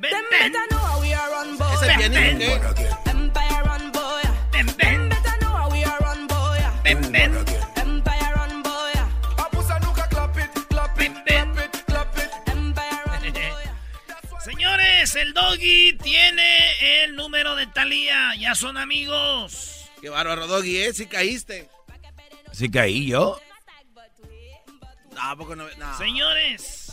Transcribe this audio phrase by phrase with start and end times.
[0.00, 0.52] Them ven.
[0.52, 1.66] better know how we are run, boy.
[1.74, 3.10] Es el pianista, ¿qué?
[3.10, 4.22] Empire run, boy.
[4.52, 5.08] Ven, Them ven.
[5.08, 6.58] better know how we are run, boy.
[6.84, 7.34] Ven, ven.
[7.76, 8.92] Empire run, boy.
[10.96, 11.60] Ven, ven.
[12.46, 14.40] Empire run, boy.
[14.44, 18.34] Señores, el doggy tiene el número de Talía.
[18.38, 19.90] Ya son amigos.
[20.00, 20.92] Qué bárbaro, Doggy, ¿eh?
[20.92, 21.68] Sí caíste.
[22.52, 23.40] ¿Sí caí yo?
[25.14, 25.66] No, ¿a poco no?
[25.78, 25.98] no.
[25.98, 26.85] Señores,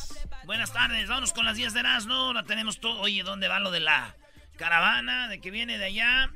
[0.45, 1.07] buenas tardes.
[1.07, 2.13] Vámonos con las 10 de Erasmo.
[2.13, 2.99] Ahora tenemos todo.
[3.01, 4.15] Oye, ¿dónde va lo de la
[4.57, 5.27] caravana?
[5.27, 6.31] De que viene de allá.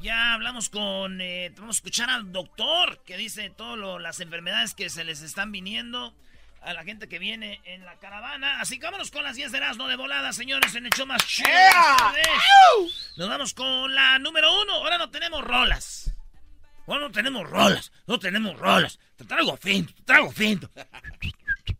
[0.00, 1.20] Ya hablamos con.
[1.20, 5.50] eh, vamos a escuchar al doctor que dice todas las enfermedades que se les están
[5.50, 6.14] viniendo
[6.62, 8.60] a la gente que viene en la caravana.
[8.60, 11.26] Así que vámonos con las 10 de Erasmo de volada, señores, en el show más
[11.26, 11.48] chido.
[13.16, 14.74] Nos vamos con la número uno.
[14.74, 16.14] Ahora no tenemos rolas.
[16.86, 17.92] Ahora no tenemos rolas.
[18.06, 18.98] No tenemos rolas.
[19.16, 20.70] Te traigo finto, te traigo finto.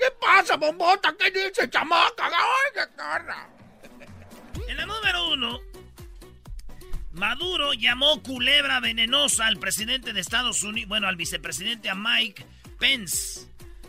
[0.00, 1.14] ¿Qué pasa, bombota?
[1.18, 2.24] ¿Qué dice, chamaca?
[2.26, 3.50] ¡Ay, qué cara!
[4.66, 5.60] En la número uno,
[7.12, 12.46] Maduro llamó culebra venenosa al presidente de Estados Unidos, bueno, al vicepresidente, a Mike
[12.78, 13.46] Pence.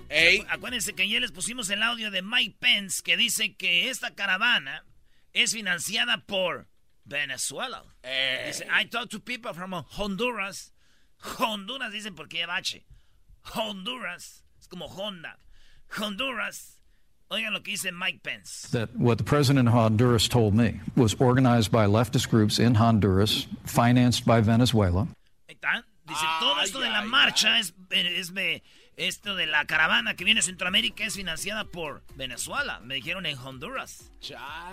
[0.09, 4.13] Ey, Acuérdense que ayer les pusimos el audio de Mike Pence que dice que esta
[4.13, 4.83] caravana
[5.31, 6.67] es financiada por
[7.05, 7.85] Venezuela.
[8.03, 10.73] Dice, I talk to people from Honduras.
[11.39, 12.85] Honduras dicen porque lleva H.
[13.55, 14.43] Honduras.
[14.59, 15.39] Es como Honda.
[15.99, 16.77] Honduras.
[17.29, 18.67] Oigan lo que dice Mike Pence.
[18.71, 23.47] that what the president of Honduras told me was organized by leftist groups in Honduras,
[23.65, 25.07] financed by Venezuela.
[25.47, 25.85] Ahí está.
[26.05, 28.61] Dice, todo esto de la marcha es, es, me-
[28.97, 32.81] esto de la caravana que viene de Centroamérica es financiada por Venezuela.
[32.81, 34.11] Me dijeron en Honduras.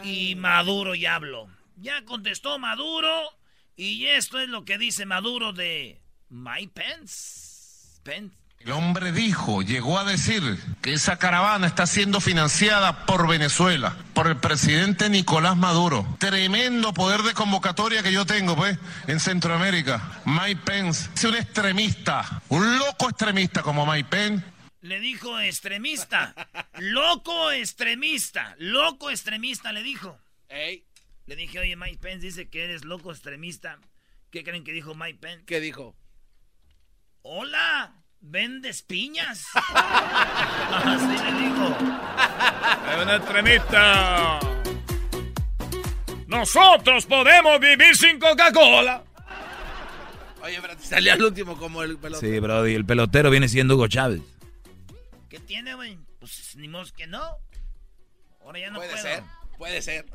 [0.03, 1.47] Y Maduro ya habló.
[1.77, 3.31] Ya contestó Maduro.
[3.77, 6.01] Y esto es lo que dice Maduro de
[6.31, 8.01] Mike Pence.
[8.03, 8.35] Pence.
[8.61, 10.43] El hombre dijo, llegó a decir
[10.83, 16.05] que esa caravana está siendo financiada por Venezuela, por el presidente Nicolás Maduro.
[16.19, 18.77] Tremendo poder de convocatoria que yo tengo, pues,
[19.07, 20.21] en Centroamérica.
[20.27, 24.45] Mike Pence es un extremista, un loco extremista como Mike Pence.
[24.81, 26.35] Le dijo extremista.
[26.79, 28.55] Loco extremista.
[28.59, 30.19] Loco extremista le dijo.
[30.49, 30.85] ey,
[31.27, 33.79] Le dije, oye, Mike Pence dice que eres loco extremista.
[34.31, 35.45] ¿Qué creen que dijo Mike Pence?
[35.47, 35.97] ¿qué dijo?
[37.23, 39.45] Hola, ¿vendes piñas?
[39.55, 41.77] Así le digo.
[42.91, 44.41] Es un extremista.
[46.27, 49.03] Nosotros podemos vivir sin Coca-Cola.
[50.43, 52.21] Oye, pero te salió al último como el pelotón.
[52.29, 54.21] Sí, Brody, el pelotero viene siendo Hugo Chávez.
[55.29, 55.99] ¿Qué tiene, güey?
[56.21, 57.23] Pues ni modo que no.
[58.45, 59.03] Ahora ya no puede puedo.
[59.03, 59.23] ser,
[59.59, 60.07] puede ser.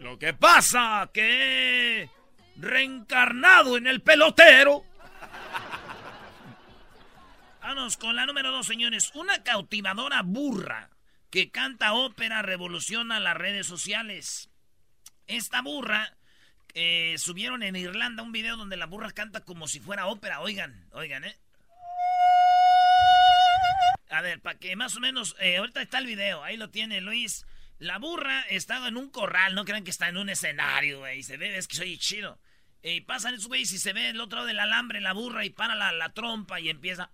[0.00, 2.10] Lo que pasa que he
[2.56, 4.84] reencarnado en el pelotero.
[7.60, 9.10] Vamos con la número dos, señores.
[9.14, 10.90] Una cautivadora burra
[11.30, 14.48] que canta ópera revoluciona las redes sociales.
[15.26, 16.16] Esta burra
[16.74, 20.40] eh, subieron en Irlanda un video donde la burra canta como si fuera ópera.
[20.40, 21.36] Oigan, oigan, ¿eh?
[24.10, 27.00] A ver, para que más o menos, eh, ahorita está el video, ahí lo tiene
[27.00, 27.44] Luis.
[27.78, 31.22] La burra está en un corral, no crean que está en un escenario, güey.
[31.22, 32.40] Se ve, es que soy chido.
[32.82, 35.50] Y pasan esos güeyes y se ve el otro lado del alambre la burra y
[35.50, 37.10] para la trompa y empieza.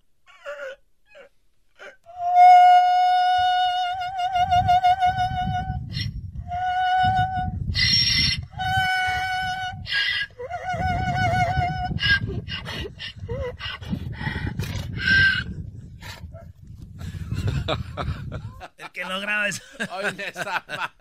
[19.07, 19.63] Que lo graba es.
[19.91, 20.95] Oye, esa ma-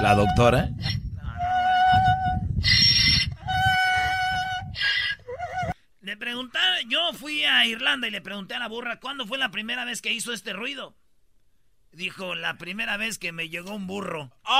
[0.00, 0.68] La doctora.
[6.00, 9.50] Le preguntaron, yo fui a Irlanda y le pregunté a la burra cuándo fue la
[9.50, 10.96] primera vez que hizo este ruido.
[11.92, 14.32] Dijo, la primera vez que me llegó un burro.
[14.44, 14.50] Ya,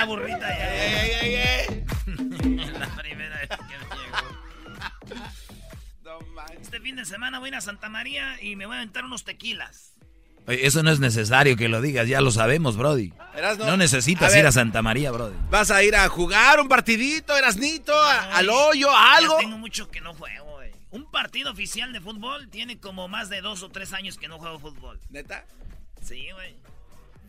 [0.00, 0.84] ya, burrita, ya.
[0.84, 1.84] ey, ey, ey, ey.
[2.78, 5.24] La primera vez que me llegó.
[6.04, 6.60] No manches.
[6.62, 9.04] Este fin de semana voy a ir a Santa María y me voy a aventar
[9.04, 9.92] unos tequilas.
[10.46, 13.12] Oye, eso no es necesario que lo digas, ya lo sabemos, Brody.
[13.36, 15.36] Erasno, No necesitas a ver, ir a Santa María, Brody.
[15.50, 19.36] ¿Vas a ir a jugar un partidito, Erasnito, a- al hoyo, a algo?
[19.38, 20.70] Tengo mucho que no juego, güey.
[20.90, 24.38] Un partido oficial de fútbol tiene como más de dos o tres años que no
[24.38, 24.98] juego fútbol.
[25.10, 25.44] ¿Neta?
[26.02, 26.56] Sí, güey.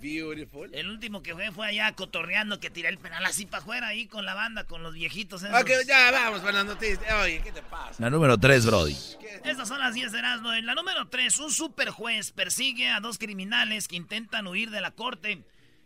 [0.02, 0.74] Beautiful.
[0.74, 4.08] El último que jugué fue allá cotorreando que tiré el penal así para afuera ahí
[4.08, 5.44] con la banda, con los viejitos.
[5.44, 5.62] esos.
[5.62, 7.14] Ok, ya vamos para las noticias.
[7.24, 8.02] Oye, ¿qué te pasa?
[8.02, 8.98] La número 3, Brody.
[9.44, 10.54] Estas son las 10 de Erasmo.
[10.54, 14.82] En la número 3, un super juez persigue a dos criminales que intentan huir de
[14.82, 15.44] la corte.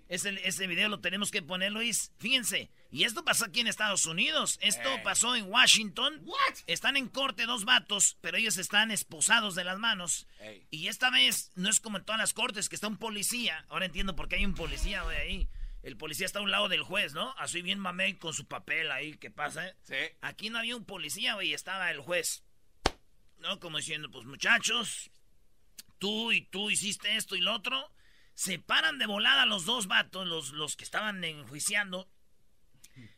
[0.08, 2.12] Ese, ese video lo tenemos que poner, Luis.
[2.18, 2.70] Fíjense.
[2.96, 4.58] Y esto pasó aquí en Estados Unidos.
[4.62, 6.26] Esto pasó en Washington.
[6.66, 10.28] Están en corte dos vatos, pero ellos están esposados de las manos.
[10.72, 13.66] Y esta vez no es como en todas las cortes, que está un policía.
[13.68, 15.50] Ahora entiendo por qué hay un policía, ahí.
[15.84, 17.36] El policía está a un lado del juez, ¿no?
[17.38, 19.68] Así bien mamey con su papel ahí, ¿qué pasa?
[19.68, 19.76] eh?
[19.84, 20.18] Sí.
[20.22, 22.46] Aquí no había un policía, güey, estaba el juez.
[23.40, 23.60] ¿No?
[23.60, 25.12] Como diciendo, pues muchachos,
[26.00, 27.92] tú y tú hiciste esto y lo otro.
[28.36, 32.10] Se paran de volada los dos vatos, los, los que estaban enjuiciando.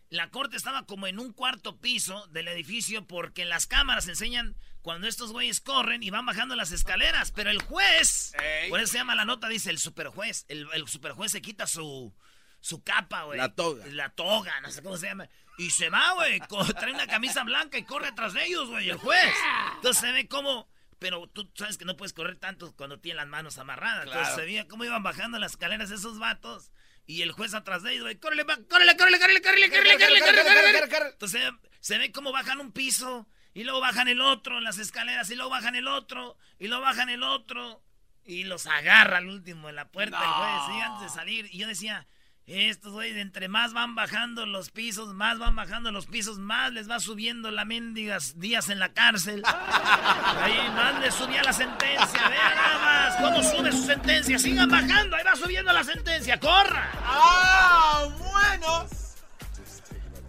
[0.09, 5.07] La corte estaba como en un cuarto piso del edificio porque las cámaras enseñan cuando
[5.07, 7.31] estos güeyes corren y van bajando las escaleras.
[7.31, 8.69] Pero el juez, Ey.
[8.69, 10.45] por eso se llama la nota, dice el superjuez.
[10.47, 12.15] El, el superjuez se quita su,
[12.61, 13.37] su capa, güey.
[13.37, 13.85] La toga.
[13.87, 15.27] La toga, no sé cómo se llama.
[15.57, 16.39] Y se va, güey.
[16.79, 19.33] Trae una camisa blanca y corre atrás de ellos, güey, el juez.
[19.75, 20.69] Entonces se ve como...
[20.99, 24.07] Pero tú sabes que no puedes correr tanto cuando tienes las manos amarradas.
[24.07, 26.71] Entonces se veía cómo iban bajando las escaleras esos vatos.
[27.07, 30.89] Y el juez atrás de ellos, güey, córrele, córrele, córrele, córrele, córrele, córrele, córrele, córrele,
[30.89, 31.09] córrele.
[31.09, 31.41] Entonces
[31.79, 35.35] se ve cómo bajan un piso y luego bajan el otro en las escaleras y
[35.35, 37.81] luego bajan el otro y luego bajan el otro
[38.25, 41.49] y los agarra al último en la puerta el juez, sí, antes de salir.
[41.51, 42.07] Y yo decía,
[42.47, 46.89] estos güeyes, entre más van bajando los pisos, más van bajando los pisos, más les
[46.89, 49.43] va subiendo la mendigas días en la cárcel.
[50.41, 52.29] Ahí más les subía la sentencia.
[52.29, 54.39] Vean nada más cómo sube su sentencia.
[54.39, 56.39] Sigan bajando, ahí va subiendo la sentencia.
[56.39, 56.89] ¡Corra!
[57.03, 58.85] ¡Ah, bueno!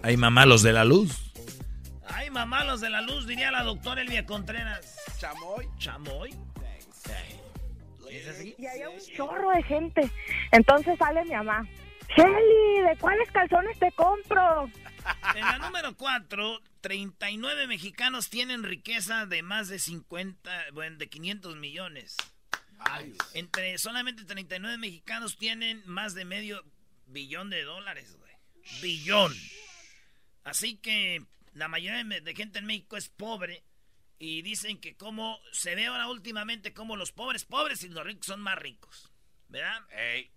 [0.03, 1.33] Hay mamá los de la luz.
[2.09, 4.97] Ay, mamá, los de la luz, diría la doctora Elvia Contreras.
[5.19, 5.69] Chamoy.
[5.79, 6.35] ¿Chamoy?
[8.11, 8.55] ¿Es así?
[8.59, 10.11] Y había un chorro de gente.
[10.51, 11.69] Entonces sale mi mamá.
[12.17, 14.71] Shelly, ¿de cuáles calzones te compro?
[15.35, 21.57] En la número 4, 39 mexicanos tienen riqueza de más de 50, bueno, de 500
[21.57, 22.17] millones.
[23.35, 26.65] Entre solamente 39 mexicanos tienen más de medio
[27.07, 28.33] billón de dólares, güey.
[28.83, 29.35] Billón.
[30.45, 33.65] Así que la mayoría de, de gente en México es pobre
[34.19, 38.27] y dicen que como se ve ahora últimamente como los pobres pobres y los ricos
[38.27, 39.11] son más ricos,
[39.49, 39.81] ¿verdad?
[39.91, 40.31] Ey.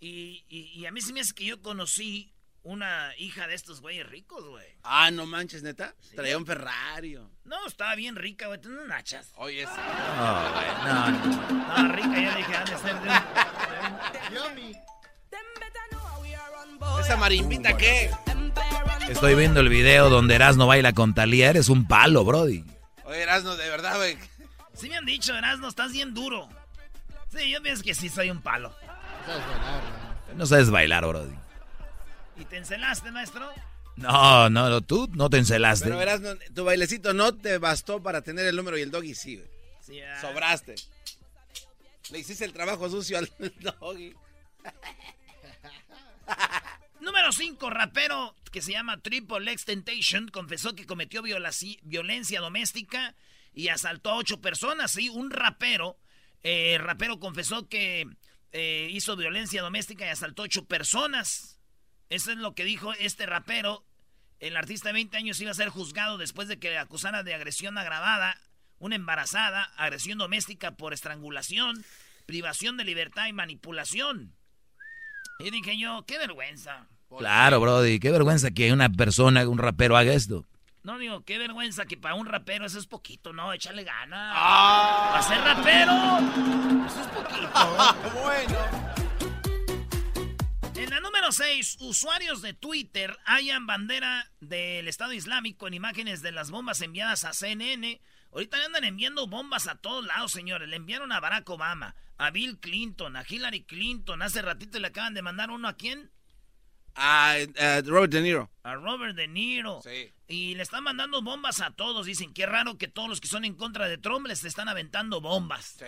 [0.00, 2.32] Y, y- y a mí sí me hace que yo conocí
[2.62, 4.66] una hija de estos güeyes ricos, güey.
[4.82, 5.94] Ah, no manches, neta.
[6.14, 7.18] Traía un Ferrari.
[7.44, 8.60] No, estaba bien rica, güey.
[8.60, 9.32] Tenía nachas.
[9.36, 9.72] Oye, sí.
[9.76, 11.60] No, no, no.
[11.60, 13.10] Estaba rica, yo dije, ha de ser de.
[17.00, 18.10] ¿Esa marimbita qué?
[19.08, 21.50] Estoy viendo el video donde Erasmo baila con Talía.
[21.50, 22.64] Eres un palo, Brody.
[23.04, 24.16] Oye, Erasno, de verdad, güey.
[24.74, 26.48] Sí me han dicho, Erasmo, estás bien duro.
[27.36, 28.74] Sí, yo pienso que sí soy un palo.
[30.36, 31.34] No sabes bailar, Brody.
[32.38, 33.50] ¿Y te encelaste, maestro?
[33.96, 35.86] No, no, no, tú no te encelaste.
[35.86, 39.36] Pero Erasno, tu bailecito no te bastó para tener el número y el doggy sí,
[39.36, 39.48] güey.
[39.80, 40.20] Sí, ah.
[40.20, 40.74] Sobraste.
[42.10, 43.30] Le hiciste el trabajo sucio al
[43.60, 44.14] doggy.
[47.00, 53.14] Número 5, rapero que se llama Triple X Temptation confesó que cometió violaci- violencia doméstica
[53.54, 54.90] y asaltó a ocho personas.
[54.92, 55.96] Sí, un rapero,
[56.42, 58.06] eh, rapero confesó que
[58.52, 61.60] eh, hizo violencia doméstica y asaltó a ocho personas.
[62.08, 63.84] Eso es lo que dijo este rapero.
[64.40, 67.34] El artista de 20 años iba a ser juzgado después de que le acusara de
[67.34, 68.40] agresión agravada,
[68.78, 71.84] una embarazada, agresión doméstica por estrangulación,
[72.26, 74.34] privación de libertad y manipulación.
[75.38, 76.88] Y dije yo, qué vergüenza.
[77.18, 77.98] Claro, Brody.
[77.98, 80.46] Qué vergüenza que una persona, un rapero haga esto.
[80.82, 84.34] No digo, qué vergüenza que para un rapero eso es poquito, no, échale ganas.
[84.34, 85.08] Ah.
[85.12, 85.92] Para ser rapero,
[86.86, 87.50] eso es poquito.
[88.22, 88.90] bueno.
[90.74, 96.32] En la número 6, usuarios de Twitter hayan bandera del Estado Islámico en imágenes de
[96.32, 98.00] las bombas enviadas a CNN.
[98.32, 100.70] Ahorita le andan enviando bombas a todos lados, señores.
[100.70, 104.22] Le enviaron a Barack Obama, a Bill Clinton, a Hillary Clinton.
[104.22, 106.10] Hace ratito le acaban de mandar uno a quién?
[106.96, 108.50] Eh, Robert De Niro.
[108.62, 109.80] A Robert De Niro.
[109.82, 110.12] Sí.
[110.28, 112.06] Y le están mandando bombas a todos.
[112.06, 115.20] Dicen, qué raro que todos los que son en contra de Trump les están aventando
[115.20, 115.76] bombas.
[115.78, 115.84] Sí.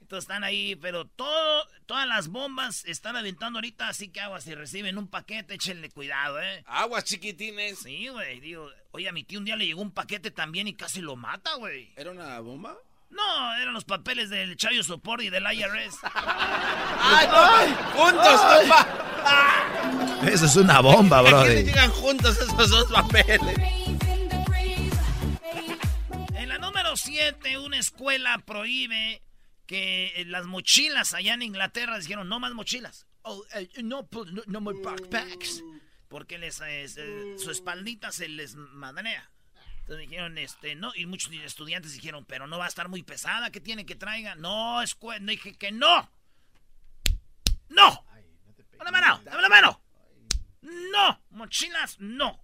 [0.00, 4.54] Entonces están ahí, pero todo, todas las bombas están aventando ahorita, así que aguas, si
[4.54, 6.62] reciben un paquete, échenle cuidado, ¿eh?
[6.66, 7.78] Aguas chiquitines.
[7.80, 10.74] Sí, güey, digo, oye, a mi tío un día le llegó un paquete también y
[10.74, 11.92] casi lo mata, güey.
[11.96, 12.76] ¿Era una bomba?
[13.10, 15.98] No, eran los papeles del Chayo Sopor y del IRS.
[16.14, 18.02] ¡Ay, no!
[18.02, 18.40] ¡Juntos!
[20.32, 23.40] Eso es una bomba, ¿A qué le llegan juntos esos dos papeles?
[26.34, 29.22] En la número 7, una escuela prohíbe
[29.66, 33.06] que las mochilas allá en Inglaterra dijeron no más mochilas.
[33.22, 35.62] Oh, eh, no, pu- no, no more backpacks.
[36.08, 36.86] Porque les, eh,
[37.38, 39.30] su espaldita se les madrea.
[39.90, 43.50] Entonces dijeron, este, no, y muchos estudiantes dijeron, pero no va a estar muy pesada,
[43.50, 44.36] ¿qué tiene que traiga?
[44.36, 46.08] No, escuela, dije que no.
[47.70, 48.04] ¡No!
[48.78, 49.20] ¡Dame la mano!
[49.24, 49.82] ¡Dame la mano!
[50.60, 51.20] ¡No!
[51.30, 52.40] Mochilas, no.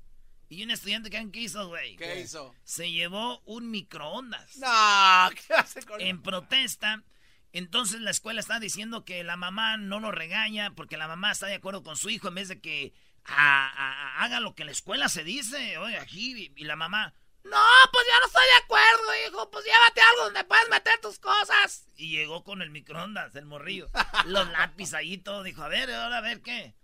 [0.49, 1.95] Y un estudiante, ¿qué qué hizo, güey?
[1.95, 2.53] ¿Qué hizo?
[2.65, 4.57] Se llevó un microondas.
[4.57, 7.05] No, ¿qué hace con En protesta.
[7.53, 11.47] Entonces la escuela está diciendo que la mamá no lo regaña porque la mamá está
[11.47, 12.93] de acuerdo con su hijo en vez de que
[13.25, 15.79] a- a- haga lo que la escuela se dice.
[15.79, 16.53] Oye, aquí.
[16.57, 17.15] Y la mamá,
[17.51, 19.51] no, pues ya no estoy de acuerdo, hijo.
[19.51, 21.89] Pues llévate algo donde puedas meter tus cosas.
[21.97, 23.89] Y llegó con el microondas, el morrillo.
[24.27, 25.43] Los lápices ahí y todo.
[25.43, 26.75] Dijo, a ver, ahora a ver qué.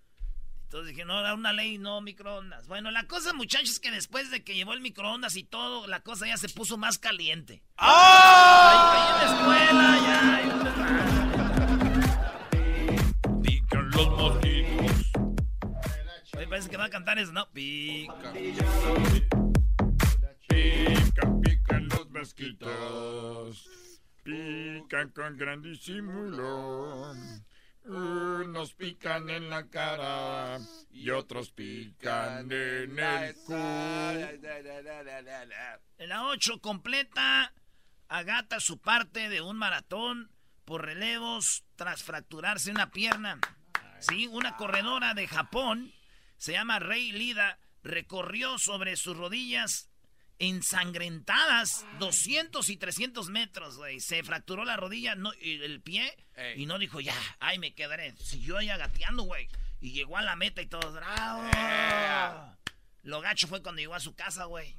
[0.73, 2.66] Entonces dije, no, era una ley, no microondas.
[2.66, 6.00] Bueno, la cosa, muchachos, es que después de que llevó el microondas y todo, la
[6.00, 7.62] cosa ya se puso más caliente.
[7.76, 7.92] Ahí,
[8.95, 10.23] ahí en la escuela, ya.
[13.42, 15.12] Pican los mosquitos.
[16.38, 17.50] Oye, parece que va a cantar eso, ¿no?
[17.50, 18.33] Pica.
[20.52, 23.68] Pican, pican los mosquitos.
[24.23, 27.14] Pican con gran disimulo.
[27.85, 30.59] Unos pican en la cara
[30.90, 33.54] y otros pican en el cu.
[35.99, 37.52] En la 8 completa,
[38.09, 40.30] agata su parte de un maratón
[40.64, 43.40] por relevos tras fracturarse una pierna.
[43.99, 45.92] Sí, una corredora de Japón,
[46.37, 49.91] se llama Rei Lida, recorrió sobre sus rodillas
[50.42, 54.00] ensangrentadas 200 y 300 metros, güey.
[54.00, 56.62] Se fracturó la rodilla no, y el pie Ey.
[56.62, 58.14] y no dijo, ya, ay, me quedaré.
[58.16, 59.49] Siguió ahí agateando, güey.
[59.80, 61.49] Y llegó a la meta y todo, bravo.
[63.02, 64.75] Lo gacho fue cuando llegó a su casa, güey.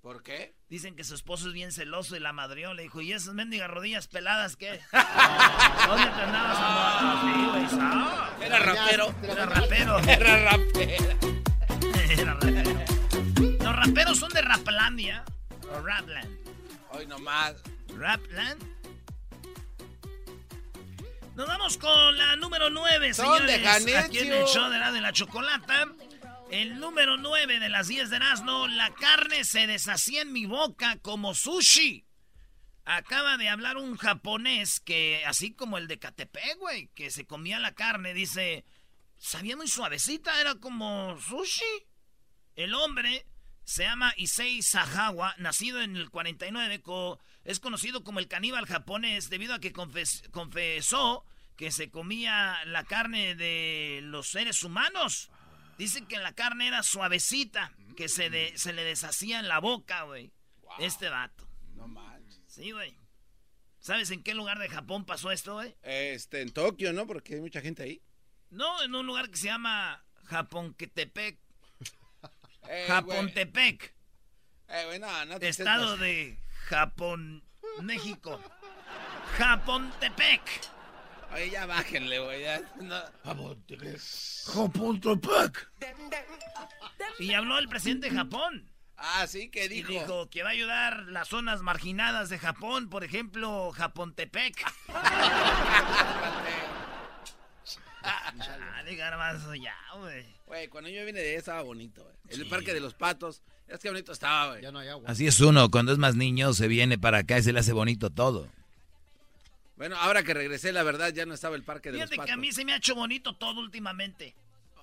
[0.00, 0.54] ¿Por qué?
[0.68, 2.72] Dicen que su esposo es bien celoso y la madrió.
[2.74, 4.80] Le dijo, ¿y esas mendigas rodillas peladas qué?
[4.92, 7.68] ¿Dónde te andabas amor?
[7.70, 8.46] Sí, güey.
[8.46, 9.14] Era rapero.
[9.22, 9.98] Era rapero.
[10.00, 11.04] Era rapero.
[12.10, 13.03] Era rapero.
[13.84, 15.24] Raperos son de Raplandia.
[15.70, 16.38] O Rapland.
[16.92, 17.54] Hoy nomás.
[17.88, 18.62] Rapland.
[21.34, 23.62] Nos vamos con la número 9, Son de señores.
[23.62, 23.98] Janitzio.
[23.98, 25.86] Aquí en el show de la de la chocolata.
[26.50, 28.68] El número 9 de las 10 de Erasmo.
[28.68, 32.06] La carne se deshacía en mi boca como sushi.
[32.86, 37.58] Acaba de hablar un japonés que, así como el de Catepec, güey, que se comía
[37.58, 38.64] la carne, dice,
[39.18, 41.86] sabía muy suavecita, era como sushi.
[42.56, 43.26] El hombre
[43.64, 49.30] se llama Issei Sahawa, nacido en el 49, co- es conocido como el caníbal japonés
[49.30, 51.24] debido a que confes- confesó
[51.56, 55.30] que se comía la carne de los seres humanos.
[55.78, 60.02] Dicen que la carne era suavecita, que se, de- se le deshacía en la boca,
[60.02, 60.32] güey.
[60.78, 61.48] Este vato.
[61.74, 62.40] No manches.
[62.46, 62.96] Sí, güey.
[63.78, 65.74] ¿Sabes en qué lugar de Japón pasó esto, güey?
[65.82, 67.06] Este, en Tokio, ¿no?
[67.06, 68.02] Porque hay mucha gente ahí.
[68.50, 71.38] No, en un lugar que se llama Japonquetepec.
[72.68, 73.94] Eh, Japontepec.
[74.68, 77.44] Eh, güey, no, no te Estado de Japón,
[77.82, 78.40] México.
[79.36, 80.40] Japontepec.
[81.32, 82.42] Oye, ya bájenle, güey.
[82.42, 82.62] Ya.
[82.80, 83.00] No.
[83.24, 84.00] Japontepec.
[87.18, 88.70] Y habló el presidente de Japón.
[88.96, 89.88] Ah, sí, ¿qué Y dijo?
[89.88, 94.64] dijo que va a ayudar las zonas marginadas de Japón, por ejemplo, Japontepec.
[98.38, 100.24] Chale, garbanzo, ya, güey.
[100.46, 102.14] Güey, cuando yo vine de ahí estaba bonito, güey.
[102.40, 103.42] El parque de los patos.
[103.68, 104.62] Es que bonito estaba, güey.
[104.62, 105.08] Ya no hay agua.
[105.08, 107.72] Así es uno, cuando es más niño se viene para acá y se le hace
[107.72, 108.48] bonito todo.
[109.76, 112.30] Bueno, ahora que regresé, la verdad, ya no estaba el parque de Fíjate los que
[112.30, 112.40] a patos.
[112.40, 114.34] mí se me ha hecho bonito todo últimamente.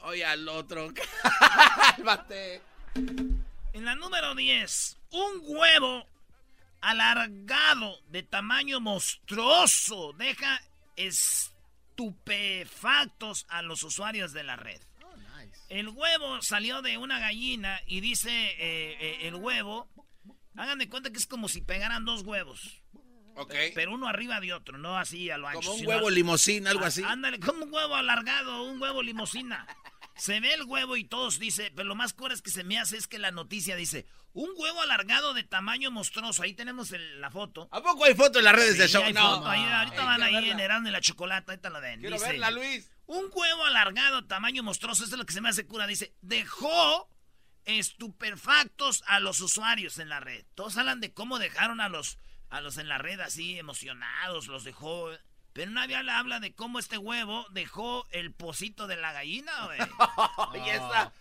[0.02, 0.92] Oye, al otro.
[1.96, 2.62] Cálmate.
[2.96, 6.06] En la número 10, un huevo
[6.82, 10.62] alargado de tamaño monstruoso deja
[12.02, 14.82] estupefactos a los usuarios de la red.
[15.70, 19.88] El huevo salió de una gallina y dice eh, eh, el huevo,
[20.58, 22.82] hagan de cuenta que es como si pegaran dos huevos,
[23.36, 23.54] Ok.
[23.74, 25.70] pero uno arriba de otro, no así a lo ancho.
[25.70, 27.04] Como un huevo limosín, algo así.
[27.06, 29.66] Ándale, como un huevo alargado, un huevo limosina.
[30.16, 32.78] Se ve el huevo y todos dice, pero lo más cura es que se me
[32.80, 36.44] hace es que la noticia dice, un huevo alargado de tamaño monstruoso.
[36.44, 37.68] Ahí tenemos el- la foto.
[37.72, 39.04] ¿A poco hay foto en las redes Sí, del show?
[39.04, 39.36] hay No.
[39.38, 40.78] foto ahí, ahorita van ahí verla.
[40.78, 42.00] en y la Chocolata, ahorita lo ven.
[42.02, 42.90] Quiero Dice, verla, Luis.
[43.08, 45.88] Un huevo alargado, tamaño monstruoso, esto es lo que se me hace cura.
[45.88, 47.10] Dice, dejó
[47.66, 50.46] estupefactos a los usuarios en la red.
[50.56, 52.18] Todos hablan de cómo dejaron a los
[52.50, 55.10] a los en la red así emocionados, los dejó.
[55.54, 59.80] Pero nadie le habla de cómo este huevo dejó el pocito de la gallina, güey.
[60.66, 61.12] Y esa-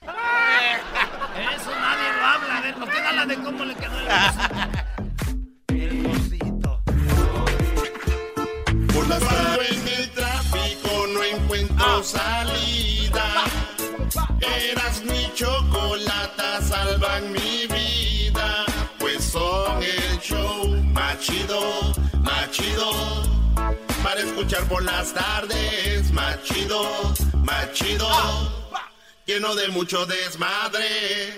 [1.54, 2.56] Eso nadie lo habla.
[2.56, 4.80] A ver, ¿por qué no habla de cómo le quedó el pocito?
[5.68, 6.82] El pocito.
[8.92, 13.44] Por la tarde en el tráfico no encuentro salida.
[14.40, 18.64] Eras mi chocolata, salvan mi vida.
[18.99, 22.92] Pues son el show más chido, más chido.
[24.11, 26.83] Para escuchar por las tardes, más chido,
[27.45, 28.09] más chido.
[29.25, 31.33] Lleno de mucho desmadre.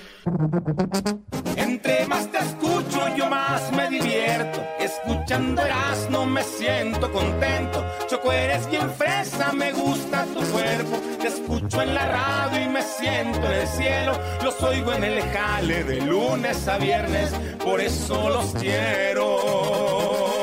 [1.55, 4.64] Entre más te escucho, yo más me divierto.
[4.81, 5.61] Escuchando
[6.09, 7.85] no me siento contento.
[8.09, 10.99] Choco, eres bien fresa, me gusta tu cuerpo.
[11.21, 14.19] Te escucho en la radio y me siento en el cielo.
[14.43, 20.41] Los oigo en el jale de lunes a viernes, por eso los quiero.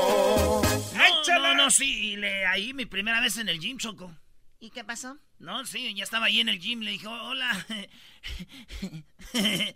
[1.69, 2.13] No, sí.
[2.13, 4.15] y le, ahí mi primera vez en el gym, Choco.
[4.59, 5.17] ¿Y qué pasó?
[5.37, 6.81] No, sí, ya estaba ahí en el gym.
[6.81, 7.65] Le dije, hola.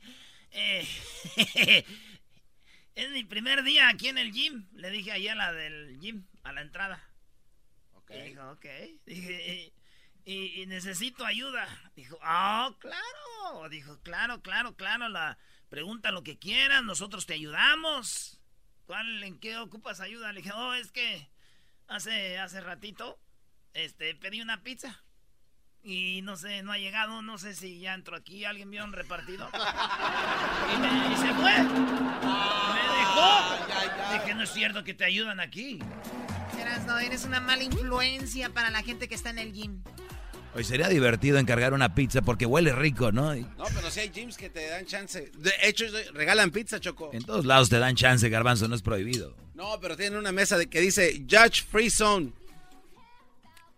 [0.55, 0.87] Eh,
[2.93, 4.67] es mi primer día aquí en el gym.
[4.73, 7.03] Le dije ahí a la del gym, a la entrada.
[8.07, 8.65] Y dijo, ok.
[9.03, 9.73] Dije,
[10.25, 11.67] y, y necesito ayuda.
[11.95, 13.67] Dijo, ah, claro.
[13.69, 15.09] Dijo, claro, claro, claro.
[15.09, 15.39] La,
[15.73, 18.39] pregunta lo que quieras, nosotros te ayudamos.
[18.85, 20.31] ¿Cuál, en qué ocupas ayuda?
[20.31, 21.27] Le dije, oh, es que
[21.87, 23.19] hace, hace ratito
[23.73, 25.03] este, pedí una pizza.
[25.85, 28.93] Y no sé, no ha llegado, no sé si ya entró aquí, alguien vio un
[28.93, 29.49] repartido.
[30.73, 31.63] Y, me, y se fue.
[31.63, 34.13] Me dejó.
[34.13, 35.79] Dije, no es cierto que te ayudan aquí.
[36.57, 39.83] Erasno, eres una mala influencia para la gente que está en el gym.
[40.55, 43.35] Hoy sería divertido encargar una pizza porque huele rico, ¿no?
[43.35, 45.31] Y No, pero si hay gyms que te dan chance.
[45.35, 47.09] De hecho, regalan pizza, Choco.
[47.11, 49.35] en todos lados te dan chance, garbanzo, no es prohibido.
[49.55, 52.31] No, pero tienen una mesa de que dice Judge Free Zone.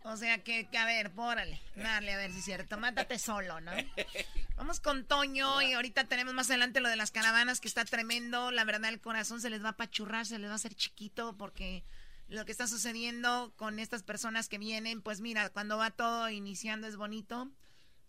[0.04, 2.78] O sea que, que, a ver, pórale, dale, a ver si es cierto.
[2.78, 3.72] Mátate solo, ¿no?
[4.58, 8.52] Vamos con Toño y ahorita tenemos más adelante lo de las caravanas que está tremendo.
[8.52, 11.36] La verdad, el corazón se les va a apachurrar, se les va a hacer chiquito
[11.38, 11.84] porque
[12.28, 16.88] lo que está sucediendo con estas personas que vienen, pues mira, cuando va todo iniciando
[16.88, 17.52] es bonito,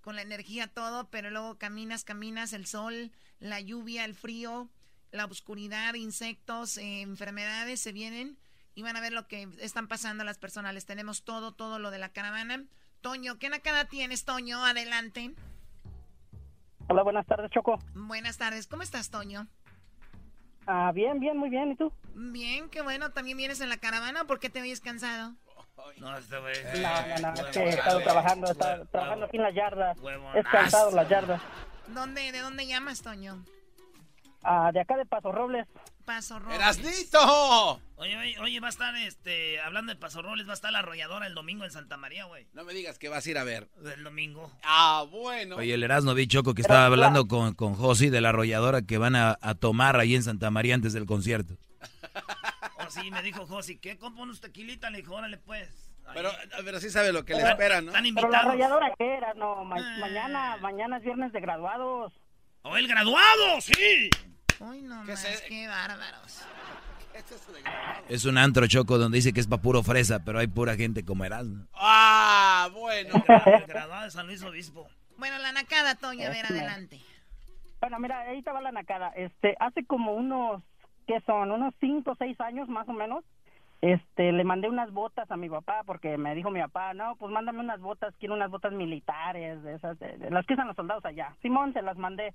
[0.00, 4.70] con la energía todo, pero luego caminas, caminas, el sol, la lluvia, el frío,
[5.10, 8.38] la oscuridad, insectos, eh, enfermedades se vienen
[8.74, 10.74] y van a ver lo que están pasando las personas.
[10.74, 12.64] Les tenemos todo, todo lo de la caravana.
[13.00, 14.64] Toño, ¿qué nakada tienes, Toño?
[14.64, 15.34] Adelante.
[16.88, 17.78] Hola, buenas tardes, Choco.
[17.94, 19.48] Buenas tardes, ¿cómo estás, Toño?
[20.66, 21.92] Ah, bien, bien, muy bien, ¿y tú?
[22.14, 23.10] Bien, qué bueno.
[23.10, 25.34] ¿También vienes en la caravana o por qué te oyes cansado?
[25.98, 26.54] No, este güey.
[26.82, 29.98] No, no, no, es que he estado trabajando, he estado trabajando aquí en las yardas.
[30.34, 31.42] He descansado en las yardas.
[31.88, 33.44] ¿Dónde, ¿De dónde llamas, Toño?
[34.42, 35.66] Ah, de acá de Paso Robles.
[36.06, 36.56] Paso Robles.
[36.58, 37.80] ¡Erasnito!
[37.96, 40.78] Oye, oye, oye, va a estar, este, hablando de Paso Robles, va a estar la
[40.78, 42.46] arrolladora el domingo en Santa María, güey.
[42.54, 43.68] No me digas que vas a ir a ver.
[43.84, 44.50] El domingo.
[44.62, 45.56] Ah, bueno.
[45.56, 48.98] Oye, el Erasmo vi Choco que estaba hablando con, con Josi de la arrolladora que
[48.98, 51.54] van a, a tomar ahí en Santa María antes del concierto.
[52.78, 53.98] Oh, sí, me dijo Josi, ¿qué?
[53.98, 54.92] ¿Cómo unos tequilitas?
[54.92, 55.68] Le dije, órale, pues.
[56.14, 56.30] Pero,
[56.64, 57.88] pero sí sabe lo que le espera, ¿no?
[57.88, 58.46] Están Pero la invitados.
[58.46, 59.96] arrolladora que era, no, ma- Ah.
[59.98, 62.12] mañana, mañana es viernes de graduados.
[62.62, 63.60] ¡Oh, el graduado!
[63.60, 64.08] ¡Sí!
[64.60, 66.44] Uy, no ¿Qué más, se- qué bárbaros.
[68.08, 71.04] Es un antro Choco donde dice que es pa' puro fresa, pero hay pura gente
[71.04, 71.66] como Erasmo.
[71.74, 73.14] Ah, bueno.
[73.66, 74.86] Graduado de San Luis Obispo.
[75.16, 76.54] Bueno, la nakada, Toño, a ver, Este.
[76.58, 77.00] adelante.
[77.80, 79.08] Bueno, mira, ahí te va la nacada.
[79.16, 80.62] Este, hace como unos,
[81.06, 81.50] ¿qué son?
[81.52, 83.24] Unos cinco o seis años más o menos.
[83.82, 87.30] Este, le mandé unas botas a mi papá porque me dijo mi papá, no, pues
[87.32, 90.76] mándame unas botas, quiero unas botas militares, de esas, de, de las que usan los
[90.76, 91.34] soldados allá.
[91.42, 92.34] Simón, se las mandé.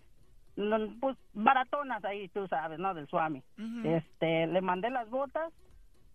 [0.55, 2.93] No, pues baratonas ahí, tú sabes, ¿no?
[2.93, 3.41] Del Suami.
[3.83, 5.51] Este, le mandé las botas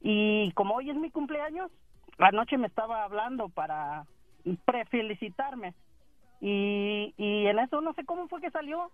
[0.01, 1.71] y como hoy es mi cumpleaños,
[2.19, 4.05] anoche me estaba hablando para
[4.65, 5.75] prefelicitarme.
[6.41, 8.91] Y, y en eso no sé cómo fue que salió.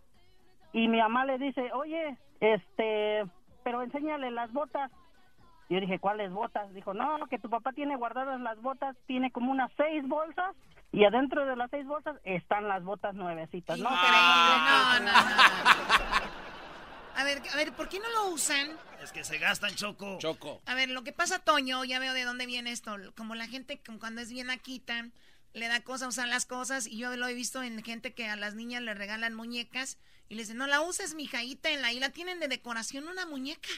[0.73, 3.25] Y mi mamá le dice, oye, este,
[3.63, 4.91] pero enséñale las botas.
[5.69, 6.73] Y yo dije, ¿cuáles botas?
[6.73, 10.55] Dijo, no, que tu papá tiene guardadas las botas, tiene como unas seis bolsas
[10.93, 13.79] y adentro de las seis bolsas están las botas nuevecitas.
[13.79, 15.13] No, no, no, no.
[17.15, 18.71] A ver, a ver, ¿por qué no lo usan?
[19.03, 20.17] Es que se gastan, Choco.
[20.19, 20.63] Choco.
[20.65, 22.97] A ver, lo que pasa, Toño, ya veo de dónde viene esto.
[23.17, 25.09] Como la gente como cuando es bien aquita,
[25.53, 26.87] le da cosa usar las cosas.
[26.87, 29.99] Y yo lo he visto en gente que a las niñas le regalan muñecas
[30.31, 31.89] y le dicen, no la uses, mija, ahí tenla.
[31.89, 33.69] Ahí la tienen de decoración una muñeca.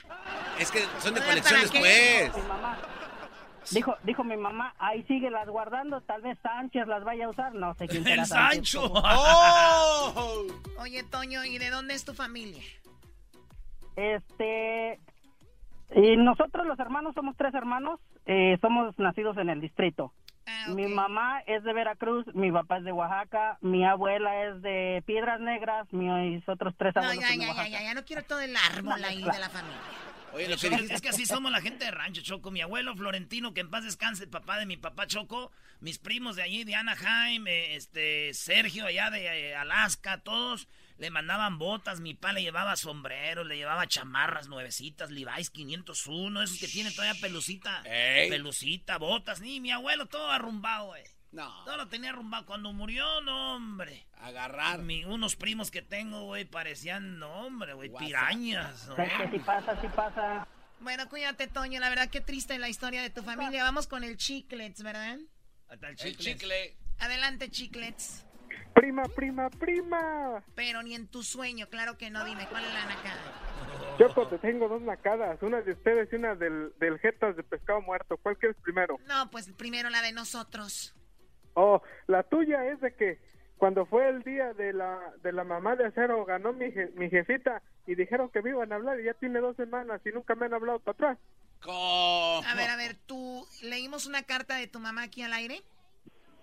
[0.59, 2.37] Es que son de colección después.
[2.37, 2.79] mi mamá.
[3.71, 7.55] Dijo, dijo mi mamá, ahí sigue las guardando, tal vez Sánchez las vaya a usar,
[7.55, 8.71] no sé quién será ¡El Sánchez.
[8.73, 8.93] Sancho!
[8.95, 10.45] ¡Oh!
[10.81, 12.63] Oye, Toño, ¿y de dónde es tu familia?
[13.97, 14.99] Este,
[15.95, 20.13] Y nosotros los hermanos somos tres hermanos, eh, somos nacidos en el distrito.
[20.47, 25.03] Ah, Mi mamá es de Veracruz, mi papá es de Oaxaca, mi abuela es de
[25.07, 27.69] Piedras Negras, mis otros tres No, abuelos ya, son de ya, ya, Oaxaca.
[27.71, 29.79] ya, ya no quiero todo el árbol ahí de la familia.
[30.35, 32.51] Oye, lo que es, dijiste- es que así somos la gente de rancho, Choco.
[32.51, 36.37] Mi abuelo Florentino, que en paz descanse, el papá de mi papá Choco, mis primos
[36.37, 40.69] de allí, de Anaheim, eh, este, Sergio allá de eh, Alaska, todos
[40.99, 46.59] le mandaban botas, mi papá le llevaba sombreros, le llevaba chamarras nuevecitas, Levi's 501, esos
[46.59, 48.29] que tiene todavía pelucita, Ey.
[48.31, 51.03] pelucita, botas, ni mi abuelo todo arrumbado, güey.
[51.35, 51.65] No.
[51.65, 52.47] Todo lo tenía arrumbado.
[52.47, 54.07] Cuando murió, no, hombre.
[54.21, 54.79] Agarrar.
[54.81, 58.87] Mi- unos primos que tengo, güey, parecían, no, hombre, güey, pirañas.
[58.89, 58.97] ¿no?
[58.97, 60.47] Es que sí pasa, sí pasa.
[60.81, 61.81] Bueno, cuídate, Toño.
[61.81, 63.65] La verdad, qué triste la historia de tu familia.
[63.65, 65.19] Vamos con el chiclets, ¿verdad?
[65.69, 66.33] Hasta el El chicle.
[66.35, 66.77] chicle.
[67.01, 68.25] Adelante, chiclets.
[68.75, 70.45] Prima, prima, prima.
[70.55, 72.25] Pero ni en tu sueño, claro que no.
[72.25, 73.41] Dime, ¿cuál es la nacada?
[73.99, 77.81] Choco, te tengo dos nacadas, una de ustedes y una del, del Jetas de pescado
[77.83, 78.17] muerto.
[78.19, 78.99] ¿Cuál quieres primero?
[79.07, 80.95] No, pues primero la de nosotros.
[81.55, 83.19] Oh, la tuya es de que
[83.57, 87.09] cuando fue el día de la, de la mamá de acero ganó mi, je- mi
[87.09, 90.35] jefita y dijeron que me iban a hablar y ya tiene dos semanas y nunca
[90.35, 91.19] me han hablado para atrás.
[91.63, 92.43] ¿Cómo?
[92.47, 95.63] A ver, a ver, ¿tú leímos una carta de tu mamá aquí al aire?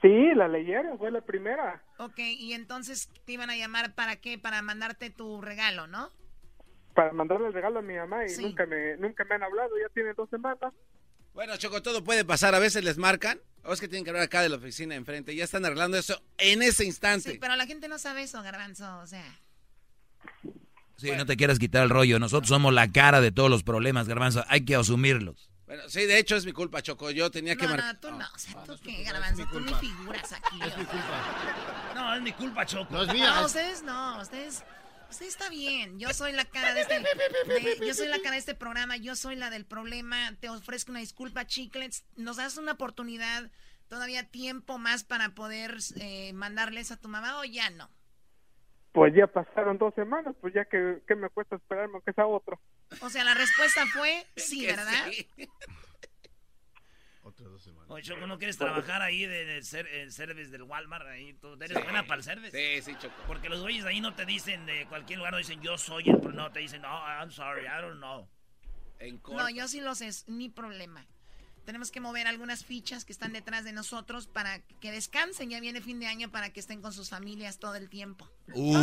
[0.02, 1.84] Sí, la leyeron, fue la primera.
[2.00, 4.40] Ok, y entonces te iban a llamar para qué?
[4.40, 6.10] Para mandarte tu regalo, ¿no?
[6.96, 8.42] Para mandarle el regalo a mi mamá y Sí.
[8.44, 10.74] nunca me nunca me han hablado, ya tiene dos semanas.
[11.34, 12.56] Bueno, Choco, todo puede pasar.
[12.56, 13.40] A veces les marcan.
[13.64, 15.36] O es que tienen que hablar acá de la oficina enfrente.
[15.36, 17.32] Ya están arreglando eso en ese instante.
[17.34, 19.24] Sí, pero la gente no sabe eso, Garbanzo, o sea.
[20.98, 22.20] Sí, no te quieras quitar el rollo.
[22.20, 24.44] Nosotros somos la cara de todos los problemas, Garbanzo.
[24.48, 25.50] Hay que asumirlos.
[25.66, 27.12] Bueno, sí, de hecho es mi culpa, Choco.
[27.12, 27.94] Yo tenía que No, marcar.
[27.96, 29.46] no, tú no, o sea, ¿tú qué, Garbanzo?
[29.52, 30.60] Tú ni figuras aquí.
[30.68, 31.92] Es mi culpa.
[31.96, 32.94] No, es mi culpa, Choco.
[32.94, 33.30] No es mía.
[33.32, 34.64] No, es- ustedes no, ustedes...
[35.12, 38.38] Usted está bien, yo soy la cara de este, de- yo soy la cara de
[38.38, 42.72] este programa, yo soy la del problema, te ofrezco una disculpa, Chiclets, nos das una
[42.72, 43.52] oportunidad,
[43.90, 47.90] todavía tiempo más para poder eh, mandarles a tu mamá o ya no.
[48.94, 52.60] Pues ya pasaron dos semanas, pues ya que, que me cuesta esperarme que sea otro.
[53.02, 55.08] O sea, la respuesta fue sí, ¿verdad?
[55.12, 55.28] sí.
[57.24, 57.86] Otras dos semanas.
[57.90, 61.06] Oye, Choco, ¿no quieres trabajar ahí de, de ser, el service del Walmart?
[61.08, 61.84] Ahí, tú eres Sí.
[61.84, 62.52] buena para el service.
[62.82, 63.14] Sí, sí, Choco.
[63.28, 66.20] Porque los güeyes ahí no te dicen de cualquier lugar, no dicen yo soy el,
[66.20, 68.28] pro- no, te dicen, no, I'm sorry, I don't know.
[69.00, 69.22] En.
[69.30, 71.06] No, yo sí lo sé, es mi problema.
[71.66, 75.52] Tenemos que mover algunas fichas que están detrás de nosotros para que descansen.
[75.52, 78.28] Ya viene fin de año para que estén con sus familias todo el tiempo.
[78.56, 78.76] Uh,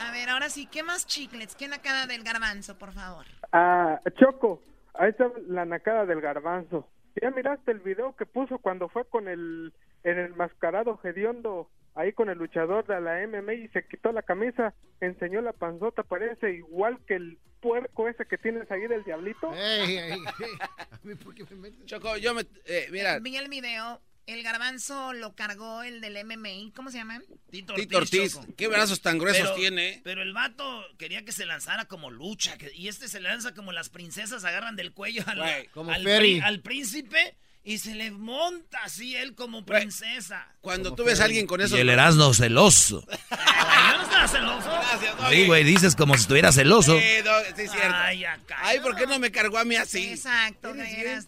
[0.00, 1.54] A ver, ahora sí, ¿qué más chiclets?
[1.54, 3.24] ¿Qué nacada del garbanzo, por favor?
[3.52, 4.62] Ah, Choco,
[5.00, 6.86] ahí está la nacada del garbanzo.
[7.20, 9.72] ¿Ya miraste el video que puso cuando fue con el,
[10.04, 14.22] en el mascarado hediondo, ahí con el luchador de la MMA y se quitó la
[14.22, 19.50] camisa, enseñó la panzota, parece igual que el puerco ese que tienes ahí del diablito?
[19.52, 21.84] A mí, ¿por qué me metes?
[21.86, 22.42] Choco, yo me.
[22.66, 27.20] eh, mira, Vi el video, el garbanzo lo cargó el del MMA, ¿cómo se llama?
[27.50, 28.46] Tito Tito Ortiz, Choco.
[28.56, 30.00] qué brazos tan gruesos Pero- tiene.
[30.04, 33.72] Pero el vato quería que se lanzara como lucha, que- y este se lanza como
[33.72, 36.34] las princesas agarran del cuello al, como al, Ferry.
[36.36, 40.46] pri- al príncipe y se le monta así él como princesa.
[40.60, 41.78] Cuando Como tú ves a alguien con y esos.
[41.78, 43.04] el Erasmo celoso.
[43.30, 44.70] Ay, yo no estaba celoso.
[44.70, 46.98] Gracias, Sí, güey, dices como si estuviera celoso.
[46.98, 47.94] Sí, no, sí, es cierto.
[47.96, 48.56] Ay, acá.
[48.62, 50.08] Ay, ¿por qué no me cargó a mí así?
[50.10, 51.26] Exacto, Eres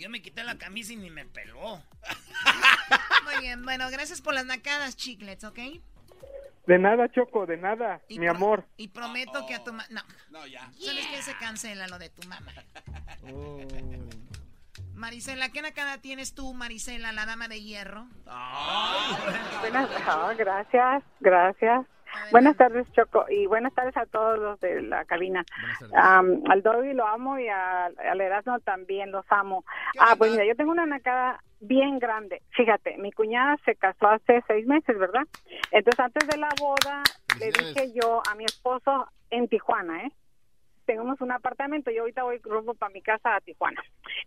[0.00, 1.82] Yo me quité la camisa y ni me peló.
[3.24, 5.58] Muy bien, bueno, gracias por las nacadas, chiclets, ¿ok?
[6.66, 8.64] De nada, Choco, de nada, Y mi amor.
[8.78, 9.84] Y prometo que a tu mamá...
[9.90, 10.70] No, No, ya.
[10.80, 11.22] ¿sabes qué?
[11.22, 12.50] Se cancela lo de tu mamá.
[13.30, 13.60] Oh.
[14.94, 18.06] Marisela, ¿qué nacada tienes tú, Marisela, la dama de hierro?
[19.60, 21.86] Buenas, ah, gracias, gracias.
[22.30, 25.44] Buenas tardes, Choco, y buenas tardes a todos los de la cabina.
[25.94, 29.64] Am, al Dobby lo amo y al, al Erasmo también los amo.
[29.98, 32.42] Ah, pues mira, yo tengo una nacada bien grande.
[32.50, 35.26] Fíjate, mi cuñada se casó hace seis meses, ¿verdad?
[35.70, 37.02] Entonces, antes de la boda,
[37.38, 40.12] le dije yo a mi esposo en Tijuana, ¿eh?
[40.86, 43.80] Tenemos un apartamento, yo ahorita voy rumbo para mi casa a Tijuana.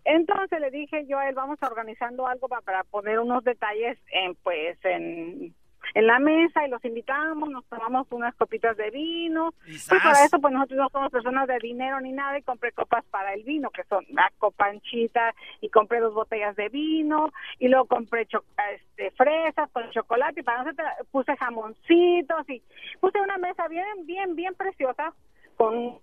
[0.05, 4.35] Entonces le dije yo a él, vamos organizando algo para, para poner unos detalles en,
[4.35, 5.53] pues, en,
[5.93, 9.53] en la mesa y los invitamos, nos tomamos unas copitas de vino.
[9.65, 13.03] Pues para eso, pues nosotros no somos personas de dinero ni nada y compré copas
[13.11, 17.85] para el vino, que son la copanchita y compré dos botellas de vino y luego
[17.85, 18.27] compré
[18.73, 22.61] este, fresas con chocolate y para nosotros puse jamoncitos y
[22.99, 25.13] puse una mesa bien, bien, bien preciosa
[25.55, 25.99] con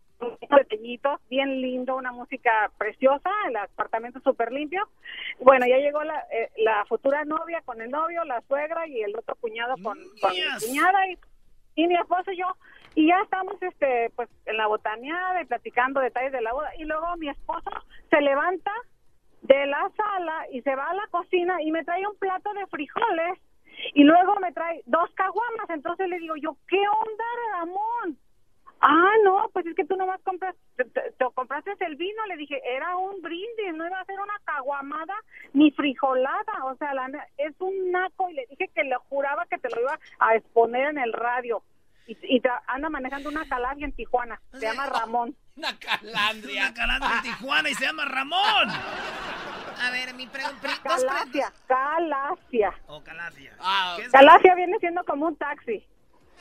[0.56, 4.88] detallitos, bien lindo, una música preciosa, el apartamento súper limpio.
[5.40, 9.16] Bueno, ya llegó la, eh, la futura novia con el novio, la suegra y el
[9.16, 10.66] otro cuñado con, con mi Yes.
[10.66, 11.18] cuñada y
[11.76, 12.46] y mi esposo y yo,
[12.96, 16.84] y ya estamos este pues en la botaneada y platicando detalles de la boda, y
[16.84, 17.70] luego mi esposo
[18.10, 18.72] se levanta
[19.42, 22.66] de la sala y se va a la cocina y me trae un plato de
[22.66, 23.38] frijoles
[23.94, 28.18] y luego me trae dos caguamas, entonces le digo yo, ¿qué onda, Ramón?
[28.82, 32.36] Ah, no, pues es que tú nomás compras, te, te- te compraste el vino, le
[32.38, 35.14] dije, era un brindis, no iba a ser una caguamada
[35.52, 39.58] ni frijolada, o sea, la es un naco y le dije que le juraba que
[39.58, 41.62] te lo iba a exponer en el radio.
[42.06, 45.36] Y, anda manejando una calavia en Tijuana, se llama Ramón.
[45.56, 46.62] Una calandria.
[46.62, 48.68] Una calandria en Tijuana y se llama Ramón.
[49.82, 50.68] A ver, mi pregunta.
[50.82, 52.72] Calacia, Calacia.
[52.86, 53.52] O Calacia.
[53.96, 55.84] ¿Qué es- Calacia viene siendo como un taxi.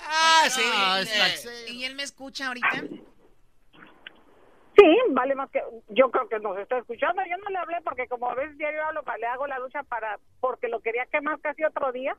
[0.01, 0.61] Ah, sí.
[0.73, 1.71] Ah, es eh.
[1.71, 2.83] ¿Y él me escucha ahorita?
[4.79, 7.21] Sí, vale más que yo creo que nos está escuchando.
[7.29, 10.69] Yo no le hablé porque como ves diario hablo, le hago la lucha para porque
[10.69, 12.15] lo quería quemar casi otro día.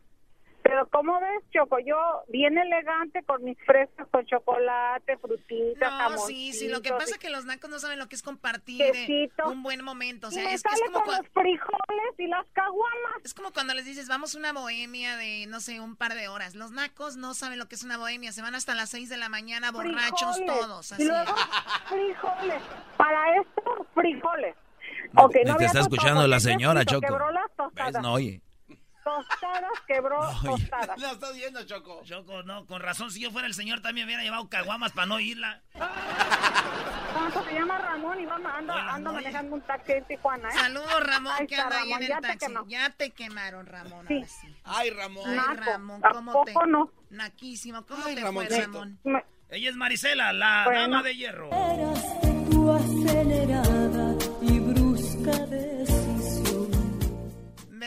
[0.63, 1.97] Pero como ves, Choco, yo
[2.29, 6.69] bien elegante con mis fresas con chocolate, frutitas, No, sí, sí.
[6.69, 9.49] Lo que pasa es que los nacos no saben lo que es compartir eh, Quesito.
[9.49, 10.29] un buen momento.
[10.29, 13.25] O y sea, me es, es sale como con los frijoles y las caguamas.
[13.25, 16.29] es como cuando les dices, vamos a una bohemia de, no sé, un par de
[16.29, 16.55] horas.
[16.55, 18.33] Los nacos no saben lo que es una bohemia.
[18.33, 20.61] Se van hasta las 6 de la mañana borrachos Frijoles.
[20.61, 20.91] todos.
[20.91, 21.05] Y Así.
[21.07, 21.35] luego
[21.89, 22.63] frijoles.
[22.97, 24.55] Para esto, frijoles.
[25.13, 27.07] No, Ok, te- no te está escuchando la señora, Choco.
[27.09, 28.03] Las.
[28.03, 28.41] No oye.
[29.17, 30.99] Tostadas, quebró tostadas.
[30.99, 32.01] Lo estás viendo, Choco.
[32.05, 35.07] Choco, no, con razón, si yo fuera el señor también me hubiera llevado caguamas para
[35.07, 35.61] no irla.
[37.13, 40.49] ¿Cuánto se llama Ramón y vamos, ando, Hola, ando no, manejando un taxi en Tijuana,
[40.49, 40.53] ¿eh?
[40.53, 42.47] Saludos, Ramón, Ahí que anda ahí en Ramón, el ya te taxi.
[42.47, 42.67] quemó.
[42.69, 44.07] Ya te quemaron, Ramón.
[44.09, 44.15] Sí.
[44.15, 44.57] ahora sí.
[44.65, 45.29] Ay, Ramón.
[45.29, 45.55] Ay, Naco.
[45.55, 46.53] Ramón, ¿A ¿cómo te...?
[46.53, 46.91] poco no?
[47.11, 47.85] Naquísimo.
[47.85, 48.55] ¿Cómo Ay, te Ramoncito.
[48.55, 48.99] fue, Ramón?
[49.05, 50.81] Me- Ella es Marisela, la Bueno.
[50.83, 51.51] dama de hierro.
[52.51, 55.80] tu acelerada y brusca decisión.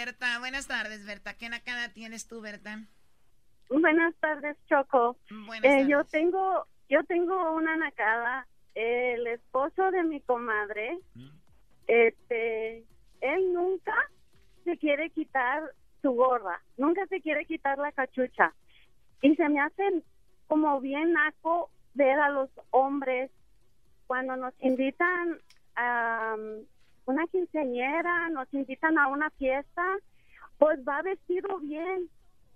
[0.05, 1.33] Berta, buenas tardes, Berta.
[1.33, 2.77] ¿Qué nacada tienes tú, Berta?
[3.69, 5.15] Buenas tardes, Choco.
[5.45, 5.87] Buenas Eh, tardes.
[5.87, 8.45] yo tengo, yo tengo una nacada.
[8.75, 10.99] El esposo de mi comadre,
[11.87, 12.79] este,
[13.21, 13.95] él nunca
[14.65, 15.63] se quiere quitar
[16.01, 18.53] su gorra, nunca se quiere quitar la cachucha.
[19.21, 20.03] Y se me hace
[20.47, 23.31] como bien naco ver a los hombres
[24.07, 25.39] cuando nos invitan
[25.77, 26.35] a
[27.05, 29.83] una quinceañera, nos invitan a una fiesta,
[30.57, 32.09] pues va vestido bien.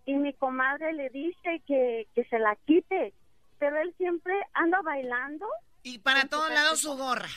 [0.05, 3.13] Y mi comadre le dice que, que se la quite,
[3.59, 5.45] pero él siempre anda bailando.
[5.83, 7.27] Y para todos su lados su gorra.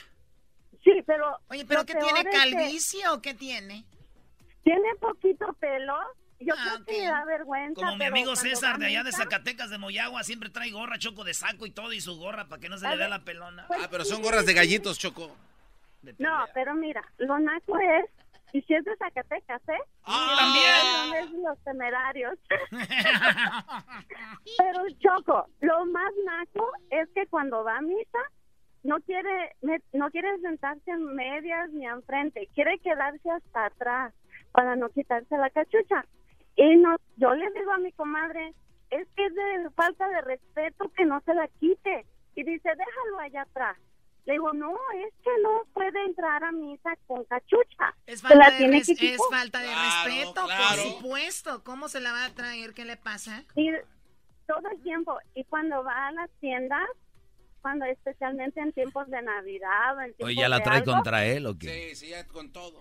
[0.85, 1.37] Sí, pero...
[1.49, 2.25] Oye, ¿pero qué tiene?
[2.25, 3.85] que ¿Calvicie o qué tiene?
[4.62, 5.94] Tiene poquito pelo.
[6.38, 7.75] Yo Ah, creo que le da vergüenza.
[7.81, 11.35] Como mi amigo César de allá de Zacatecas, de Moyagua, siempre trae gorra, choco de
[11.35, 13.66] saco y todo, y su gorra para que no se le vea la pelona.
[13.66, 15.37] pues, Ah, pero son gorras de gallitos, Choco.
[16.03, 18.07] De No, pero mira, lo naco es...
[18.53, 19.79] Y si es de Zacatecas, ¿eh?
[20.05, 21.31] Ah, también.
[21.31, 22.37] Son los temerarios.
[24.59, 28.19] Pero Choco, lo más naco es que cuando va a misa
[28.83, 34.13] no quiere me- no quiere sentarse en medias ni enfrente, quiere quedarse hasta atrás
[34.53, 36.05] para no quitarse la cachucha.
[36.57, 38.53] Y no, yo le digo a mi comadre,
[38.91, 42.05] es que es de falta de respeto que no se la quite.
[42.35, 43.77] Y dice, déjalo allá atrás.
[44.27, 44.73] Le digo, no,
[45.07, 47.95] es que no puede entrar a misa con cachucha.
[48.07, 50.83] Es falta, la de, tiene res- que es falta de Claro, respeto, claro.
[50.83, 51.65] por supuesto.
[51.65, 52.75] ¿Cómo se la va a traer?
[52.75, 53.45] ¿Qué le pasa?
[53.57, 53.71] Y
[54.47, 55.19] todo el tiempo.
[55.35, 56.87] Y cuando va a las tiendas,
[57.63, 61.25] cuando especialmente en tiempos de Navidad o en tiempos Oye, ¿ya la trae algo, contra
[61.27, 61.91] él o qué?
[61.91, 62.81] Sí, sí, ya con todo.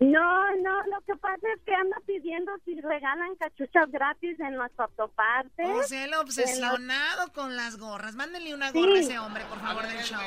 [0.00, 4.70] No, no, lo que pasa es que anda pidiendo si regalan cachuchas gratis en los
[4.78, 5.68] autopartes.
[5.68, 8.14] O sea, el obsesionado con las gorras.
[8.14, 8.80] Mándenle una Sí.
[8.80, 10.20] gorra a ese hombre, por favor, del show.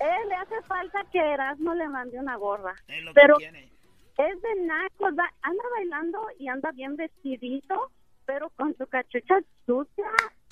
[0.00, 2.74] Él le hace falta que Erasmo le mande una gorra.
[2.88, 3.70] Es lo que Pero quiere.
[4.16, 7.90] es de naco, va- anda bailando y anda bien vestidito,
[8.24, 10.06] pero con su cachucha sucia,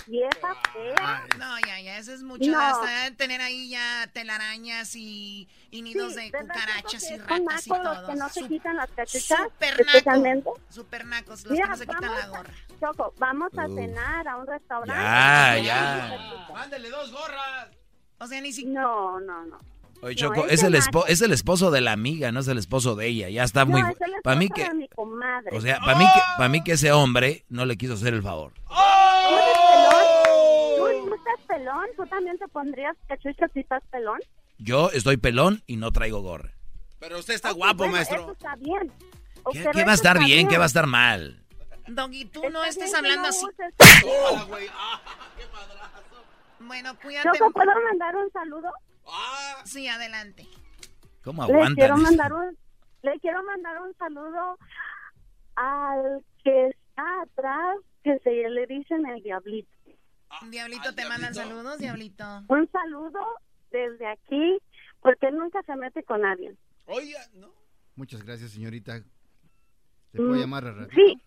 [0.07, 1.27] vieja, fea.
[1.39, 2.51] No, ya, ya, eso es mucho.
[2.51, 2.61] No.
[2.61, 7.19] Hasta tener ahí ya telarañas y, y nidos Sí, de ¿verdad que cucarachas y son
[7.21, 8.07] ratas y nacos los todo.
[8.09, 10.39] que no se quitan las cachuchas, Super especialmente.
[10.51, 10.61] naco.
[10.71, 12.51] Super nacos, los Mira, que no se quitan vamos la a- gorra.
[12.81, 13.75] Choco, vamos a Uf.
[13.75, 15.03] cenar a un restaurante.
[15.03, 16.47] Ya, ya.
[16.53, 17.69] Mándale dos gorras.
[18.19, 18.81] O sea, ni siquiera.
[18.83, 19.59] No, no, no.
[20.03, 21.07] Oye, No, Choco, es es de el, espo- naco.
[21.07, 23.29] es el esposo de la amiga, no es el esposo de ella.
[23.31, 23.83] Ya está muy...
[23.83, 24.69] no, es el Para mí esposo que...
[24.69, 25.57] de mi comadre.
[25.57, 28.23] O sea, para mí que, para mí que ese hombre no le quiso hacer el
[28.23, 28.53] favor.
[28.67, 31.03] ¿Tú eres pelón?
[31.05, 31.87] ¿Tú, tú estás pelón?
[31.97, 34.19] ¿Tú también te pondrías cachucha si estás pelón?
[34.59, 36.53] Yo estoy pelón y no traigo gorra.
[36.99, 38.23] Pero usted está guapo, bueno, maestro.
[38.23, 38.93] Eso está bien.
[39.53, 40.49] ¿Qué, qué va a estar está bien?
[40.49, 41.39] ¿Qué va a estar mal?
[41.89, 43.45] Doggy, tú Está no estés bien hablando no así.
[43.45, 44.67] uses- Tómala, güey.
[44.67, 46.25] Qué madrazo.
[46.61, 47.29] Bueno, cuídate.
[47.39, 48.71] Choco, ¿puedo mandar un saludo?
[49.07, 50.47] Ah, Sí, adelante.
[51.25, 52.57] ¿Cómo Le quiero mandar un
[53.03, 54.59] le quiero mandar un saludo
[55.57, 59.69] al que está atrás que se le dicen el diablito.
[60.51, 62.25] Diablito, te mandan saludos, Diablito.
[62.49, 63.21] Un saludo
[63.71, 64.59] desde aquí,
[65.01, 66.55] porque él nunca se mete con nadie.
[66.87, 67.49] Oye, no.
[67.97, 69.01] Muchas gracias, señorita.
[70.13, 70.95] ¿Te puedo Mm, llamar a ratito?
[70.97, 71.21] Sí.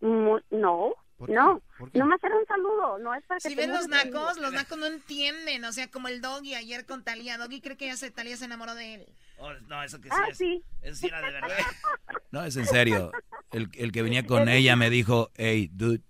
[0.00, 0.92] Mu- no.
[1.32, 1.62] No.
[1.78, 1.98] ¿Por qué?
[1.98, 4.86] Nomás era un saludo, no es para que Si ven los nacos, los nacos no
[4.86, 5.64] entienden.
[5.64, 7.38] O sea, como el Doggy ayer con Talía.
[7.38, 9.06] Doggy cree que ya se, Talía se enamoró de él.
[9.38, 10.62] Oh, no, eso que sí, Ah, es- sí.
[10.82, 11.48] Eso sí era de verdad.
[12.30, 13.12] No, es en serio.
[13.52, 16.02] El, el que venía con ella me dijo, hey, dude,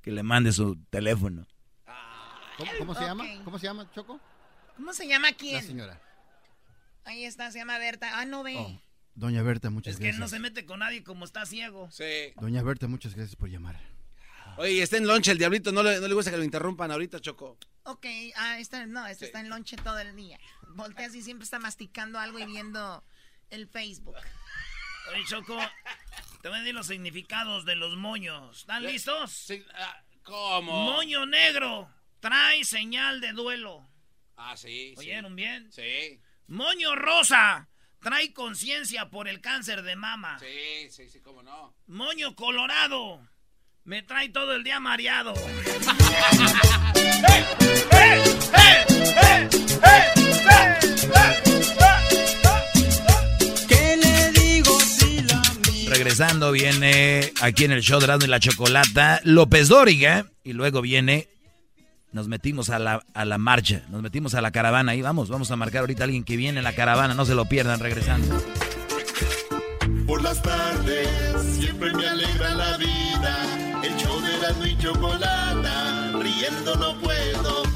[0.00, 1.44] que le mande su teléfono.
[2.56, 3.24] ¿Cómo, cómo se llama?
[3.44, 4.20] ¿Cómo se llama, Choco?
[4.76, 5.62] ¿Cómo se llama La quién?
[5.62, 6.00] señora.
[7.04, 8.18] Ahí está, se llama Berta.
[8.20, 8.54] Ah, no ve.
[8.58, 8.80] Oh,
[9.14, 10.30] Doña Berta, muchas Es que él no gracias.
[10.36, 11.90] se mete con nadie como está ciego.
[11.90, 12.04] Sí.
[12.36, 13.76] Doña Berta, muchas gracias por llamar.
[14.56, 16.90] Oye, y está en lonche el diablito, no le, no le gusta que lo interrumpan
[16.90, 17.58] ahorita, Choco.
[17.84, 20.38] Ok, ah, esta, no, este está en lonche todo el día.
[20.74, 23.04] Voltea así, siempre está masticando algo y viendo
[23.50, 24.16] el Facebook.
[25.12, 25.58] Oye, Choco,
[26.42, 28.60] te voy a decir los significados de los moños.
[28.60, 29.32] ¿Están listos?
[29.32, 30.84] Sí, ah, ¿Cómo?
[30.84, 33.88] Moño negro trae señal de duelo.
[34.36, 34.94] Ah, sí.
[34.94, 35.00] sí.
[35.00, 35.70] ¿Oyeron bien?
[35.72, 36.20] Sí.
[36.46, 37.68] Moño rosa
[38.00, 40.38] trae conciencia por el cáncer de mama.
[40.38, 41.74] Sí, sí, sí, cómo no.
[41.86, 43.26] Moño colorado
[43.84, 45.34] me trae todo el día mareado.
[53.68, 55.42] ¿Qué le digo si la
[55.88, 61.28] Regresando viene aquí en el show de y la Chocolata López Dóriga y luego viene
[62.12, 65.50] nos metimos a la, a la marcha, nos metimos a la caravana y vamos, vamos
[65.52, 68.42] a marcar ahorita a alguien que viene en la caravana, no se lo pierdan regresando.
[70.08, 71.08] Por las tardes
[71.56, 72.99] siempre me alegra la vida.
[74.64, 77.69] Y Chocolata, riendo no puedo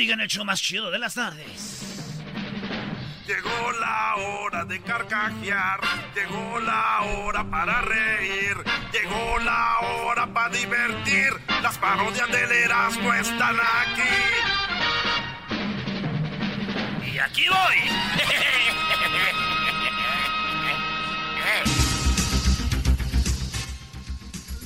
[0.00, 1.82] en el show más chido de las tardes.
[3.26, 5.80] Llegó la hora de carcajear,
[6.14, 8.56] llegó la hora para reír,
[8.92, 11.32] llegó la hora para divertir.
[11.62, 14.02] Las parodias del Erasmo están aquí.
[17.12, 17.76] Y aquí voy.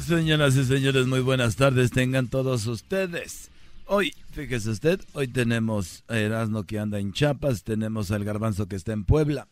[0.07, 3.52] Señoras y señores, muy buenas tardes tengan todos ustedes.
[3.87, 8.77] Hoy, fíjese usted, hoy tenemos a Erasmo que anda en Chiapas, tenemos al Garbanzo que
[8.77, 9.49] está en Puebla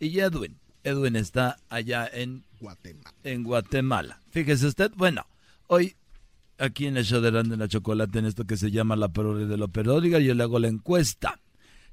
[0.00, 0.58] y Edwin.
[0.84, 3.14] Edwin está allá en Guatemala.
[3.24, 4.20] En Guatemala.
[4.30, 5.26] Fíjese usted, bueno,
[5.68, 5.96] hoy
[6.58, 9.46] aquí en el show de y la Chocolate, en esto que se llama la parodia
[9.46, 11.40] de lo periódica, yo le hago la encuesta.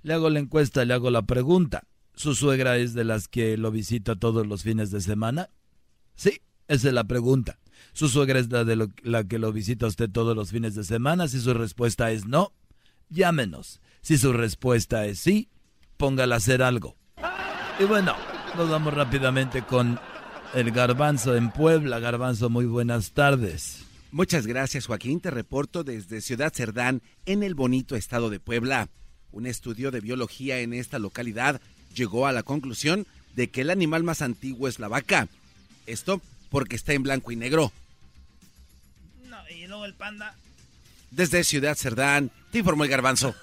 [0.02, 1.84] Le hago la encuesta, le hago la pregunta.
[2.16, 5.50] ¿Su suegra es de las que lo visita todos los fines de semana?
[6.16, 7.60] Sí, esa es la pregunta.
[7.96, 10.84] ¿Su suegra es la, de la que lo visita a usted todos los fines de
[10.84, 11.30] semana?
[11.30, 12.52] Si su respuesta es no,
[13.10, 13.80] llámenos.
[14.02, 15.48] Si su respuesta es sí,
[15.96, 16.98] póngala a hacer algo.
[17.80, 18.14] Y bueno,
[18.58, 19.98] nos vamos rápidamente con
[20.54, 22.00] el garbanzo en Puebla.
[22.00, 23.86] Garbanzo, muy buenas tardes.
[24.12, 25.22] Muchas gracias, Joaquín.
[25.22, 28.90] Te reporto desde Ciudad Cerdán, en el bonito estado de Puebla.
[29.32, 31.62] Un estudio de biología en esta localidad
[31.96, 35.30] llegó a la conclusión de que el animal más antiguo es la vaca.
[35.86, 37.72] Esto porque está en blanco y negro.
[39.84, 40.36] El panda.
[41.12, 43.36] Desde Ciudad Cerdán, te informó el garbanzo.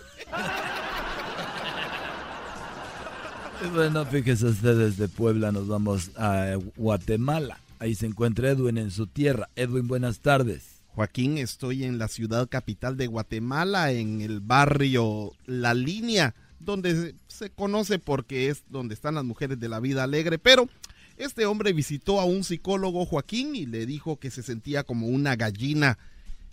[3.72, 7.58] Bueno, fíjese usted, desde Puebla nos vamos a Guatemala.
[7.78, 9.48] Ahí se encuentra Edwin en su tierra.
[9.56, 10.82] Edwin, buenas tardes.
[10.94, 17.50] Joaquín, estoy en la ciudad capital de Guatemala, en el barrio La Línea, donde se
[17.50, 20.68] conoce porque es donde están las mujeres de la vida alegre, pero
[21.16, 25.36] este hombre visitó a un psicólogo, Joaquín, y le dijo que se sentía como una
[25.36, 25.98] gallina.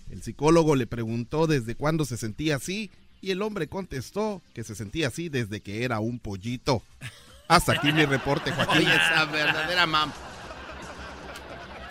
[0.09, 2.91] El psicólogo le preguntó desde cuándo se sentía así,
[3.21, 6.81] y el hombre contestó que se sentía así desde que era un pollito.
[7.47, 8.87] Hasta aquí mi reporte, Joaquín.
[8.87, 10.11] Oye, esa verdadera mam.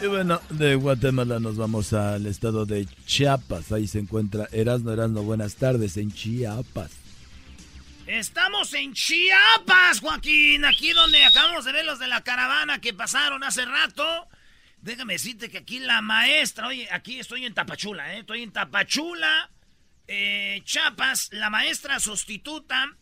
[0.00, 3.72] Y bueno, de Guatemala nos vamos al estado de Chiapas.
[3.72, 6.92] Ahí se encuentra Erasno, Erasno, buenas tardes en Chiapas.
[8.06, 13.42] Estamos en Chiapas, Joaquín, aquí donde acabamos de ver los de la caravana que pasaron
[13.42, 14.28] hace rato.
[14.80, 18.20] Déjame decirte que aquí la maestra, oye, aquí estoy en Tapachula, ¿eh?
[18.20, 19.50] Estoy en Tapachula
[20.10, 22.96] Eh, Chapas, la maestra sustituta,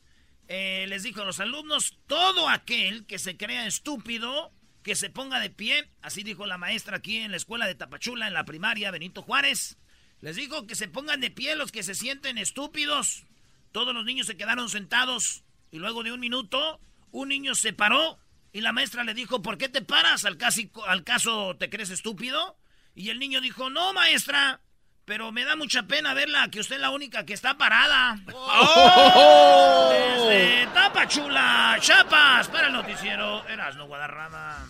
[0.48, 4.52] eh, les dijo a los alumnos, todo aquel que se crea estúpido,
[4.82, 8.26] que se ponga de pie, así dijo la maestra aquí en la escuela de Tapachula,
[8.26, 9.78] en la primaria Benito Juárez.
[10.20, 13.24] Les dijo que se pongan de pie los que se sienten estúpidos.
[13.70, 16.80] Todos los niños se quedaron sentados y luego de un minuto,
[17.12, 18.18] un niño se paró
[18.56, 20.24] y la maestra le dijo, ¿por qué te paras?
[20.24, 22.56] ¿Al, casi, al caso te crees estúpido?
[22.94, 24.62] Y el niño dijo, no, maestra,
[25.04, 28.18] pero me da mucha pena verla, que usted es la única que está parada.
[28.32, 29.90] ¡Oh!
[29.92, 34.66] Desde Tapachula, Chapas, para el noticiero, Erasno Guadarrama.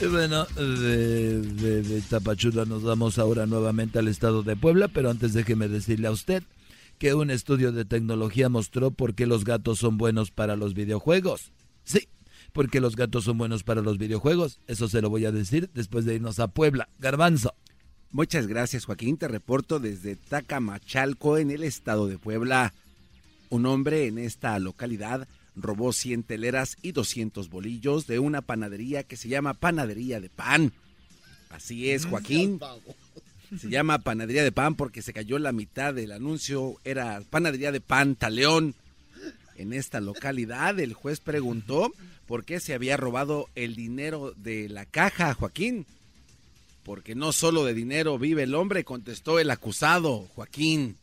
[0.00, 5.10] Y bueno, de, de, de Tapachula nos vamos ahora nuevamente al estado de Puebla, pero
[5.10, 6.44] antes déjeme decirle a usted
[7.00, 11.50] que un estudio de tecnología mostró por qué los gatos son buenos para los videojuegos.
[11.82, 12.08] Sí,
[12.56, 14.60] porque los gatos son buenos para los videojuegos.
[14.66, 16.88] Eso se lo voy a decir después de irnos a Puebla.
[16.98, 17.52] Garbanzo.
[18.12, 19.18] Muchas gracias, Joaquín.
[19.18, 22.72] Te reporto desde Tacamachalco, en el estado de Puebla.
[23.50, 29.18] Un hombre en esta localidad robó 100 teleras y 200 bolillos de una panadería que
[29.18, 30.72] se llama Panadería de Pan.
[31.50, 32.58] Así es, Joaquín.
[33.60, 36.80] Se llama Panadería de Pan porque se cayó la mitad del anuncio.
[36.84, 38.74] Era Panadería de Pan Taleón.
[39.56, 41.92] En esta localidad, el juez preguntó
[42.26, 45.86] por qué se había robado el dinero de la caja, Joaquín.
[46.84, 50.96] Porque no solo de dinero vive el hombre, contestó el acusado, Joaquín.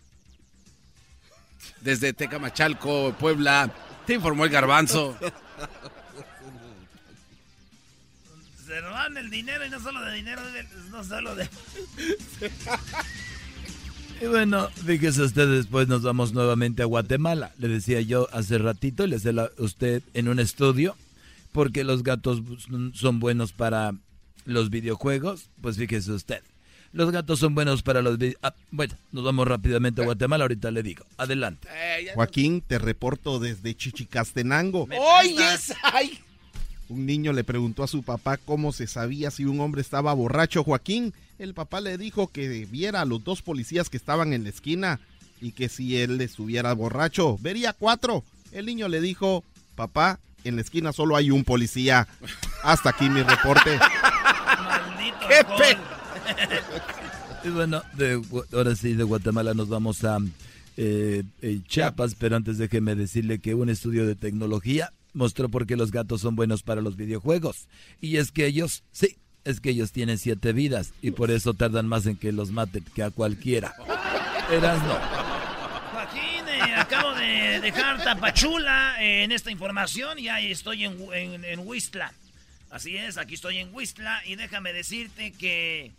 [1.81, 3.73] Desde Tecamachalco, Puebla,
[4.05, 5.17] te informó el garbanzo.
[8.65, 10.41] Se roban el dinero y no solo de dinero,
[10.89, 11.49] no solo de...
[14.21, 17.51] Y bueno, fíjese usted, después nos vamos nuevamente a Guatemala.
[17.57, 20.95] Le decía yo hace ratito, le decía usted en un estudio,
[21.53, 22.41] porque los gatos
[22.93, 23.93] son buenos para
[24.45, 25.49] los videojuegos.
[25.61, 26.43] Pues fíjese usted,
[26.91, 28.51] los gatos son buenos para los videojuegos.
[28.51, 31.05] Ah, bueno, nos vamos rápidamente a Guatemala, ahorita le digo.
[31.17, 31.67] Adelante.
[32.15, 34.87] Joaquín, te reporto desde Chichicastenango.
[34.91, 35.45] ¡Oye,
[35.83, 36.19] ay!
[36.89, 40.63] Un niño le preguntó a su papá cómo se sabía si un hombre estaba borracho.
[40.63, 44.49] Joaquín, el papá le dijo que viera a los dos policías que estaban en la
[44.49, 44.99] esquina
[45.41, 48.23] y que si él estuviera borracho, vería cuatro.
[48.51, 49.43] El niño le dijo,
[49.75, 52.07] papá, en la esquina solo hay un policía.
[52.63, 53.77] Hasta aquí mi reporte.
[54.67, 58.21] Maldito ¡Qué pe- Y bueno, de,
[58.53, 60.17] ahora sí, de Guatemala nos vamos a
[60.77, 65.75] eh, eh, Chiapas, pero antes déjeme decirle que un estudio de tecnología mostró por qué
[65.75, 67.67] los gatos son buenos para los videojuegos.
[68.01, 71.87] Y es que ellos, sí, es que ellos tienen siete vidas y por eso tardan
[71.87, 73.73] más en que los maten que a cualquiera.
[74.51, 75.22] Eh, acabo
[77.23, 82.13] de dejar Tapachula en esta información y ahí estoy en, en, en Huistla.
[82.69, 85.91] Así es, aquí estoy en Huistla y déjame decirte que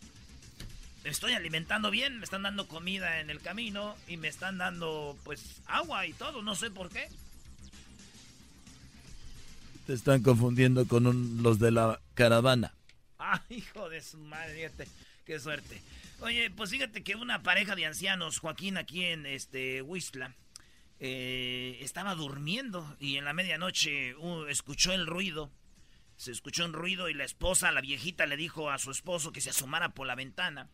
[1.02, 5.16] me estoy alimentando bien, me están dando comida en el camino y me están dando
[5.24, 7.08] pues agua y todo, no sé por qué.
[9.86, 12.74] Te están confundiendo con un- los de la caravana.
[13.18, 14.88] Ah, hijo de su madre, fíjate,
[15.24, 15.80] qué suerte.
[16.20, 20.34] Oye, pues fíjate que una pareja de ancianos, Joaquín, aquí en este Huistla,
[21.06, 25.50] eh, estaba durmiendo y en la medianoche uh, escuchó el ruido.
[26.16, 29.42] Se escuchó un ruido y la esposa, la viejita, le dijo a su esposo que
[29.42, 30.70] se asomara por la ventana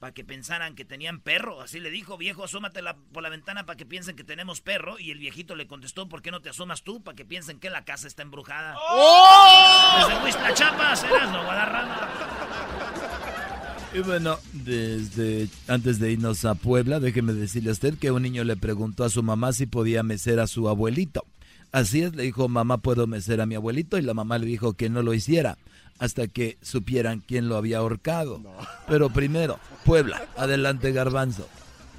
[0.00, 1.60] para que pensaran que tenían perro.
[1.60, 4.98] Así le dijo, viejo, asómate la- por la ventana para que piensen que tenemos perro.
[4.98, 7.04] Y el viejito le contestó, ¿por qué no te asomas tú?
[7.04, 8.76] Para que piensen que la casa está embrujada.
[9.98, 13.27] Desde Huistla, Chapas, Erasmo, Guadarrama.
[13.94, 18.44] Y bueno, desde antes de irnos a Puebla, déjeme decirle a usted que un niño
[18.44, 21.24] le preguntó a su mamá si podía mecer a su abuelito.
[21.72, 23.98] Así es, le dijo, mamá, ¿puedo mecer a mi abuelito?
[23.98, 25.58] Y la mamá le dijo que no lo hiciera
[25.98, 28.40] hasta que supieran quién lo había ahorcado.
[28.86, 31.48] Pero primero, Puebla, adelante Garbanzo.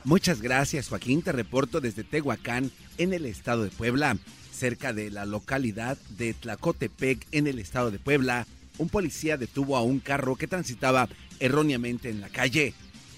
[0.04, 1.22] Muchas gracias, Joaquín.
[1.22, 4.18] Te reporto desde Tehuacán, en el estado de Puebla,
[4.52, 8.48] cerca de la localidad de Tlacotepec, en el estado de Puebla.
[8.80, 11.08] Un policía detuvo a un carro que transitaba
[11.40, 12.74] erróneamente en la calle.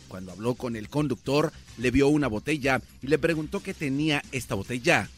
[0.08, 4.56] Cuando habló con el conductor, le vio una botella y le preguntó qué tenía esta
[4.56, 5.10] botella.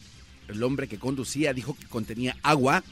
[0.49, 2.83] El hombre que conducía dijo que contenía agua.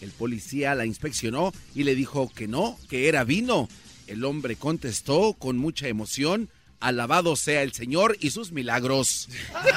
[0.00, 3.68] El policía la inspeccionó y le dijo que no, que era vino.
[4.06, 6.48] El hombre contestó con mucha emoción,
[6.78, 9.28] alabado sea el Señor y sus milagros.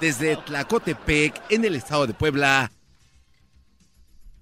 [0.00, 2.70] Desde Tlacotepec, en el estado de Puebla,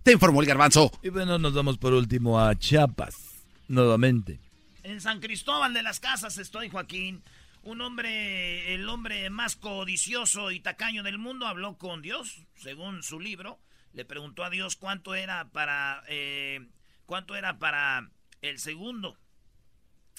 [0.05, 0.93] te informó el garbanzo.
[1.03, 4.39] Y bueno, nos vamos por último a Chiapas, nuevamente.
[4.83, 7.25] En San Cristóbal de las Casas estoy, Joaquín.
[7.63, 13.19] Un hombre, el hombre más codicioso y tacaño del mundo, habló con Dios, según su
[13.19, 13.59] libro.
[13.95, 16.61] Le preguntó a Dios cuánto era para, eh,
[17.07, 18.11] cuánto era para
[18.43, 19.17] el segundo.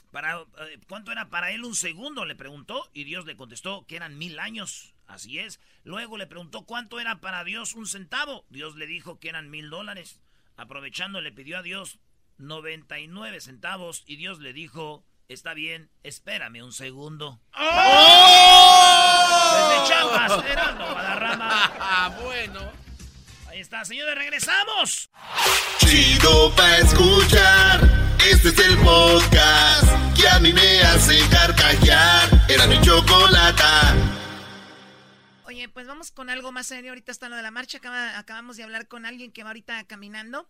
[0.10, 2.26] Para, eh, ¿Cuánto era para él un segundo?
[2.26, 4.95] Le preguntó y Dios le contestó que eran mil años.
[5.08, 5.60] Así es.
[5.84, 8.46] Luego le preguntó cuánto era para Dios un centavo.
[8.50, 10.20] Dios le dijo que eran mil dólares.
[10.58, 12.00] Aprovechando le pidió a Dios
[12.38, 17.40] 99 centavos y Dios le dijo, está bien, espérame un segundo.
[17.56, 19.16] ¡Oh!
[19.56, 21.72] Desde Chiapas, Heraldo Guadarrama.
[21.80, 22.72] Ah, bueno.
[23.48, 25.10] Ahí está, señores, regresamos.
[25.78, 27.80] Chido pa' escuchar.
[28.30, 32.46] Este es el podcast que a mí me hace carcajear.
[32.50, 33.94] Era mi chocolata.
[35.56, 36.92] Oye, pues vamos con algo más serio.
[36.92, 37.78] Ahorita está lo de la marcha.
[37.78, 40.50] Acaba- acabamos de hablar con alguien que va ahorita caminando.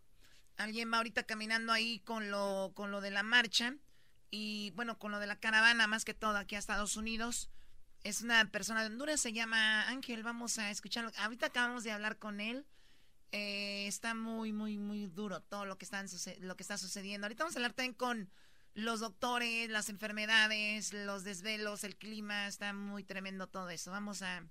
[0.58, 3.76] Alguien va ahorita caminando ahí con lo, con lo de la marcha.
[4.32, 7.52] Y bueno, con lo de la caravana, más que todo aquí a Estados Unidos.
[8.04, 10.24] Es una persona de Honduras, se llama Ángel.
[10.24, 11.12] Vamos a escucharlo.
[11.18, 12.66] Ahorita acabamos de hablar con él.
[13.32, 16.08] Eh, está muy, muy, muy duro todo lo que, están
[16.40, 17.26] lo que está sucediendo.
[17.28, 18.32] Ahorita vamos a hablar también con
[18.74, 22.48] los doctores, las enfermedades, los desvelos, el clima.
[22.48, 23.92] Está muy tremendo todo eso.
[23.92, 24.44] Vamos a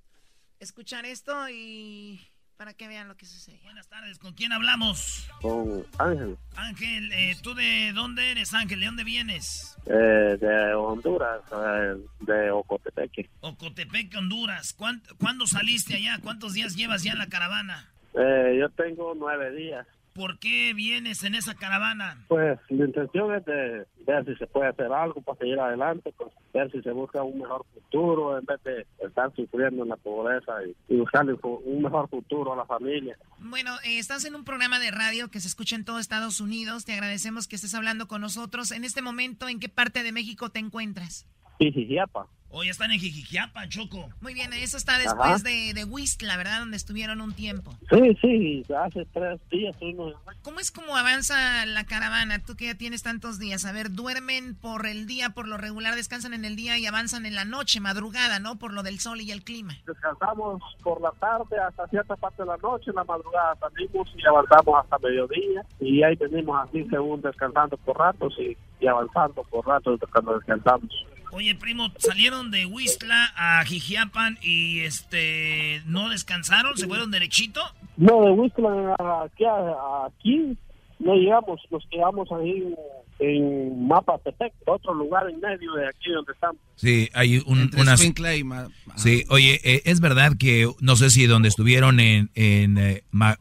[0.61, 2.21] escuchar esto y
[2.57, 3.59] para que vean lo que sucede.
[3.65, 5.29] Buenas tardes, ¿con quién hablamos?
[5.43, 8.81] Con Ángel, Ángel, eh, ¿tú de dónde eres, Ángel?
[8.81, 9.77] ¿De dónde vienes?
[9.87, 13.29] eh, de Honduras, eh, de Ocotepeque.
[13.41, 14.73] Ocotepec, Honduras.
[14.73, 16.19] ¿Cuán- ¿Cuándo saliste allá?
[16.23, 17.91] ¿Cuántos días llevas ya en la caravana?
[18.15, 19.87] Eh, yo tengo nueve días.
[20.15, 22.25] ¿Por qué vienes en esa caravana?
[22.29, 26.33] Pues la intención es de ver si se puede hacer algo para seguir adelante, pues,
[26.53, 30.53] ver si se busca un mejor futuro en vez de estar sufriendo en la pobreza
[30.65, 33.17] y, y buscarle un mejor futuro a la familia.
[33.39, 36.85] Bueno, eh, estás en un programa de radio que se escucha en todo Estados Unidos.
[36.85, 38.71] Te agradecemos que estés hablando con nosotros.
[38.71, 41.27] En este momento, ¿en qué parte de México te encuentras?
[41.59, 42.29] Pijijiapa.
[42.57, 44.11] Hoy están en Jijijiapa, Choco.
[44.21, 45.39] Muy bien, eso está después Ajá.
[45.39, 46.61] de, de Whistla, ¿verdad?
[46.61, 47.75] Donde estuvieron un tiempo.
[47.91, 50.15] Sí, sí, hace tres días fuimos.
[50.43, 52.45] ¿Cómo es como avanza la caravana?
[52.45, 53.65] Tú que ya tienes tantos días.
[53.65, 57.27] A ver, duermen por el día, por lo regular descansan en el día y avanzan
[57.27, 58.57] en la noche, madrugada, ¿no?
[58.57, 59.75] Por lo del sol y el clima.
[59.85, 64.25] Descansamos por la tarde hasta cierta parte de la noche, en la madrugada salimos y
[64.29, 69.67] avanzamos hasta mediodía y ahí venimos así según descansando por ratos y, y avanzando por
[69.67, 71.05] ratos cuando descansamos.
[71.37, 77.61] Oye, primo, salieron de Huistla a Jijiapan y este no descansaron, se fueron derechito.
[77.97, 80.57] No, de Whistler aquí, a- aquí
[80.99, 82.75] no llegamos, nos quedamos ahí
[83.21, 86.57] en, Mapatepec, otro lugar en medio de aquí donde estamos.
[86.77, 88.01] Sí, hay un, unas...
[88.01, 92.31] Escuintla y Ma- Sí, oye, eh, es verdad que no sé si donde estuvieron en,
[92.35, 93.39] en eh, Ma-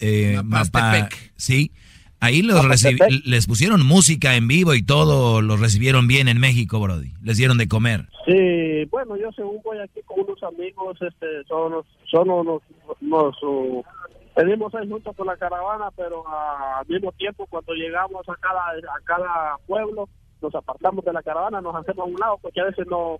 [0.00, 1.72] eh, Mapa, sí,
[2.20, 2.98] ahí los Mapastepec.
[3.08, 7.36] recibi- les pusieron música en vivo y todo, los recibieron bien en México, Brody, les
[7.36, 8.06] dieron de comer.
[8.26, 11.72] Sí, bueno, yo según voy aquí con unos amigos, este, son,
[12.10, 12.62] son unos,
[13.00, 13.82] nos, uh,
[14.36, 18.62] venimos ahí juntos con la caravana, pero ah, al mismo tiempo cuando llegamos a cada,
[18.70, 20.08] a cada pueblo,
[20.40, 23.18] nos apartamos de la caravana, nos hacemos a un lado, porque a veces no,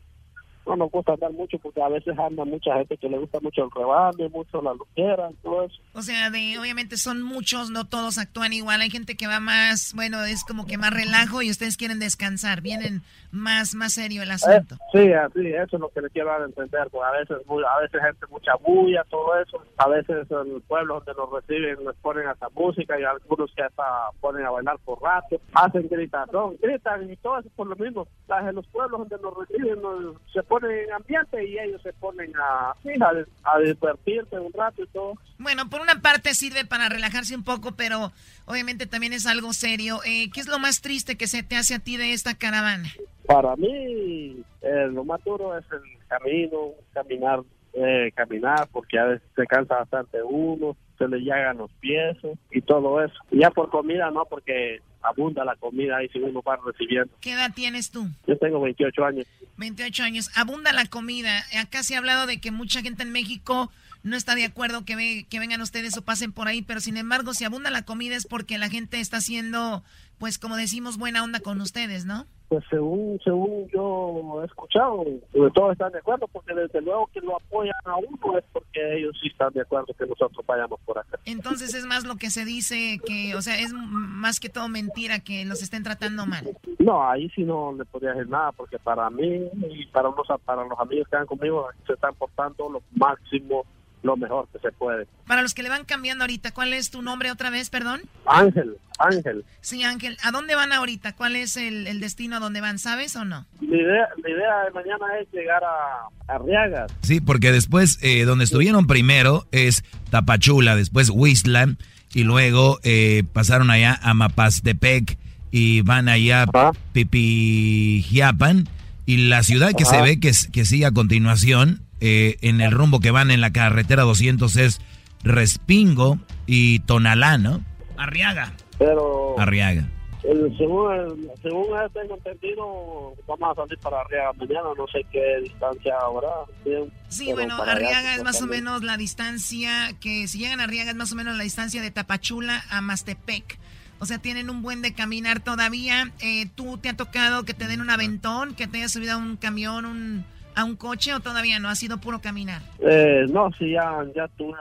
[0.69, 3.65] no nos gusta andar mucho, porque a veces anda mucha gente que le gusta mucho
[3.65, 5.77] el rebande, mucho la luquera, todo eso.
[5.95, 8.81] O sea, de, obviamente son muchos, no todos actúan igual.
[8.81, 12.61] Hay gente que va más, bueno, es como que más relajo y ustedes quieren descansar.
[12.61, 13.03] Vienen
[13.33, 14.77] más, más serio el Eh, asunto.
[14.93, 17.81] sí, así, eso es lo que le quiero dar a entender, porque a veces, a
[17.81, 21.97] veces gente mucha bulla, todo eso, a veces en el pueblo donde nos reciben les
[21.97, 23.83] ponen hasta música y algunos que hasta
[24.21, 28.07] ponen a bailar por rato, hacen gritación, gritan y todo eso por lo mismo.
[28.29, 31.93] Las- En los pueblos donde nos reciben nos- se ponen en ambiente y ellos se
[31.95, 35.15] ponen a, a, a divertirse un rato y todo.
[35.39, 38.13] Bueno, por una parte sirve para relajarse un poco, pero
[38.47, 40.01] obviamente también es algo serio.
[40.05, 42.89] Eh, ¿Qué es lo más triste que se te hace a ti de esta caravana?
[43.27, 47.41] Para mí, eh, lo más duro es el camino, caminar,
[47.75, 52.17] eh, caminar, porque a veces se cansa bastante uno, se le llagan los pies
[52.51, 53.15] y todo eso.
[53.31, 57.13] Y ya por comida, no, porque abunda la comida ahí si uno va recibiendo.
[57.21, 58.07] ¿Qué edad tienes tú?
[58.27, 59.27] Yo tengo 28 años.
[59.57, 60.31] 28 años.
[60.37, 61.43] Abunda la comida.
[61.61, 63.71] Acá se ha hablado de que mucha gente en México
[64.05, 66.97] no está de acuerdo que, ve- que vengan ustedes o pasen por ahí, pero sin
[66.97, 69.83] embargo, si abunda la comida es porque la gente está haciendo,
[70.19, 72.27] pues como decimos, buena onda con ustedes, ¿no?
[72.49, 77.21] Pues según según yo he escuchado, pues, todos están de acuerdo, porque desde luego que
[77.21, 80.99] lo apoyan a uno es porque ellos sí están de acuerdo que nosotros vayamos por
[80.99, 81.19] acá.
[81.27, 84.98] Entonces es más lo que se dice que, o sea, es más que todo mentira
[85.25, 86.45] que los estén tratando mal.
[86.79, 90.65] No, ahí sí no le podría decir nada, porque para mí y para, unos, para
[90.65, 93.65] los amigos que están conmigo se están portando lo máximo,
[94.03, 95.07] lo mejor que se puede.
[95.27, 98.03] Para los que le van cambiando ahorita, ¿cuál es tu nombre otra vez, perdón?
[98.27, 101.15] Ángel, Ángel, Sí, Ángel, ¿a dónde van ahorita?
[101.15, 102.79] ¿Cuál es el, el destino a donde van?
[102.79, 103.47] ¿Sabes o no?
[103.61, 106.93] la idea, la idea de mañana es llegar a Arriagas.
[107.03, 111.77] Sí, porque después, eh, donde estuvieron primero es Tapachula, después Huistla,
[112.15, 115.19] y luego eh, pasaron allá a Mapastepec,
[115.51, 118.69] y van allá a Pipijiapan
[119.07, 123.01] y la ciudad que se ve que, que sigue a continuación eh, en el rumbo
[123.01, 124.81] que van en la carretera 200 es
[125.25, 127.63] Respingo y Tonalá, ¿no?
[127.97, 128.53] Arriaga.
[128.79, 129.89] Pero Arriaga.
[130.31, 135.95] El- según, según tengo entendido, vamos a salir para Arriaga mañana, no sé qué distancia
[136.03, 136.29] habrá.
[136.65, 139.71] Bien, Sí, bueno, allá, Arriaga es más o menos la distancia
[140.01, 143.59] que si llegan a Arriaga es más o menos la distancia de Tapachula a Mastepec.
[144.01, 146.13] O sea, tienen un buen de caminar todavía.
[146.21, 149.17] Eh, ¿Tú te ha tocado que te den un aventón, que te hayas subido a
[149.17, 150.25] un camión, un,
[150.55, 151.69] a un coche o todavía no?
[151.69, 152.63] Ha sido puro caminar.
[152.79, 154.57] Eh, no, sí, ya, ya tuve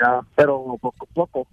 [0.00, 1.46] ya, pero poco a poco,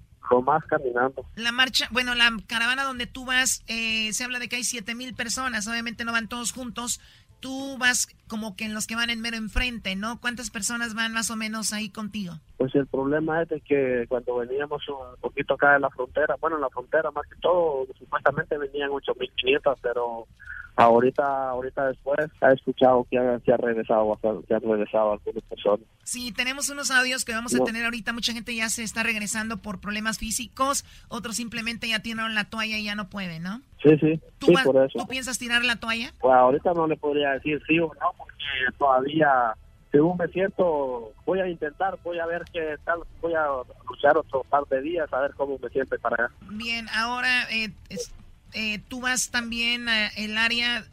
[0.43, 1.25] más caminando.
[1.35, 4.95] La marcha, bueno, la caravana donde tú vas, eh, se habla de que hay siete
[4.95, 5.67] mil personas.
[5.67, 6.99] Obviamente no van todos juntos.
[7.39, 10.19] Tú vas como que en los que van en mero enfrente, ¿no?
[10.19, 12.33] ¿Cuántas personas van más o menos ahí contigo?
[12.57, 16.55] Pues el problema es de que cuando veníamos un poquito acá de la frontera, bueno,
[16.55, 20.27] en la frontera más que todo, supuestamente venían 8.500, pero
[20.75, 24.17] ahorita ahorita después ha escuchado que ha, que ha regresado
[24.47, 25.85] que han regresado algunas personas.
[26.03, 27.63] Sí, tenemos unos audios que vamos a No.
[27.63, 28.13] tener ahorita.
[28.13, 32.77] Mucha gente ya se está regresando por problemas físicos, otros simplemente ya tiraron la toalla
[32.77, 33.61] y ya no pueden, ¿no?
[33.81, 34.97] Sí, sí, ¿Tú, sí, vas- por eso.
[34.99, 36.11] ¿tú piensas tirar la toalla?
[36.19, 38.43] Pues ahorita no le podría decir sí o no, porque
[38.77, 39.53] todavía,
[39.91, 43.45] según me siento, voy a intentar, voy a ver qué tal, voy a
[43.89, 46.33] luchar otro par de días, a ver cómo me siento para allá.
[46.51, 48.11] Bien, ahora eh, es-
[48.55, 50.85] eh, tú vas también al área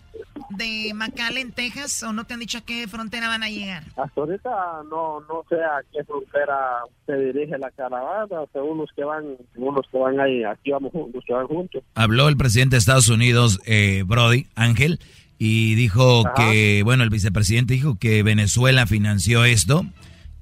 [0.50, 3.84] de McAllen, Texas, o no te han dicho a qué frontera van a llegar?
[3.96, 4.50] Hasta ahorita
[4.90, 9.74] no no sé a qué frontera se dirige la caravana, según los que van, según
[9.74, 11.82] los que van ahí, aquí vamos juntos, los que van juntos.
[11.94, 15.00] Habló el presidente de Estados Unidos, eh, Brody, Ángel,
[15.38, 16.50] y dijo Ajá.
[16.50, 19.86] que, bueno, el vicepresidente dijo que Venezuela financió esto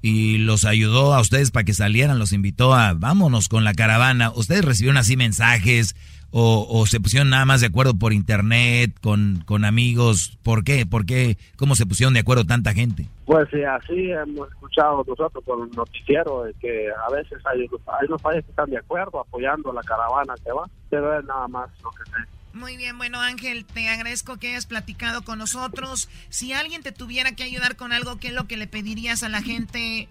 [0.01, 4.31] y los ayudó a ustedes para que salieran, los invitó a, vámonos con la caravana.
[4.31, 5.95] ¿Ustedes recibieron así mensajes
[6.31, 10.37] o, o se pusieron nada más de acuerdo por internet, con, con amigos?
[10.43, 10.85] ¿Por qué?
[10.85, 11.37] ¿Por qué?
[11.57, 13.07] ¿Cómo se pusieron de acuerdo tanta gente?
[13.25, 18.07] Pues sí, así hemos escuchado nosotros por el noticiero de que a veces hay, hay
[18.07, 21.69] unos países que están de acuerdo apoyando la caravana que va, pero es nada más
[21.83, 22.27] lo que sé.
[22.53, 26.09] Muy bien, bueno Ángel, te agradezco que hayas platicado con nosotros.
[26.29, 29.29] Si alguien te tuviera que ayudar con algo, ¿qué es lo que le pedirías a
[29.29, 30.09] la gente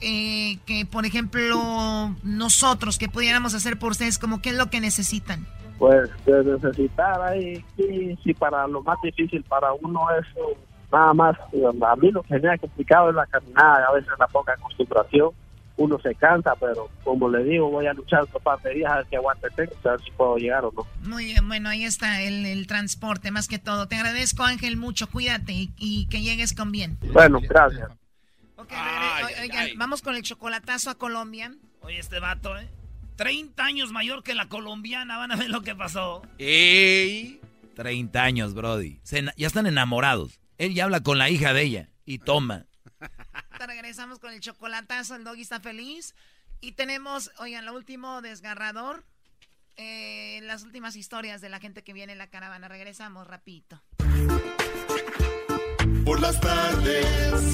[0.00, 4.80] eh, que, por ejemplo, nosotros, que pudiéramos hacer por ustedes, como qué es lo que
[4.80, 5.46] necesitan?
[5.78, 10.26] Pues de necesitar ahí, sí, sí, para lo más difícil para uno es
[10.90, 14.26] nada más, a mí lo que me ha complicado es la caminada, a veces la
[14.28, 15.30] poca acostumbración,
[15.76, 18.96] uno se cansa, pero como le digo, voy a luchar otro par de días a
[18.96, 20.86] ver qué aguante tengo, a ver si puedo llegar o no.
[21.06, 23.86] Muy bien, bueno, ahí está el, el transporte, más que todo.
[23.86, 26.98] Te agradezco Ángel mucho, cuídate y, y que llegues con bien.
[27.12, 27.90] Bueno, gracias.
[28.56, 31.54] Ok, regre- oigan, vamos con el chocolatazo a Colombia.
[31.80, 32.68] Oye, este vato, ¿eh?
[33.16, 36.22] 30 años mayor que la colombiana, van a ver lo que pasó.
[36.38, 37.40] ¡Ey!
[37.74, 39.00] 30 años, Brody.
[39.02, 40.40] Se ya están enamorados.
[40.58, 42.66] Él ya habla con la hija de ella y toma.
[43.58, 46.14] Te regresamos con el chocolatazo, el doggy está feliz.
[46.60, 49.04] Y tenemos, oigan, lo último desgarrador,
[49.76, 52.68] eh, las últimas historias de la gente que viene en la caravana.
[52.68, 53.82] Regresamos rapidito.
[56.06, 57.04] Por las tardes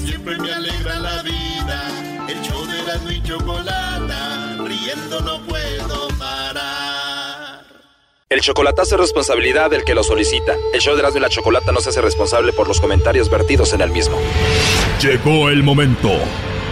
[0.05, 2.27] siempre me alegra la vida.
[2.29, 7.63] El show de la y chocolata, riendo no puedo parar.
[8.29, 10.53] El chocolatazo es responsabilidad del que lo solicita.
[10.71, 13.73] El show de Erasmo y la Chocolata no se hace responsable por los comentarios vertidos
[13.73, 14.17] en el mismo.
[15.01, 16.11] Llegó el momento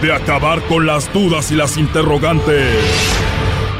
[0.00, 2.76] de acabar con las dudas y las interrogantes.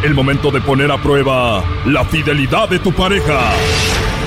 [0.02, 3.52] El momento de poner a prueba la fidelidad de tu pareja.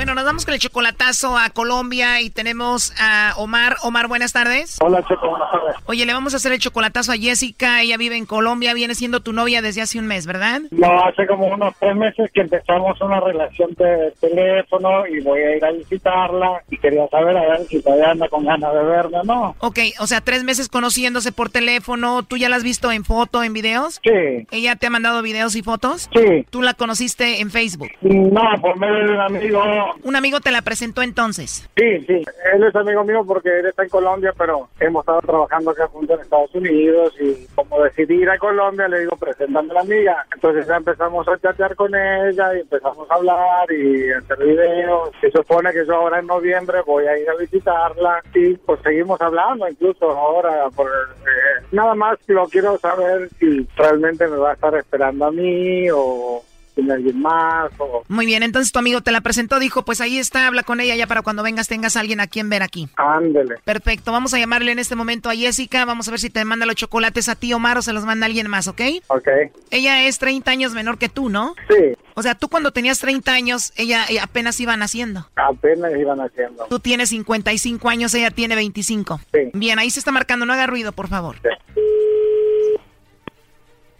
[0.00, 3.76] Bueno, nos vamos con el chocolatazo a Colombia y tenemos a Omar.
[3.82, 4.78] Omar, buenas tardes.
[4.80, 5.76] Hola, Checo, buenas tardes.
[5.84, 7.82] Oye, le vamos a hacer el chocolatazo a Jessica.
[7.82, 10.62] Ella vive en Colombia, viene siendo tu novia desde hace un mes, ¿verdad?
[10.70, 15.56] No, hace como unos tres meses que empezamos una relación de teléfono y voy a
[15.58, 19.18] ir a visitarla y quería saber a ver si todavía anda con ganas de verme
[19.18, 19.56] o no.
[19.58, 22.22] Ok, o sea, tres meses conociéndose por teléfono.
[22.22, 24.00] ¿Tú ya la has visto en foto, en videos?
[24.02, 24.46] Sí.
[24.50, 26.08] ¿Ella te ha mandado videos y fotos?
[26.16, 26.46] Sí.
[26.48, 27.90] ¿Tú la conociste en Facebook?
[28.00, 29.89] No, por medio de un amigo.
[30.02, 31.68] Un amigo te la presentó entonces.
[31.76, 32.24] Sí, sí.
[32.52, 36.16] Él es amigo mío porque él está en Colombia, pero hemos estado trabajando acá juntos
[36.16, 40.26] en Estados Unidos y como decidí ir a Colombia, le digo, preséntame a la amiga.
[40.34, 45.10] Entonces ya empezamos a chatear con ella y empezamos a hablar y hacer videos.
[45.20, 49.20] Se supone que yo ahora en noviembre voy a ir a visitarla y pues seguimos
[49.20, 50.68] hablando incluso ahora.
[50.70, 55.30] Por, eh, nada más lo quiero saber si realmente me va a estar esperando a
[55.30, 56.42] mí o
[56.80, 57.70] tiene alguien más.
[57.78, 58.04] O...
[58.08, 60.96] Muy bien, entonces tu amigo te la presentó, dijo, pues ahí está, habla con ella
[60.96, 62.88] ya para cuando vengas tengas a alguien a quien ver aquí.
[62.96, 63.56] Ándele.
[63.64, 66.66] Perfecto, vamos a llamarle en este momento a Jessica, vamos a ver si te manda
[66.66, 68.80] los chocolates a ti, Omar, o se los manda alguien más, ¿ok?
[69.08, 69.28] Ok.
[69.70, 71.54] Ella es 30 años menor que tú, ¿no?
[71.68, 71.96] Sí.
[72.14, 75.28] O sea, tú cuando tenías 30 años, ella, ella apenas iba naciendo.
[75.36, 76.66] Apenas iban haciendo.
[76.68, 79.20] Tú tienes 55 años, ella tiene 25.
[79.32, 79.38] Sí.
[79.54, 81.36] Bien, ahí se está marcando, no haga ruido, por favor.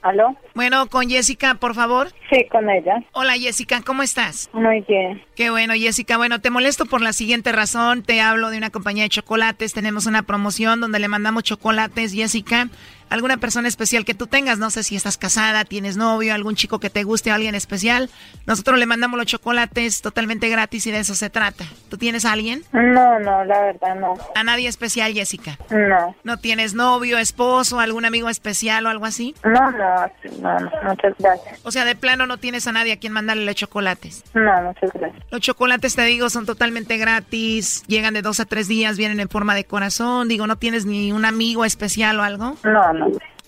[0.03, 0.35] ¿Aló?
[0.55, 2.09] Bueno, con Jessica, por favor.
[2.31, 3.03] Sí, con ella.
[3.13, 4.49] Hola Jessica, ¿cómo estás?
[4.53, 5.23] Muy bien.
[5.37, 6.17] Qué bueno, Jessica.
[6.17, 8.03] Bueno, te molesto por la siguiente razón.
[8.03, 9.73] Te hablo de una compañía de chocolates.
[9.75, 12.69] Tenemos una promoción donde le mandamos chocolates, Jessica.
[13.11, 16.79] Alguna persona especial que tú tengas, no sé si estás casada, tienes novio, algún chico
[16.79, 18.09] que te guste, alguien especial.
[18.47, 21.65] Nosotros le mandamos los chocolates totalmente gratis y de eso se trata.
[21.89, 22.63] ¿Tú tienes a alguien?
[22.73, 24.15] No, no, la verdad no.
[24.37, 25.59] ¿A nadie especial, Jessica?
[25.71, 26.15] No.
[26.23, 29.35] ¿No tienes novio, esposo, algún amigo especial o algo así?
[29.43, 30.07] No, no,
[30.41, 31.59] no, no, muchas gracias.
[31.65, 34.23] O sea, de plano no tienes a nadie a quien mandarle los chocolates.
[34.35, 35.25] No, muchas gracias.
[35.33, 39.29] Los chocolates, te digo, son totalmente gratis, llegan de dos a tres días, vienen en
[39.29, 40.29] forma de corazón.
[40.29, 42.57] Digo, ¿no tienes ni un amigo especial o algo?
[42.63, 43.00] No, no.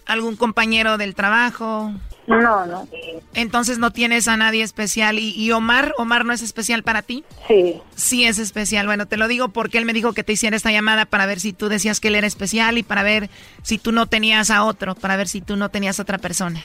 [0.07, 1.93] ¿Algún compañero del trabajo?
[2.27, 2.89] No, no.
[3.35, 5.19] Entonces no tienes a nadie especial.
[5.19, 5.95] ¿Y, y Omar?
[5.99, 7.25] ¿Omar no es especial para ti?
[7.49, 7.81] Sí.
[7.97, 8.87] Sí es especial.
[8.87, 11.41] Bueno, te lo digo porque él me dijo que te hiciera esta llamada para ver
[11.41, 13.31] si tú decías que él era especial y para ver
[13.63, 16.61] si tú no tenías a otro, para ver si tú no tenías a otra persona.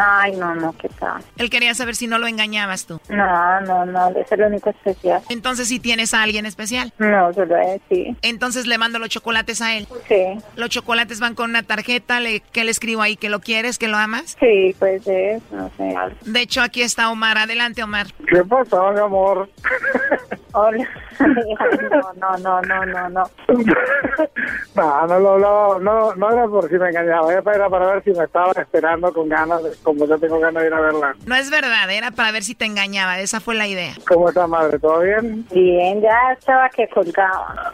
[0.00, 1.22] Ay, no, no, ¿qué tal?
[1.38, 3.00] Él quería saber si no lo engañabas tú.
[3.08, 5.22] No, no, no, es el único especial.
[5.28, 6.92] Entonces sí tienes a alguien especial.
[6.98, 8.16] No, solo es, sí.
[8.22, 9.88] Entonces le mando los chocolates a él.
[10.08, 10.24] Sí.
[10.56, 13.16] Los chocolates van con una tarjeta, le, ¿qué le escribo ahí?
[13.16, 14.36] ¿Que lo quieres, que lo amas?
[14.38, 15.94] Sí, pues es, no sé.
[15.96, 16.16] algo.
[16.22, 17.38] De hecho, aquí está Omar.
[17.38, 18.06] Adelante, Omar.
[18.28, 19.48] ¿Qué pasó, mi amor?
[20.52, 20.88] Hola.
[22.16, 23.30] No, no, no, no, no.
[24.74, 28.10] No, no, no, no, no, no era por si me engañaba, era para, ver si
[28.12, 31.14] me estaba esperando con ganas, de- como yo tengo ganas de ir a verla.
[31.26, 33.18] No es verdad, era para ver si te engañaba.
[33.20, 33.92] Esa fue la idea.
[34.08, 34.78] ¿Cómo está, madre?
[34.78, 35.46] ¿Todo bien?
[35.52, 37.70] Bien, ya estaba que colgaba.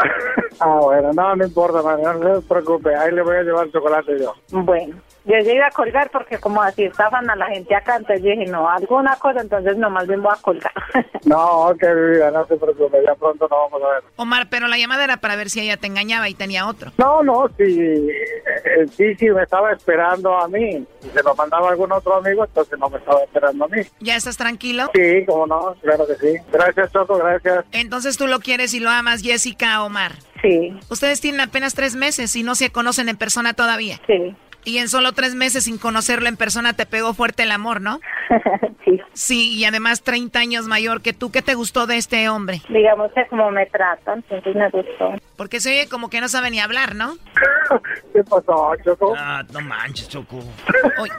[0.60, 4.18] Ah, bueno, no, no importa, madre, no se preocupe, ahí le voy a llevar chocolate
[4.20, 4.34] yo.
[4.50, 4.96] Bueno,
[5.26, 8.30] yo ya iba a colgar porque como así estafan a la gente acá, entonces yo
[8.30, 10.72] dije, no, alguna cosa, entonces nomás bien voy a colgar.
[11.26, 14.04] No, vida, no se preocupe, ya pronto nos vamos a ver.
[14.14, 16.92] Omar, pero la llamada era para ver si ella te engañaba y tenía otro.
[16.98, 20.86] No, no, sí, eh, sí, sí, me estaba esperando a mí.
[21.00, 23.82] Si se lo mandaba a algún otro amigo, entonces no me estaba esperando a mí.
[23.98, 24.88] ¿Ya estás tranquilo?
[24.94, 26.38] Sí, cómo no, claro que sí.
[26.52, 27.64] Gracias, Choco, gracias.
[27.72, 30.12] Entonces tú lo quieres y lo amas, Jessica Omar.
[30.42, 30.78] Sí.
[30.90, 34.00] Ustedes tienen apenas tres meses y no se conocen en persona todavía.
[34.06, 34.36] Sí.
[34.66, 38.00] Y en solo tres meses sin conocerlo en persona te pegó fuerte el amor, ¿no?
[38.84, 39.00] sí.
[39.12, 41.30] Sí, y además 30 años mayor que tú.
[41.30, 42.60] ¿Qué te gustó de este hombre?
[42.68, 45.14] Digamos que como me tratan, entonces me gustó.
[45.36, 47.14] Porque se oye como que no sabe ni hablar, ¿no?
[48.12, 49.14] ¿Qué pasó, Choco?
[49.16, 50.40] Ah, no manches, Choco.
[50.98, 51.12] Oye,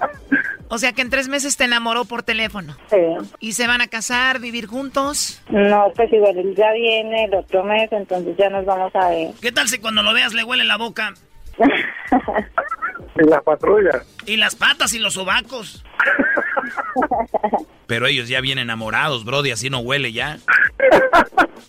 [0.68, 2.76] o sea que en tres meses te enamoró por teléfono.
[2.90, 2.98] Sí.
[3.40, 5.42] ¿Y se van a casar, vivir juntos?
[5.50, 9.34] No, pues igual él ya viene el otro mes, entonces ya nos vamos a ver.
[9.42, 11.14] ¿Qué tal si cuando lo veas le huele la boca?
[13.20, 14.04] Y las patrullas.
[14.26, 15.84] Y las patas y los sobacos.
[17.88, 20.40] Pero ellos ya vienen enamorados, Brody, así no huele ya.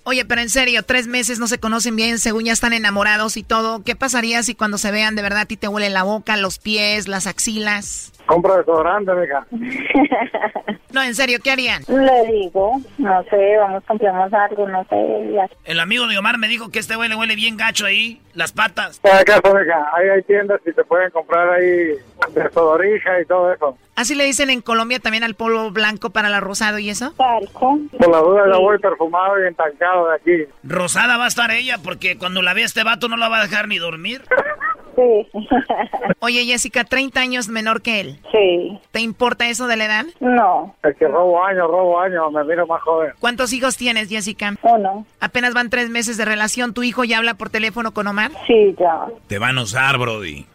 [0.03, 3.43] Oye, pero en serio, tres meses no se conocen bien, según ya están enamorados y
[3.43, 3.83] todo.
[3.85, 6.59] ¿Qué pasaría si cuando se vean de verdad a ti te huele la boca, los
[6.59, 8.13] pies, las axilas?
[8.29, 9.47] Compra desodorante, mija.
[10.91, 11.83] No, en serio, ¿qué harían?
[11.87, 15.33] Le digo, no sé, vamos, compramos algo, no sé.
[15.35, 15.47] ya.
[15.67, 18.53] El amigo de Omar me dijo que este güey le huele bien gacho ahí, las
[18.53, 18.99] patas.
[19.01, 21.91] Por acaso, mija, ahí hay tiendas y te pueden comprar ahí
[22.35, 23.77] desodorija y todo eso.
[23.97, 27.13] Así le dicen en Colombia también al polvo blanco para la rosado y eso.
[27.19, 27.79] Talco.
[27.99, 30.53] Por la duda, yo voy perfumado y entancado de aquí.
[30.65, 33.43] Rosada va a estar ella porque cuando la vea este vato no la va a
[33.43, 34.23] dejar ni dormir.
[34.99, 35.29] Sí.
[36.19, 38.19] Oye, Jessica, 30 años menor que él.
[38.33, 38.79] Sí.
[38.91, 40.05] ¿Te importa eso de la edad?
[40.19, 40.75] No.
[40.83, 43.13] Es que robo años, robo años, me miro más joven.
[43.21, 44.57] ¿Cuántos hijos tienes, Jessica?
[44.63, 45.07] Uno.
[45.21, 46.75] Apenas van tres meses de relación.
[46.75, 48.33] ¿Tu hijo ya habla por teléfono con Omar?
[48.49, 49.07] Sí, ya.
[49.29, 50.47] Te van a usar, Brody.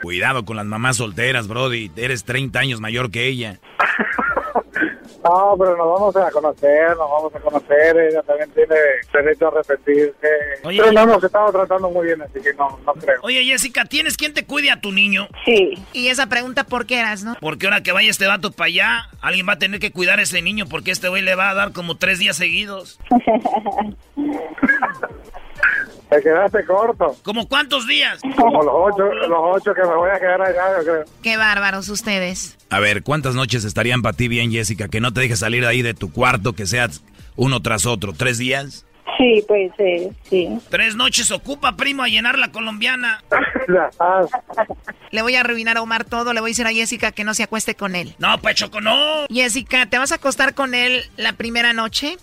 [0.00, 1.90] Cuidado con las mamás solteras, Brody.
[1.96, 3.58] Eres 30 años mayor que ella.
[5.24, 8.74] No, pero nos vamos a conocer, nos vamos a conocer, ella también tiene
[9.12, 10.28] derecho a repetirse.
[10.64, 13.20] Oye, pero no hemos estado tratando muy bien, así que no, no creo.
[13.22, 15.28] Oye, Jessica, ¿tienes quien te cuide a tu niño?
[15.44, 15.74] Sí.
[15.92, 17.36] Y esa pregunta, ¿por qué eras, no?
[17.40, 20.22] Porque ahora que vaya este vato para allá, alguien va a tener que cuidar a
[20.22, 22.98] ese niño porque este güey le va a dar como tres días seguidos.
[26.08, 27.16] Te quedaste corto.
[27.22, 28.20] ¿Como cuántos días?
[28.36, 31.04] Como los ocho, los ocho que me voy a quedar allá, yo creo.
[31.22, 32.56] Qué bárbaros ustedes.
[32.70, 34.88] A ver, ¿cuántas noches estarían para ti bien, Jessica?
[34.88, 37.02] Que no te dejes salir de ahí de tu cuarto, que seas
[37.34, 38.12] uno tras otro.
[38.12, 38.86] ¿Tres días?
[39.18, 40.58] Sí, pues eh, sí.
[40.68, 43.22] Tres noches ocupa, primo, a llenar la colombiana.
[45.10, 47.32] Le voy a arruinar a Omar todo, le voy a decir a Jessica que no
[47.32, 48.14] se acueste con él.
[48.18, 49.26] No, pues Choco, no.
[49.30, 52.16] Jessica, ¿te vas a acostar con él la primera noche?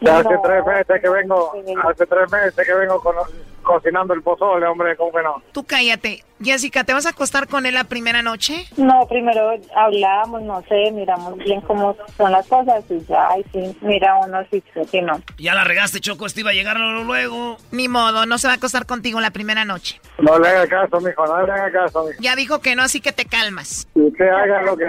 [0.00, 1.52] Ya hace tres meses que vengo,
[1.84, 3.14] hace tres meses que vengo con,
[3.62, 5.42] cocinando el pozole, hombre, ¿cómo que no?
[5.52, 6.24] Tú cállate.
[6.42, 8.64] Jessica, ¿te vas a acostar con él la primera noche?
[8.78, 13.76] No, primero hablamos, no sé, miramos bien cómo son las cosas y ya, y sí,
[13.82, 15.20] mira uno sí, sí, no.
[15.36, 17.58] Ya la regaste, Choco, este iba a llegar luego.
[17.72, 20.00] Ni modo, no se va a acostar contigo la primera noche.
[20.18, 22.22] No le haga caso, mijo, no le haga caso, mijo.
[22.22, 23.86] Ya dijo que no, así que te calmas.
[23.94, 24.86] Y usted haga lo que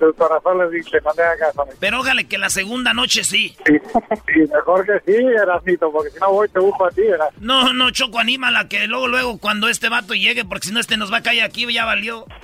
[0.00, 1.76] su corazón le dice, no le haga caso, mijo.
[1.80, 3.54] Pero ójale que la segunda noche sí.
[3.66, 7.28] Y, y mejor que sí, Erasito, porque si no voy te busco a ti, Eras.
[7.40, 10.96] No, no, Choco, anímala que luego, luego, cuando este vato llegue, porque si no este
[10.96, 12.26] nos va a caer aquí, ya valió.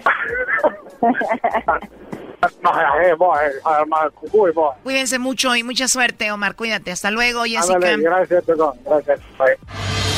[4.82, 6.54] Cuídense mucho y mucha suerte, Omar.
[6.54, 6.92] Cuídate.
[6.92, 7.74] Hasta luego, Jessica.
[7.74, 9.20] Ándale, gracias, perdón, gracias.
[9.38, 10.17] Bye.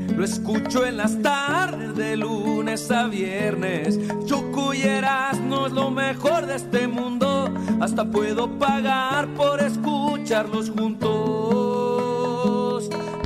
[0.21, 3.97] Lo escucho en las tardes de lunes a viernes.
[4.27, 7.51] Choco y Erasmo es lo mejor de este mundo.
[7.81, 11.09] Hasta puedo pagar por escucharlos juntos.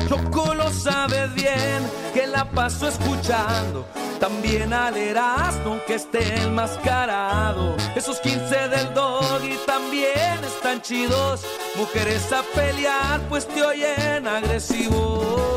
[0.08, 1.84] Choco lo sabe bien,
[2.14, 3.86] que la paso escuchando.
[4.22, 7.76] También al Erasmo que esté enmascarado.
[7.94, 11.46] Esos 15 del dog y también están chidos.
[11.76, 15.55] Mujeres a pelear, pues te oyen agresivo.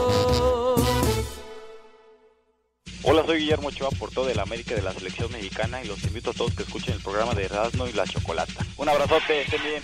[3.10, 6.32] Hola, soy Guillermo Ochoa, portero de la América de la Selección Mexicana y los invito
[6.32, 8.66] a todos que escuchen el programa de Erasmo y la Chocolata.
[8.76, 9.82] Un abrazote, estén bien.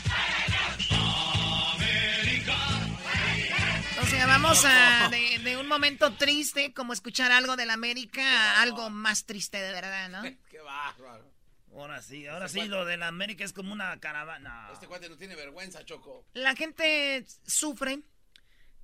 [4.03, 8.21] O sea, vamos a de, de un momento triste, como escuchar algo de la América,
[8.21, 10.23] a algo más triste de verdad, ¿no?
[10.51, 11.25] Qué bárbaro.
[11.73, 14.69] Ahora sí, ahora sí, lo de la América es como una caravana.
[14.71, 16.27] Este cuate no tiene vergüenza, Choco.
[16.35, 18.01] La gente sufre.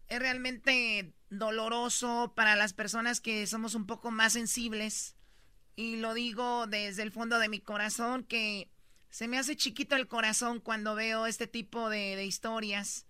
[0.08, 5.16] Es realmente doloroso para las personas que somos un poco más sensibles.
[5.76, 8.70] Y lo digo desde el fondo de mi corazón, que
[9.08, 13.06] se me hace chiquito el corazón cuando veo este tipo de, de historias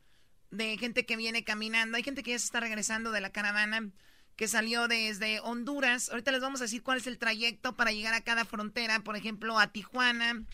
[0.50, 1.96] de gente que viene caminando.
[1.96, 3.90] Hay gente que ya se está regresando de la caravana
[4.36, 6.10] que salió desde Honduras.
[6.10, 9.16] Ahorita les vamos a decir cuál es el trayecto para llegar a cada frontera, por
[9.16, 10.44] ejemplo, a Tijuana,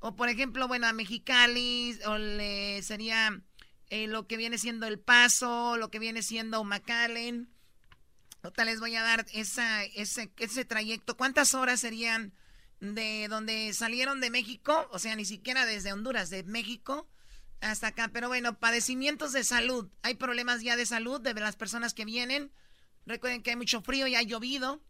[0.00, 3.42] o por ejemplo, bueno, a Mexicali, o le sería
[3.90, 7.48] eh, lo que viene siendo El Paso, lo que viene siendo McAllen.
[8.42, 11.16] Ahorita les voy a dar esa, ese, ese trayecto.
[11.16, 12.32] ¿Cuántas horas serían
[12.80, 14.88] de donde salieron de México?
[14.92, 17.08] O sea, ni siquiera desde Honduras, de México
[17.60, 18.10] hasta acá.
[18.12, 19.90] Pero bueno, padecimientos de salud.
[20.02, 22.52] Hay problemas ya de salud de las personas que vienen.
[23.06, 24.82] Recuerden que hay mucho frío y ha llovido.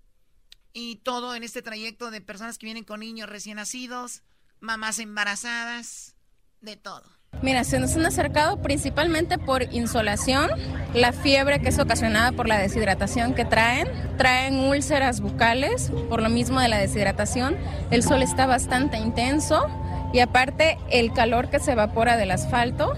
[0.73, 4.23] Y todo en este trayecto de personas que vienen con niños recién nacidos,
[4.61, 6.15] mamás embarazadas,
[6.61, 7.18] de todo.
[7.41, 10.51] Mira, se nos han acercado principalmente por insolación,
[10.93, 16.31] la fiebre que es ocasionada por la deshidratación que traen, traen úlceras bucales por lo
[16.31, 17.57] mismo de la deshidratación,
[17.93, 19.67] el sol está bastante intenso
[20.13, 22.95] y aparte el calor que se evapora del asfalto,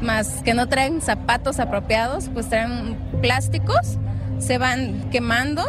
[0.00, 3.98] más que no traen zapatos apropiados, pues traen plásticos,
[4.38, 5.64] se van quemando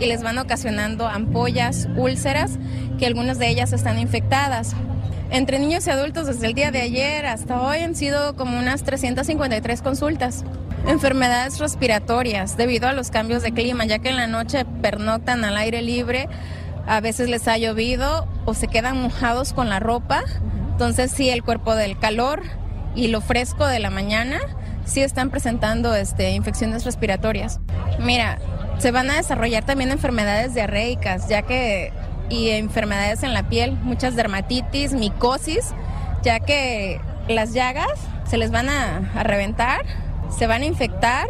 [0.00, 2.58] y les van ocasionando ampollas, úlceras,
[2.98, 4.74] que algunas de ellas están infectadas.
[5.30, 8.82] Entre niños y adultos desde el día de ayer hasta hoy han sido como unas
[8.82, 10.42] 353 consultas.
[10.86, 15.58] Enfermedades respiratorias debido a los cambios de clima, ya que en la noche pernoctan al
[15.58, 16.28] aire libre,
[16.86, 20.24] a veces les ha llovido o se quedan mojados con la ropa.
[20.72, 22.42] Entonces sí, el cuerpo del calor
[22.94, 24.40] y lo fresco de la mañana
[24.86, 27.60] sí están presentando este, infecciones respiratorias.
[28.00, 28.38] Mira,
[28.78, 31.92] se van a desarrollar también enfermedades diarreicas, ya que
[32.28, 35.74] y enfermedades en la piel, muchas dermatitis, micosis,
[36.22, 37.98] ya que las llagas
[38.28, 39.84] se les van a, reventar,
[40.36, 41.28] se van a infectar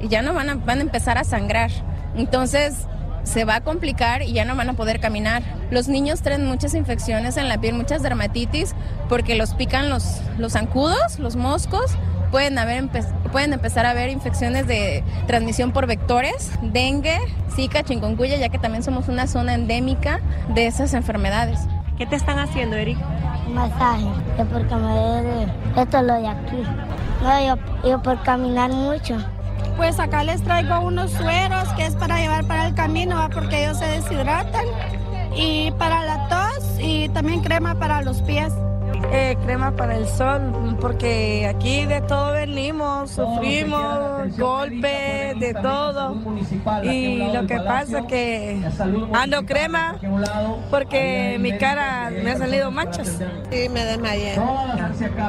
[0.00, 1.70] y ya no van a, van a empezar a sangrar.
[2.16, 2.86] Entonces
[3.24, 5.42] se va a complicar y ya no van a poder caminar.
[5.70, 8.74] Los niños traen muchas infecciones en la piel, muchas dermatitis,
[9.08, 11.92] porque los pican los, los zancudos, los moscos.
[12.30, 12.88] Pueden, haber
[13.32, 17.18] pueden empezar a haber infecciones de transmisión por vectores, dengue,
[17.54, 20.20] zika, chikungunya, ya que también somos una zona endémica
[20.54, 21.60] de esas enfermedades.
[21.96, 22.98] ¿Qué te están haciendo, Eric?
[23.52, 24.04] Masaje,
[24.38, 26.62] yo porque me duele esto lo de aquí.
[27.22, 29.16] No, yo, yo por caminar mucho.
[29.76, 33.28] pues acá les traigo unos sueros que es para llevar para el camino, ¿va?
[33.28, 34.66] porque ellos se deshidratan.
[35.36, 38.52] Y para la tos y también crema para los pies.
[39.10, 46.16] Eh, crema para el sol, porque aquí de todo venimos, sufrimos golpes, de todo.
[46.82, 48.60] Y lo que pasa que
[49.12, 49.96] ando crema
[50.70, 53.18] porque mi cara me ha salido manchas.
[53.50, 54.38] Sí, me desmayé.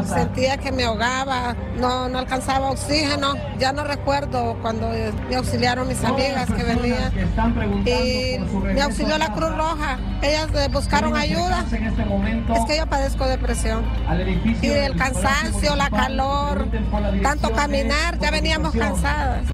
[0.05, 3.33] Sentía que me ahogaba, no, no alcanzaba oxígeno.
[3.57, 4.89] Ya no recuerdo cuando
[5.29, 7.13] me auxiliaron mis amigas que venían.
[7.85, 8.39] Y
[8.73, 9.97] me auxilió la Cruz Roja.
[10.21, 11.63] Ellas eh, buscaron ayuda.
[12.53, 13.85] Es que yo padezco depresión.
[14.61, 16.69] Y el cansancio, la calor,
[17.23, 19.51] tanto caminar, ya veníamos cansadas.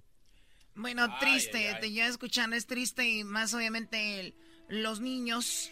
[0.75, 4.35] Bueno, triste, te ya escuchando, es triste y más obviamente el-
[4.67, 5.71] los niños.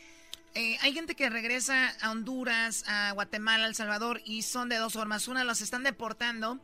[0.56, 4.94] Eh, hay gente que regresa a Honduras, a Guatemala, El Salvador y son de dos
[4.94, 5.28] formas.
[5.28, 6.60] Una los están deportando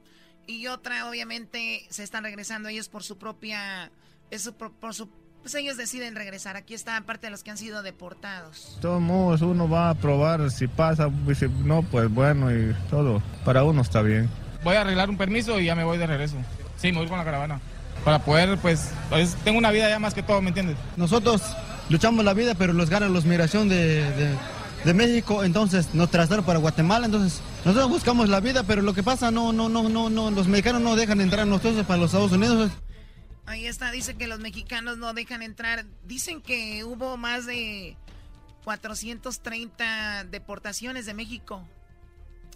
[0.48, 3.92] y otra obviamente se están regresando ellos por su propia,
[4.32, 5.10] es su pro- por su,
[5.42, 6.58] pues ellos deciden regresar.
[6.58, 8.74] Aquí está parte de los que han sido deportados.
[8.76, 12.76] De todos modos, uno va a probar si pasa, y si no, pues bueno, y
[12.90, 13.22] todo.
[13.46, 14.30] Para uno está bien.
[14.64, 16.36] Voy a arreglar un permiso y ya me voy de regreso.
[16.78, 17.60] Sí, me voy con la caravana.
[18.04, 20.78] Para poder, pues, pues, tengo una vida ya más que todo, ¿me entiendes?
[20.96, 21.42] Nosotros
[21.90, 24.36] luchamos la vida, pero los ganan los migración de, de,
[24.86, 29.04] de México, entonces nos trasladaron para Guatemala, entonces nosotros buscamos la vida, pero lo que
[29.04, 32.12] pasa, no, no, no, no, no, los mexicanos no dejan entrar a nosotros para los
[32.12, 32.72] Estados Unidos.
[33.50, 35.84] Ahí está, dice que los mexicanos no dejan entrar.
[36.04, 37.98] Dicen que hubo más de
[38.64, 41.68] 430 deportaciones de México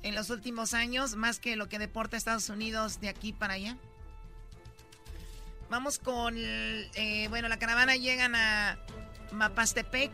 [0.04, 3.76] en los últimos años, más que lo que deporta Estados Unidos de aquí para allá.
[5.68, 8.78] Vamos con, eh, bueno, la caravana llegan a
[9.32, 10.12] Mapastepec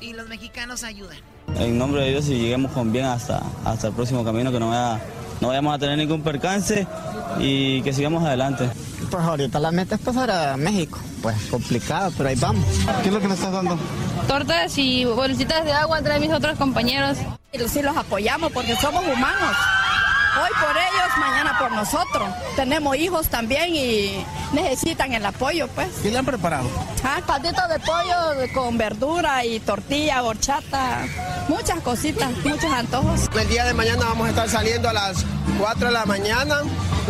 [0.00, 1.18] y los mexicanos ayudan.
[1.58, 4.68] En nombre de Dios, y lleguemos con bien hasta, hasta el próximo camino, que no,
[4.68, 5.00] vaya,
[5.40, 6.86] no vayamos a tener ningún percance
[7.38, 8.68] y que sigamos adelante.
[9.10, 10.98] Pues ahorita la meta es pasar a México.
[11.22, 12.64] Pues complicado, pero ahí vamos.
[13.02, 13.78] ¿Qué es lo que nos estás dando?
[14.28, 17.18] Tortas y bolsitas de agua entre mis otros compañeros.
[17.68, 19.56] Sí los apoyamos porque somos humanos.
[20.38, 22.28] Hoy por ellos, mañana por nosotros.
[22.56, 25.88] Tenemos hijos también y necesitan el apoyo, pues.
[26.02, 26.68] ¿Qué le han preparado?
[27.02, 31.06] Ah, patitos de pollo con verdura y tortilla, horchata,
[31.48, 33.30] muchas cositas, muchos antojos.
[33.38, 35.24] El día de mañana vamos a estar saliendo a las
[35.58, 36.56] 4 de la mañana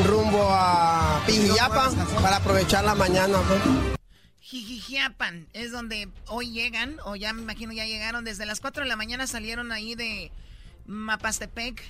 [0.04, 1.90] rumbo a Pijillapa
[2.22, 3.38] para aprovechar la mañana.
[3.48, 3.96] pues.
[4.40, 8.88] Jijijiapan es donde hoy llegan, o ya me imagino ya llegaron, desde las 4 de
[8.88, 10.30] la mañana salieron ahí de
[10.86, 11.82] Mapastepec.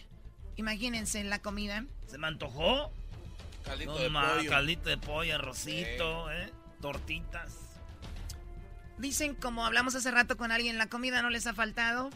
[0.56, 1.84] Imagínense la comida.
[2.06, 2.90] ¿Se me antojó?
[3.64, 4.50] Caldito No de ma- pollo.
[4.50, 6.52] Caldito de pollo, arrocito, ¿eh?
[6.80, 7.54] Tortitas.
[8.98, 12.08] Dicen, como hablamos hace rato con alguien, la comida no les ha faltado.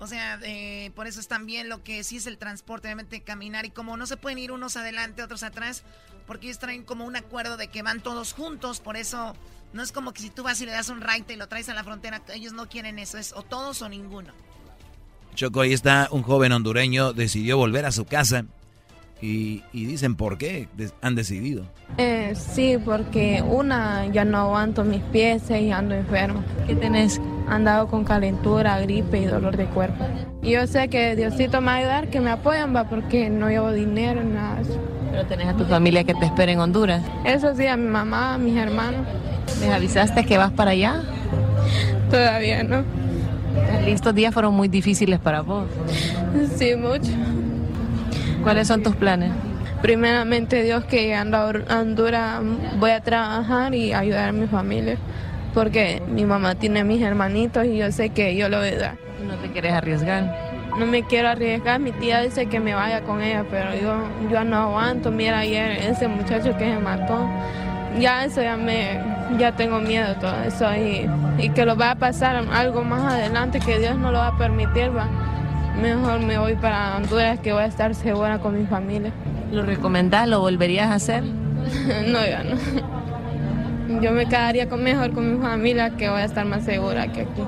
[0.00, 3.66] O sea, eh, por eso están bien lo que sí es el transporte, obviamente caminar.
[3.66, 5.84] Y como no se pueden ir unos adelante, otros atrás,
[6.26, 8.80] porque ellos traen como un acuerdo de que van todos juntos.
[8.80, 9.36] Por eso
[9.74, 11.68] no es como que si tú vas y le das un ride y lo traes
[11.68, 13.18] a la frontera, ellos no quieren eso.
[13.18, 14.32] Es o todos o ninguno.
[15.34, 18.44] Choco, ahí está un joven hondureño, decidió volver a su casa.
[19.22, 20.66] Y, y dicen por qué
[21.02, 21.66] han decidido.
[21.98, 26.42] Eh, sí, porque una, ya no aguanto mis pies y ando enfermo.
[26.66, 27.20] ¿Qué tenés?
[27.46, 30.06] Andado con calentura, gripe y dolor de cuerpo.
[30.42, 33.50] Y yo sé que Diosito me va a ayudar, que me apoyan, va, porque no
[33.50, 34.62] llevo dinero, nada.
[35.10, 37.02] Pero tenés a tu familia que te espera en Honduras.
[37.26, 39.06] Eso sí, a mi mamá, a mis hermanos.
[39.60, 41.02] ¿Les avisaste que vas para allá?
[42.08, 42.84] Todavía no.
[43.86, 45.66] Estos días fueron muy difíciles para vos.
[46.56, 47.10] Sí, mucho.
[48.42, 49.30] ¿Cuáles son tus planes?
[49.82, 52.40] Primeramente Dios que llegando a Honduras
[52.78, 54.96] voy a trabajar y ayudar a mi familia.
[55.54, 58.78] Porque mi mamá tiene a mis hermanitos y yo sé que yo lo voy a
[58.78, 58.98] dar.
[59.26, 60.50] ¿No te quieres arriesgar?
[60.78, 63.96] No me quiero arriesgar, mi tía dice que me vaya con ella, pero yo,
[64.30, 65.10] yo no aguanto.
[65.10, 67.28] Mira ayer ese muchacho que se mató,
[67.98, 69.00] ya eso ya me,
[69.38, 73.60] ya tengo miedo todo eso y, y que lo va a pasar algo más adelante
[73.60, 75.08] que Dios no lo va a permitir, va.
[75.80, 79.12] Mejor me voy para Honduras que voy a estar segura con mi familia.
[79.50, 80.28] ¿Lo recomendás?
[80.28, 81.24] ¿Lo volverías a hacer?
[82.06, 84.00] no, ya no.
[84.00, 87.22] Yo me quedaría con, mejor con mi familia que voy a estar más segura que
[87.22, 87.42] aquí.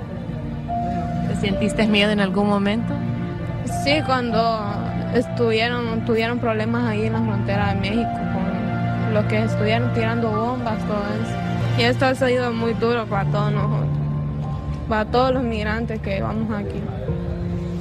[1.29, 2.93] ¿Te sentiste miedo en algún momento?
[3.85, 4.61] Sí, cuando
[5.15, 8.32] estuvieron, tuvieron problemas ahí en la frontera de México
[9.13, 11.79] los que estuvieron tirando bombas, todo eso.
[11.79, 13.89] Y esto ha sido muy duro para todos nosotros,
[14.89, 16.81] para todos los migrantes que vamos aquí.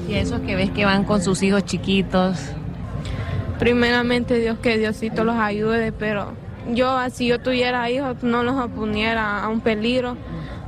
[0.08, 2.38] Y esos que ves que van con sus hijos chiquitos.
[3.60, 6.34] Primeramente Dios que Diosito los ayude, pero
[6.74, 10.18] yo si yo tuviera hijos no los oponiera a un peligro.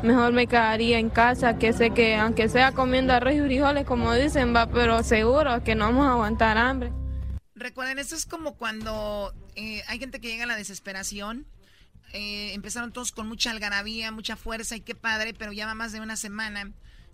[0.02, 4.14] Mejor me quedaría en casa, que sé que aunque sea comiendo arroz y frijoles, como
[4.14, 6.92] dicen, va, pero seguro que no vamos a aguantar hambre.
[7.56, 11.46] Recuerden, esto es como cuando eh, hay gente que llega a la desesperación.
[12.14, 15.92] Eh, empezaron todos con mucha algarabía, mucha fuerza y qué padre, pero ya va más
[15.92, 16.72] de una semana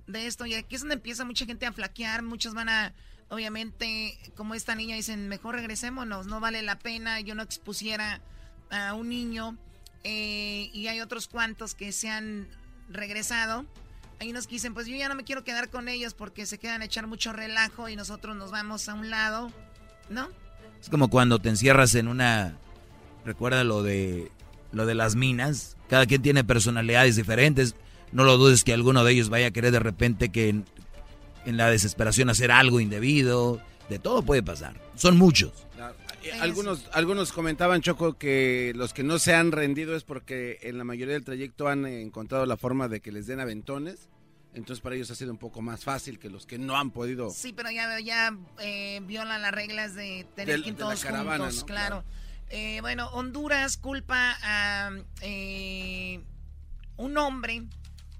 [0.07, 2.93] de esto y aquí es donde empieza mucha gente a flaquear, muchos van a,
[3.29, 8.21] obviamente, como esta niña dicen, mejor regresémonos, no vale la pena, yo no expusiera
[8.71, 9.57] a un niño
[10.03, 12.47] eh, y hay otros cuantos que se han
[12.89, 13.65] regresado.
[14.19, 16.57] Hay unos que dicen, pues yo ya no me quiero quedar con ellos porque se
[16.57, 19.51] quedan a echar mucho relajo y nosotros nos vamos a un lado,
[20.09, 20.27] ¿no?
[20.81, 22.57] Es como cuando te encierras en una...
[23.25, 24.31] Recuerda lo de
[24.71, 25.77] lo de las minas.
[25.87, 27.75] Cada quien tiene personalidades diferentes.
[28.11, 30.65] No lo dudes que alguno de ellos vaya a querer de repente que en,
[31.45, 33.61] la desesperación hacer algo indebido.
[33.89, 34.79] De todo puede pasar.
[34.95, 35.51] Son muchos.
[36.41, 40.83] Algunos, algunos comentaban, Choco, que los que no se han rendido es porque en la
[40.83, 44.09] mayoría del trayecto han encontrado la forma de que les den aventones.
[44.59, 47.31] Entonces para ellos ha sido un poco más fácil que los que no han podido.
[47.31, 52.03] Sí, pero ya, ya eh, violan las reglas de tener que ir todos juntos, claro.
[52.49, 54.91] Eh, bueno, Honduras culpa a
[55.21, 56.21] eh,
[56.97, 57.67] un hombre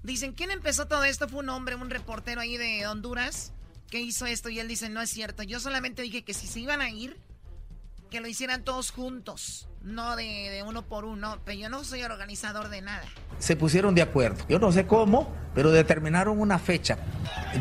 [0.02, 1.28] Dicen, ¿quién empezó todo esto?
[1.28, 3.52] Fue un hombre, un reportero ahí de Honduras
[3.90, 5.42] que hizo esto y él dice, no es cierto.
[5.42, 7.18] Yo solamente dije que si se iban a ir,
[8.08, 12.68] que lo hicieran todos juntos, no de, uno por uno, pero yo no soy organizador
[12.68, 13.02] de nada.
[13.38, 14.44] Se pusieron de acuerdo.
[14.48, 16.98] Yo no sé cómo, pero determinaron una fecha.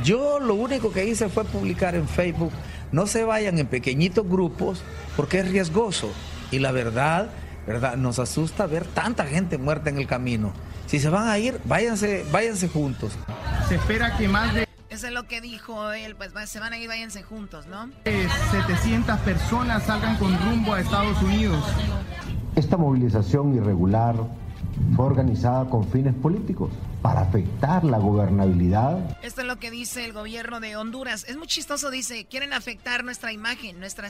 [0.03, 2.51] Yo lo único que hice fue publicar en Facebook,
[2.91, 4.83] no se vayan en pequeñitos grupos
[5.15, 6.11] porque es riesgoso.
[6.51, 7.29] Y la verdad,
[7.65, 10.53] verdad, nos asusta ver tanta gente muerta en el camino.
[10.87, 13.13] Si se van a ir, váyanse, váyanse juntos.
[13.67, 14.68] Se espera que más de...
[14.89, 17.89] Eso es lo que dijo él, pues se van a ir, váyanse juntos, ¿no?
[18.05, 21.63] 700 personas salgan con rumbo a Estados Unidos.
[22.55, 24.15] Esta movilización irregular
[24.95, 26.71] fue organizada con fines políticos
[27.01, 29.17] para afectar la gobernabilidad.
[29.23, 31.25] Esto es lo que dice el gobierno de Honduras.
[31.27, 34.09] Es muy chistoso, dice, quieren afectar nuestra imagen, nuestra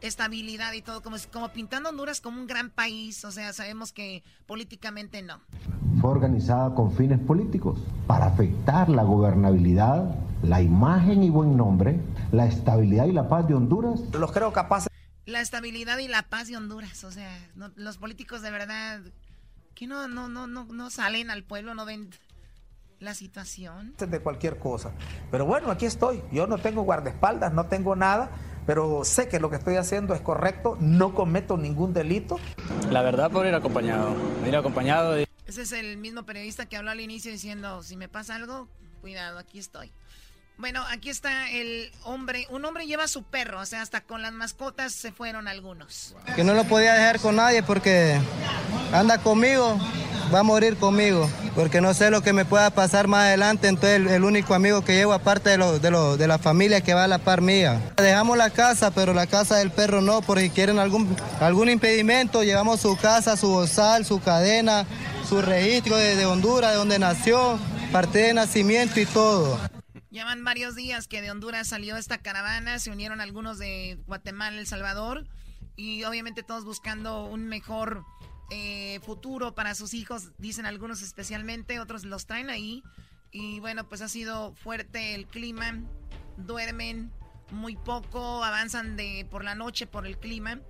[0.00, 4.22] estabilidad y todo, como, como pintando Honduras como un gran país, o sea, sabemos que
[4.46, 5.40] políticamente no.
[6.00, 12.00] Fue organizada con fines políticos para afectar la gobernabilidad, la imagen y buen nombre,
[12.32, 14.00] la estabilidad y la paz de Honduras.
[14.12, 14.88] Los creo capaces.
[15.26, 17.30] La estabilidad y la paz de Honduras, o sea,
[17.76, 19.00] los políticos de verdad
[19.74, 22.10] que no, no, no, no, no salen al pueblo, no ven
[22.98, 23.94] la situación.
[23.96, 24.92] De cualquier cosa.
[25.30, 26.22] Pero bueno, aquí estoy.
[26.30, 28.30] Yo no tengo guardaespaldas, no tengo nada,
[28.66, 32.38] pero sé que lo que estoy haciendo es correcto, no cometo ningún delito.
[32.90, 34.14] La verdad, por ir acompañado.
[34.46, 35.16] Ir acompañado.
[35.16, 38.68] Ese es el mismo periodista que habló al inicio diciendo, si me pasa algo,
[39.00, 39.92] cuidado, aquí estoy.
[40.60, 42.46] Bueno, aquí está el hombre.
[42.50, 46.14] Un hombre lleva su perro, o sea, hasta con las mascotas se fueron algunos.
[46.36, 48.20] Que no lo podía dejar con nadie porque
[48.92, 49.78] anda conmigo,
[50.32, 53.68] va a morir conmigo, porque no sé lo que me pueda pasar más adelante.
[53.68, 57.08] Entonces, el, único amigo que llevo, aparte de, lo, de la familia que va a
[57.08, 57.80] la par mía.
[57.96, 62.44] Dejamos la casa, pero la casa del perro no, porque quieren algún, algún impedimento.
[62.44, 64.84] Llevamos su casa, su bozal, su cadena,
[65.26, 67.58] su registro de, de Honduras, de donde nació,
[67.92, 69.58] parte de nacimiento y todo.
[70.10, 74.66] Llevan varios días que de Honduras salió esta caravana, se unieron algunos de Guatemala, El
[74.66, 75.28] Salvador,
[75.76, 78.04] y obviamente todos buscando un mejor
[78.50, 82.82] eh, futuro para sus hijos, dicen algunos especialmente, otros los traen ahí.
[83.30, 85.78] Y bueno, pues ha sido fuerte el clima,
[86.36, 87.12] duermen
[87.52, 90.60] muy poco, avanzan de por la noche por el clima.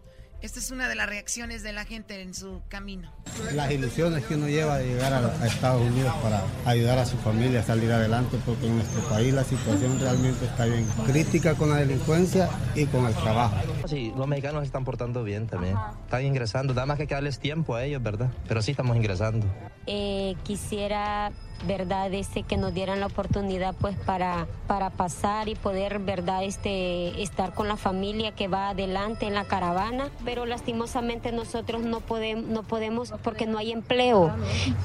[0.43, 3.12] Esta es una de las reacciones de la gente en su camino.
[3.53, 7.61] Las ilusiones que uno lleva de llegar a, Estados Unidos para ayudar a su familia
[7.61, 11.76] a salir adelante, porque en nuestro país la situación realmente está bien crítica con la
[11.76, 13.57] delincuencia y con el trabajo.
[13.86, 15.76] Sí, los mexicanos están portando bien también.
[16.05, 18.30] Están ingresando, nada más que hay que darles tiempo a ellos, ¿verdad?
[18.49, 19.47] Pero sí estamos ingresando.
[19.86, 21.32] Eh, quisiera
[21.66, 27.22] verdad este que nos dieran la oportunidad pues para para pasar y poder verdad este
[27.22, 30.11] estar con la familia que va adelante en la caravana.
[30.24, 34.32] Pero lastimosamente nosotros no podemos no podemos porque no hay empleo.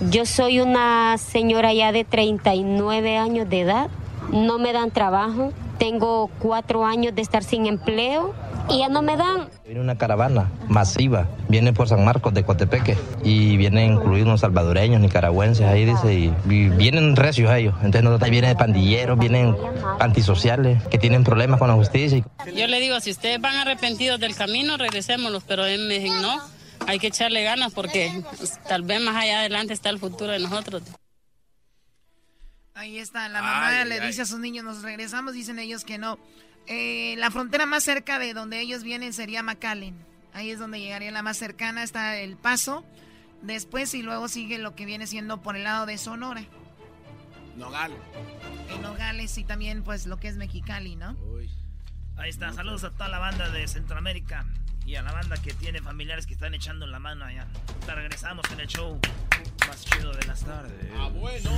[0.10, 3.90] Yo soy una señora ya de 39 años de edad.
[4.32, 5.52] No me dan trabajo.
[5.78, 8.34] Tengo cuatro años de estar sin empleo
[8.70, 9.50] y ya no me dan.
[9.64, 15.02] Viene una caravana masiva, viene por San Marcos de Coatepeque y vienen incluidos unos salvadoreños,
[15.02, 16.30] nicaragüenses, ahí dice, y,
[16.70, 17.74] vienen recios ellos.
[17.78, 19.56] Entonces nosotros vienen pandilleros, vienen
[20.00, 22.24] antisociales que tienen problemas con la justicia.
[22.54, 26.40] Yo le digo, si ustedes van arrepentidos del camino, regresémoslos, pero él me dice, no,
[26.88, 28.24] hay que echarle ganas porque
[28.68, 30.84] tal vez más allá adelante está el futuro de nosotros.
[32.74, 36.20] Ahí está, la mamá le dice a sus niños, nos regresamos, dicen ellos que no.
[36.68, 39.96] Eh, la frontera más cerca de donde ellos vienen sería McAllen.
[40.34, 42.86] Ahí es donde llegaría la más cercana, está El Paso.
[43.42, 46.44] Después y luego sigue lo que viene siendo por el lado de Sonora.
[47.56, 47.98] Nogales.
[48.70, 51.16] En Nogales y también pues lo que es Mexicali, ¿no?
[52.18, 54.46] Ahí está, saludos a toda la banda de Centroamérica
[54.86, 57.48] y a la banda que tiene familiares que están echando la mano allá.
[57.86, 59.00] Te regresamos en el show
[59.68, 60.92] más chido de las tardes.
[60.98, 61.52] Ah, bueno.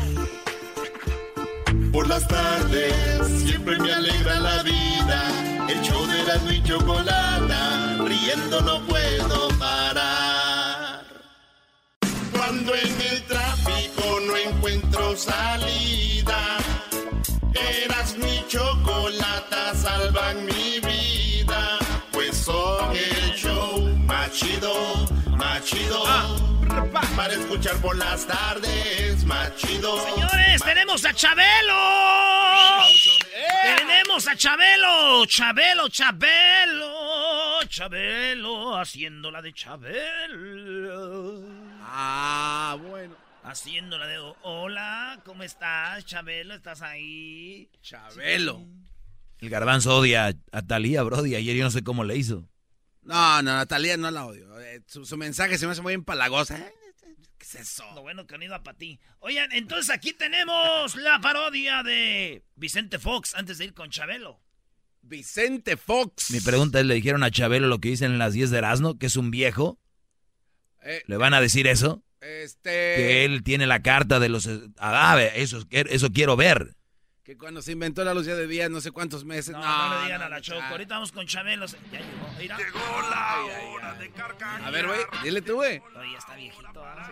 [1.92, 5.68] Por las tardes siempre me alegra la vida.
[5.70, 11.04] El show de la y chocolata, riendo no puedo parar.
[12.32, 16.58] Cuando en el tráfico no encuentro salida,
[17.84, 21.80] eras mi chocolata, salvan mi vida.
[22.12, 24.74] Pues son el show más chido,
[25.58, 26.04] más chido.
[26.06, 26.38] Ah.
[27.16, 30.00] Para escuchar por las tardes, más chido.
[30.04, 31.74] Señores, tenemos a Chabelo.
[33.78, 35.26] Tenemos a Chabelo.
[35.26, 37.60] Chabelo, Chabelo.
[37.68, 41.42] Chabelo, haciéndola de Chabelo.
[41.82, 43.16] Ah, bueno.
[43.44, 46.54] Haciéndola de hola, ¿cómo estás, Chabelo?
[46.54, 47.70] ¿Estás ahí?
[47.82, 48.64] Chabelo.
[49.40, 51.36] El garbanzo odia a Talía, Brody.
[51.36, 52.48] Ayer yo no sé cómo le hizo.
[53.08, 54.60] No, no, Natalia no la odio.
[54.60, 56.58] Eh, su, mensaje se me hace muy empalagosa.
[56.58, 56.74] ¿eh?
[57.38, 57.86] ¿Qué es eso?
[57.96, 59.00] Lo bueno que han ido a para ti.
[59.20, 64.42] Oigan, entonces aquí tenemos la parodia de Vicente Fox antes de ir con Chabelo.
[65.02, 66.32] Vicente Fox.
[66.32, 68.98] Mi pregunta es, ¿le dijeron a Chabelo lo que dicen en las 10 de Erasmo,
[68.98, 69.80] que es un viejo?
[70.82, 72.04] Eh, ¿Le van a decir eso?
[72.20, 72.70] Este...
[72.70, 74.50] Que él tiene la carta de los...
[74.80, 76.76] Ah, eso, eso quiero ver.
[77.28, 79.52] Que cuando se inventó la luz de día, no sé cuántos meses.
[79.52, 80.62] No, no, le digan a la Choco.
[80.62, 81.66] Ahorita vamos con Chabelo.
[81.66, 82.58] Ya llegó.
[82.58, 83.36] Llegó la
[83.66, 84.64] hora de cargar.
[84.64, 85.82] A ver, güey, dile tú, güey.
[86.00, 86.86] Oye, está viejito.
[86.86, 87.10] ¿ah?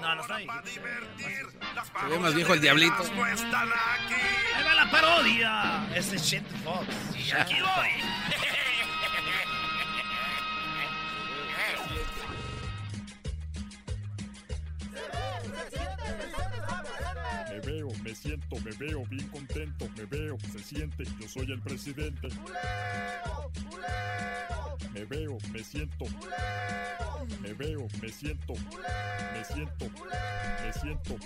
[0.00, 0.68] No, no está viejito.
[2.00, 2.96] Se ve más viejo el diablito.
[2.98, 5.86] Ahí va la parodia.
[5.94, 6.88] Ese es Shit Fox.
[7.16, 7.90] Y aquí voy.
[18.10, 22.26] Me siento, me veo bien contento, me veo, se siente, yo soy el presidente.
[24.92, 26.06] Me veo, me siento.
[27.40, 28.54] Me veo, me siento.
[29.32, 29.88] Me siento.
[30.64, 31.16] Me siento.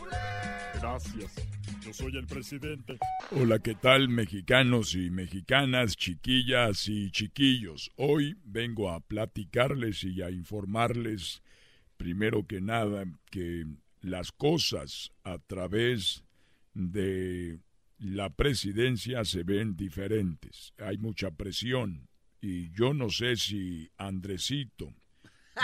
[0.75, 1.33] Gracias.
[1.81, 2.99] Yo soy el presidente.
[3.31, 7.93] Hola, ¿qué tal mexicanos y mexicanas, chiquillas y chiquillos?
[7.97, 11.43] Hoy vengo a platicarles y a informarles,
[11.97, 13.65] primero que nada, que
[14.03, 16.24] las cosas a través
[16.75, 17.61] de
[17.99, 20.75] la presidencia se ven diferentes.
[20.79, 22.09] Hay mucha presión
[22.41, 24.93] y yo no sé si Andresito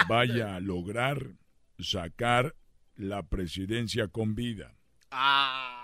[0.09, 1.35] vaya a lograr
[1.79, 2.55] sacar
[2.97, 4.77] la presidencia con vida.
[5.11, 5.81] Ah,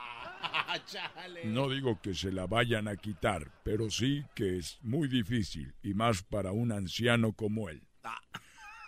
[1.44, 5.94] no digo que se la vayan a quitar, pero sí que es muy difícil y
[5.94, 7.82] más para un anciano como él.
[8.04, 8.20] Ah.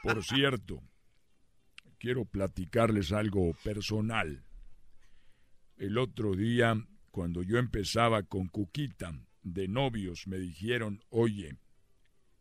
[0.02, 0.82] Por cierto,
[1.98, 4.44] quiero platicarles algo personal.
[5.78, 6.74] El otro día,
[7.12, 9.14] cuando yo empezaba con Cuquita
[9.44, 11.54] de novios, me dijeron, oye,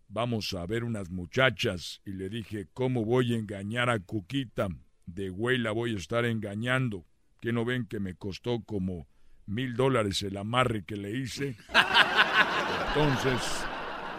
[0.08, 2.02] vamos a ver unas muchachas.
[2.04, 4.70] Y le dije, ¿cómo voy a engañar a Cuquita?
[5.06, 7.06] De güey la voy a estar engañando.
[7.40, 9.08] ¿Que no ven que me costó como
[9.46, 11.58] mil dólares el amarre que le hice?
[12.88, 13.64] Entonces,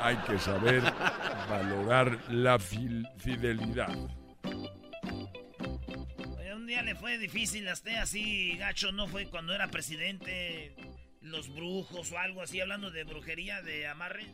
[0.00, 0.80] hay que saber
[1.50, 4.17] valorar la fidelidad
[6.68, 10.76] día le fue difícil a usted así, gacho, no fue cuando era presidente,
[11.22, 14.28] los brujos o algo así, hablando de brujería, de amarres.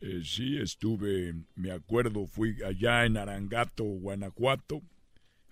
[0.00, 4.82] Eh, sí, estuve, me acuerdo, fui allá en Arangato, Guanajuato,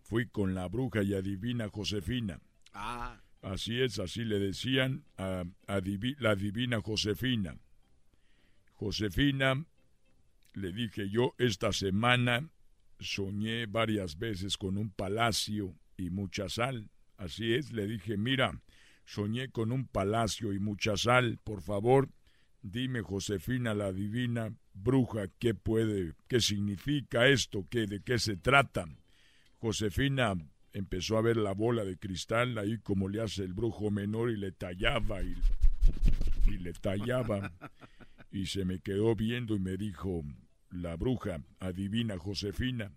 [0.05, 2.41] fui con la bruja y adivina Josefina.
[2.73, 3.21] Ah.
[3.43, 5.81] Así es, así le decían a, a
[6.19, 7.57] la divina Josefina.
[8.75, 9.67] Josefina,
[10.55, 12.49] le dije yo, esta semana
[13.01, 16.91] soñé varias veces con un palacio y mucha sal.
[17.17, 18.61] Así es, le dije, mira,
[19.05, 22.11] soñé con un palacio y mucha sal, por favor,
[22.63, 28.87] dime Josefina la divina bruja, ¿qué puede, qué significa esto, qué, de qué se trata?
[29.59, 30.35] Josefina
[30.73, 34.37] empezó a ver la bola de cristal ahí como le hace el brujo menor y
[34.37, 35.35] le tallaba y,
[36.47, 37.53] y le tallaba
[38.31, 40.23] y se me quedó viendo y me dijo,
[40.71, 42.93] la bruja adivina Josefina.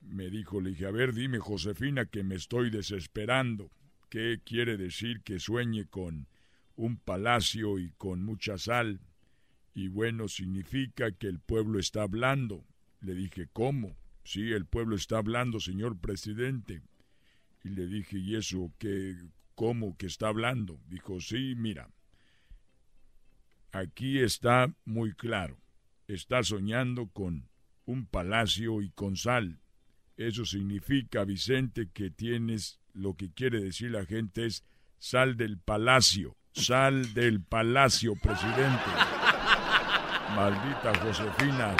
[0.00, 3.70] Me dijo, le dije, a ver, dime Josefina que me estoy desesperando.
[4.10, 6.28] ¿Qué quiere decir que sueñe con
[6.76, 9.00] un palacio y con mucha sal?
[9.74, 12.64] Y bueno, significa que el pueblo está hablando.
[13.00, 13.96] Le dije, ¿cómo?
[14.22, 16.82] Sí, el pueblo está hablando, señor presidente.
[17.64, 19.16] Y le dije, ¿y eso qué?
[19.54, 20.80] ¿Cómo que está hablando?
[20.88, 21.90] Dijo, sí, mira.
[23.72, 25.63] Aquí está muy claro
[26.08, 27.48] está soñando con
[27.84, 29.60] un palacio y con sal.
[30.16, 34.64] Eso significa, Vicente, que tienes lo que quiere decir la gente es
[34.98, 38.84] sal del palacio Sal del palacio, presidente.
[40.36, 41.76] Maldita Josefina.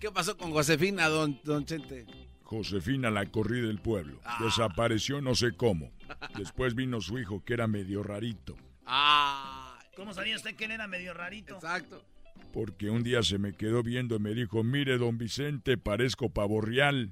[0.00, 2.04] ¿Qué pasó con Josefina, don, don Chente?
[2.42, 4.20] Josefina la corrí del pueblo.
[4.40, 5.92] Desapareció no sé cómo.
[6.36, 8.56] Después vino su hijo que era medio rarito.
[8.84, 9.78] Ah.
[9.96, 11.54] ¿Cómo sabía usted que él era medio rarito?
[11.54, 12.04] Exacto.
[12.54, 16.60] Porque un día se me quedó viendo y me dijo, mire, don Vicente, parezco pavo
[16.60, 17.10] real.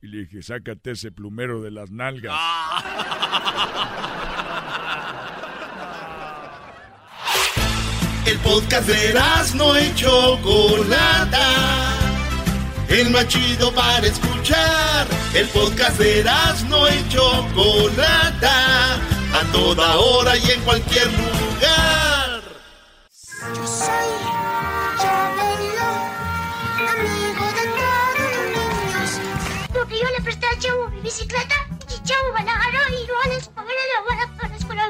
[0.00, 2.34] Y le dije, sácate ese plumero de las nalgas.
[8.24, 9.14] El podcast de
[9.56, 11.42] no y Chocolata.
[12.88, 15.06] El más chido para escuchar.
[15.34, 16.24] El podcast de
[16.70, 18.94] no y Chocolata.
[18.94, 22.40] A toda hora y en cualquier lugar.
[23.54, 24.29] Yo soy
[31.10, 31.56] bicicleta
[31.88, 34.84] y chavo van a agarrar y lo van a escoger y lo van a escuela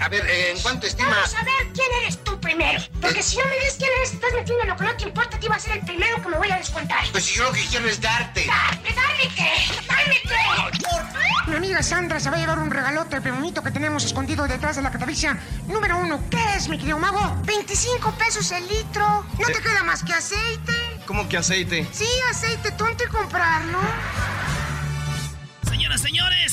[0.00, 1.10] A ver, ¿en cuánto estima?
[1.10, 2.80] Vamos a ver quién eres tú primero.
[3.02, 5.44] Porque si no me dices quién eres, estás metiendo lo que no te importa, te
[5.44, 7.04] iba a ser el primero que me voy a descontar.
[7.12, 8.46] Pues si yo lo que quiero es darte.
[8.46, 9.52] ¡Dame, dame qué!
[9.86, 11.50] ¡Dame qué!
[11.50, 14.76] Mi amiga Sandra se va a llevar un regalote, el bonito que tenemos escondido detrás
[14.76, 15.38] de la catavisia.
[15.66, 17.36] Número uno, ¿qué es, mi querido mago?
[17.44, 19.24] 25 pesos el litro.
[19.38, 20.72] ¿No te queda más que aceite?
[21.04, 21.86] ¿Cómo que aceite?
[21.92, 23.78] Sí, aceite, tonto y comprarlo.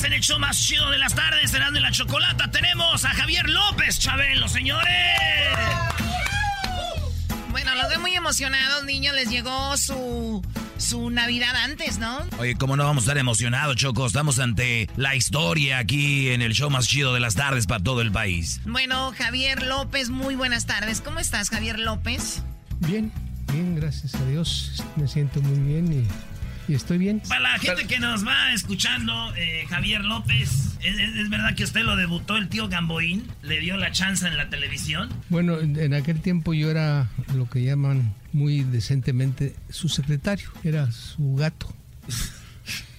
[0.04, 3.48] En el show más chido de las tardes, serán de la chocolata, tenemos a Javier
[3.48, 4.92] López Chabelo, señores.
[7.50, 9.14] Bueno, los veo muy emocionados, niños.
[9.14, 10.44] Les llegó su,
[10.76, 12.18] su Navidad antes, ¿no?
[12.38, 14.06] Oye, ¿cómo no vamos a estar emocionados, Choco?
[14.06, 18.02] Estamos ante la historia aquí en el show más chido de las tardes para todo
[18.02, 18.60] el país.
[18.66, 21.00] Bueno, Javier López, muy buenas tardes.
[21.00, 22.42] ¿Cómo estás, Javier López?
[22.80, 23.10] Bien,
[23.50, 24.84] bien, gracias a Dios.
[24.96, 26.33] Me siento muy bien y
[26.68, 27.20] y estoy bien.
[27.28, 31.96] Para la gente que nos va escuchando, eh, Javier López, ¿es, verdad que usted lo
[31.96, 33.26] debutó el tío Gamboín?
[33.42, 35.08] ¿Le dio la chance en la televisión?
[35.28, 41.34] Bueno, en aquel tiempo yo era lo que llaman muy decentemente su secretario, era su
[41.36, 41.74] gato.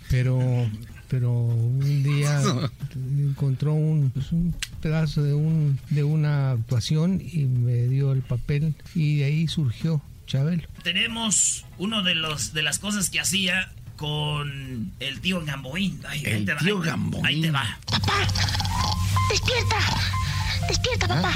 [0.10, 0.70] Pero
[1.08, 2.42] pero un día
[3.18, 8.76] encontró un, pues, un, pedazo de un de una actuación y me dio el papel
[8.94, 10.68] y de ahí surgió Chabelo.
[10.84, 16.02] Tenemos uno de los de las cosas que hacía con el tío Gamboín.
[16.24, 17.26] el tío Gamboín.
[17.26, 17.78] Ahí te va.
[17.90, 18.28] Papá,
[19.30, 19.78] despierta.
[20.68, 21.32] Despierta, papá.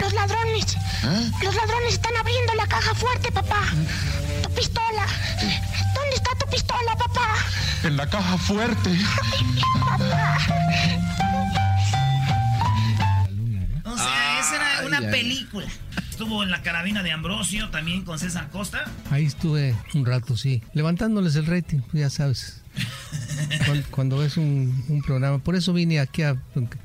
[0.00, 0.76] Los ladrones.
[1.04, 1.30] ¿Eh?
[1.42, 3.62] Los ladrones están abriendo la caja fuerte, papá.
[4.42, 5.06] Tu pistola.
[5.94, 7.34] ¿Dónde está tu pistola, papá?
[7.84, 8.98] En la caja fuerte.
[9.80, 10.38] papá.
[14.02, 15.66] Sea, esa era una película
[16.20, 18.84] estuvo en la carabina de Ambrosio, también con César Costa.
[19.10, 20.62] Ahí estuve un rato, sí.
[20.74, 22.59] Levantándoles el rating, ya sabes.
[23.90, 25.38] Cuando, ves un, programa.
[25.38, 26.36] Por eso vine aquí, a,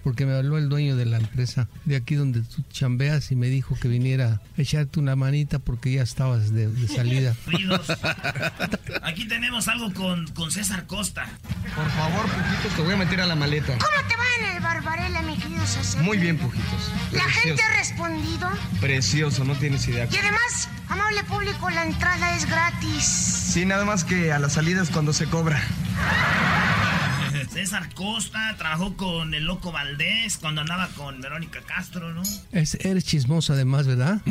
[0.04, 3.48] porque me habló el dueño de la empresa de aquí donde tú chambeas y me
[3.48, 7.36] dijo que viniera a echarte una manita porque ya estabas de, salida.
[9.02, 11.28] Aquí tenemos algo con, con César Costa.
[11.76, 13.78] Por favor, Pujitos, te voy a meter a la maleta.
[13.78, 16.04] ¿Cómo te va en el Barbarella, mi querido César?
[16.04, 16.92] Muy bien, Pujitos.
[17.12, 18.50] ¿La gente ha respondido?
[18.80, 20.08] Precioso, no tienes idea.
[20.12, 23.04] Y además, amable público, la entrada es gratis.
[23.04, 25.62] Sí, nada más que a las salidas cuando se cobra.
[27.50, 32.22] César Costa trabajó con el Loco Valdés cuando andaba con Verónica Castro, ¿no?
[32.52, 34.22] Es, eres chismoso además, ¿verdad?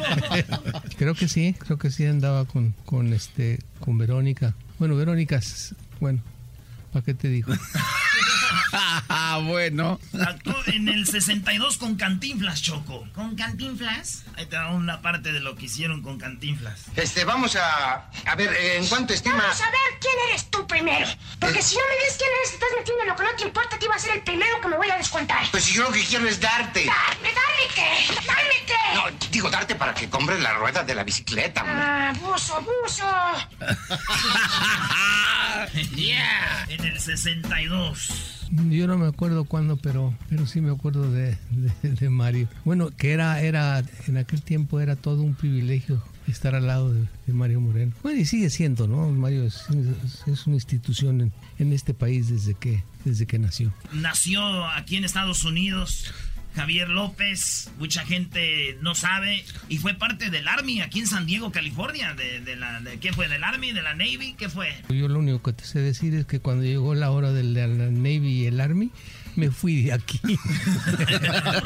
[0.98, 4.54] creo que sí, creo que sí andaba con, con, este, con Verónica.
[4.78, 5.40] Bueno, Verónica,
[6.00, 6.22] bueno,
[6.92, 7.52] ¿para qué te digo?
[9.42, 10.00] bueno.
[10.26, 13.06] Actuó en el 62 con Cantinflas, Choco.
[13.14, 14.24] ¿Con Cantinflas?
[14.36, 16.82] Ahí te da una parte de lo que hicieron con Cantinflas.
[16.96, 18.10] Este, vamos a...
[18.26, 19.38] A ver, ¿en cuánto estima?
[19.38, 21.06] Vamos a ver quién eres tú primero.
[21.38, 23.84] Porque si no me dices quién eres, estás metiendo lo que no te importa, te
[23.86, 25.46] iba a ser el primero que me voy a descontar.
[25.50, 26.84] Pues si yo lo que quiero es darte.
[26.84, 28.14] Dame, dame qué.
[28.94, 31.64] No, digo darte para que compres la rueda de la bicicleta.
[31.66, 33.04] Ah, buzo, buzo.
[35.96, 36.64] yeah.
[36.68, 38.08] En el 62.
[38.50, 41.36] Yo no me acuerdo cuándo, pero, pero sí me acuerdo de,
[41.82, 42.48] de, Mario.
[42.64, 47.32] Bueno, que era, era, en aquel tiempo era todo un privilegio estar al lado de,
[47.32, 47.92] Mario Moreno.
[48.02, 49.08] Bueno, y sigue siendo, ¿no?
[49.10, 49.66] Mario es,
[50.26, 53.72] es una institución en, en, este país desde que, desde que nació.
[53.92, 56.12] Nació aquí en Estados Unidos
[56.54, 61.50] Javier López, mucha gente no sabe, y fue parte del Army aquí en San Diego,
[61.50, 62.14] California.
[62.14, 63.28] De, la, ¿Qué fue?
[63.28, 63.72] ¿Del Army?
[63.72, 64.34] ¿De la Navy?
[64.38, 64.68] ¿Qué fue?
[64.88, 67.66] Yo lo único que te sé decir es que cuando llegó la hora de la
[67.66, 68.90] Navy y el Army,
[69.36, 70.20] me fui de aquí.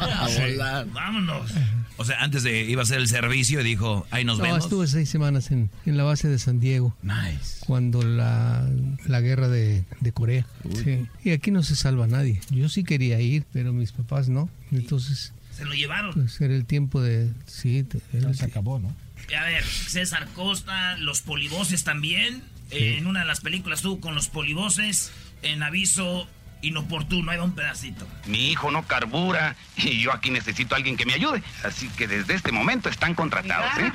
[0.00, 0.86] A volar.
[0.92, 1.50] Vámonos.
[1.96, 4.64] O sea, antes de iba a hacer el servicio, dijo, ahí nos no, vemos.
[4.64, 6.96] estuve seis semanas en, en, la base de San Diego.
[7.02, 7.64] Nice.
[7.66, 8.68] Cuando la,
[9.06, 10.46] la guerra de, de Corea.
[10.84, 11.06] Sí.
[11.24, 12.40] Y aquí no se salva nadie.
[12.50, 14.48] Yo sí quería ir, pero mis papás no.
[14.70, 15.32] Entonces...
[15.56, 16.12] Se lo llevaron.
[16.14, 17.32] Pues era el tiempo de...
[17.46, 17.84] Sí,
[18.32, 18.94] se acabó, ¿no?
[19.36, 22.42] A ver, César Costa, los polivoces también.
[22.70, 22.76] Sí.
[22.76, 25.10] Eh, en una de las películas estuvo con los polivoces.
[25.42, 26.28] En aviso
[26.62, 28.06] inoportuno, ahí va un pedacito.
[28.26, 31.42] Mi hijo no carbura y yo aquí necesito a alguien que me ayude.
[31.64, 33.92] Así que desde este momento están contratados, ¿eh?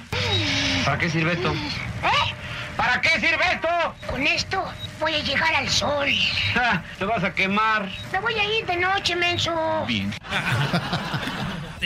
[0.86, 1.54] ¿Para qué sirve esto?
[1.54, 2.34] ¿Eh?
[2.78, 3.68] ¿Para qué sirve esto?
[4.10, 4.64] Con esto
[5.00, 6.10] voy a llegar al sol.
[6.56, 7.90] Ah, te vas a quemar.
[8.12, 9.86] Me voy a ir de noche, menso.
[9.88, 10.14] Bien.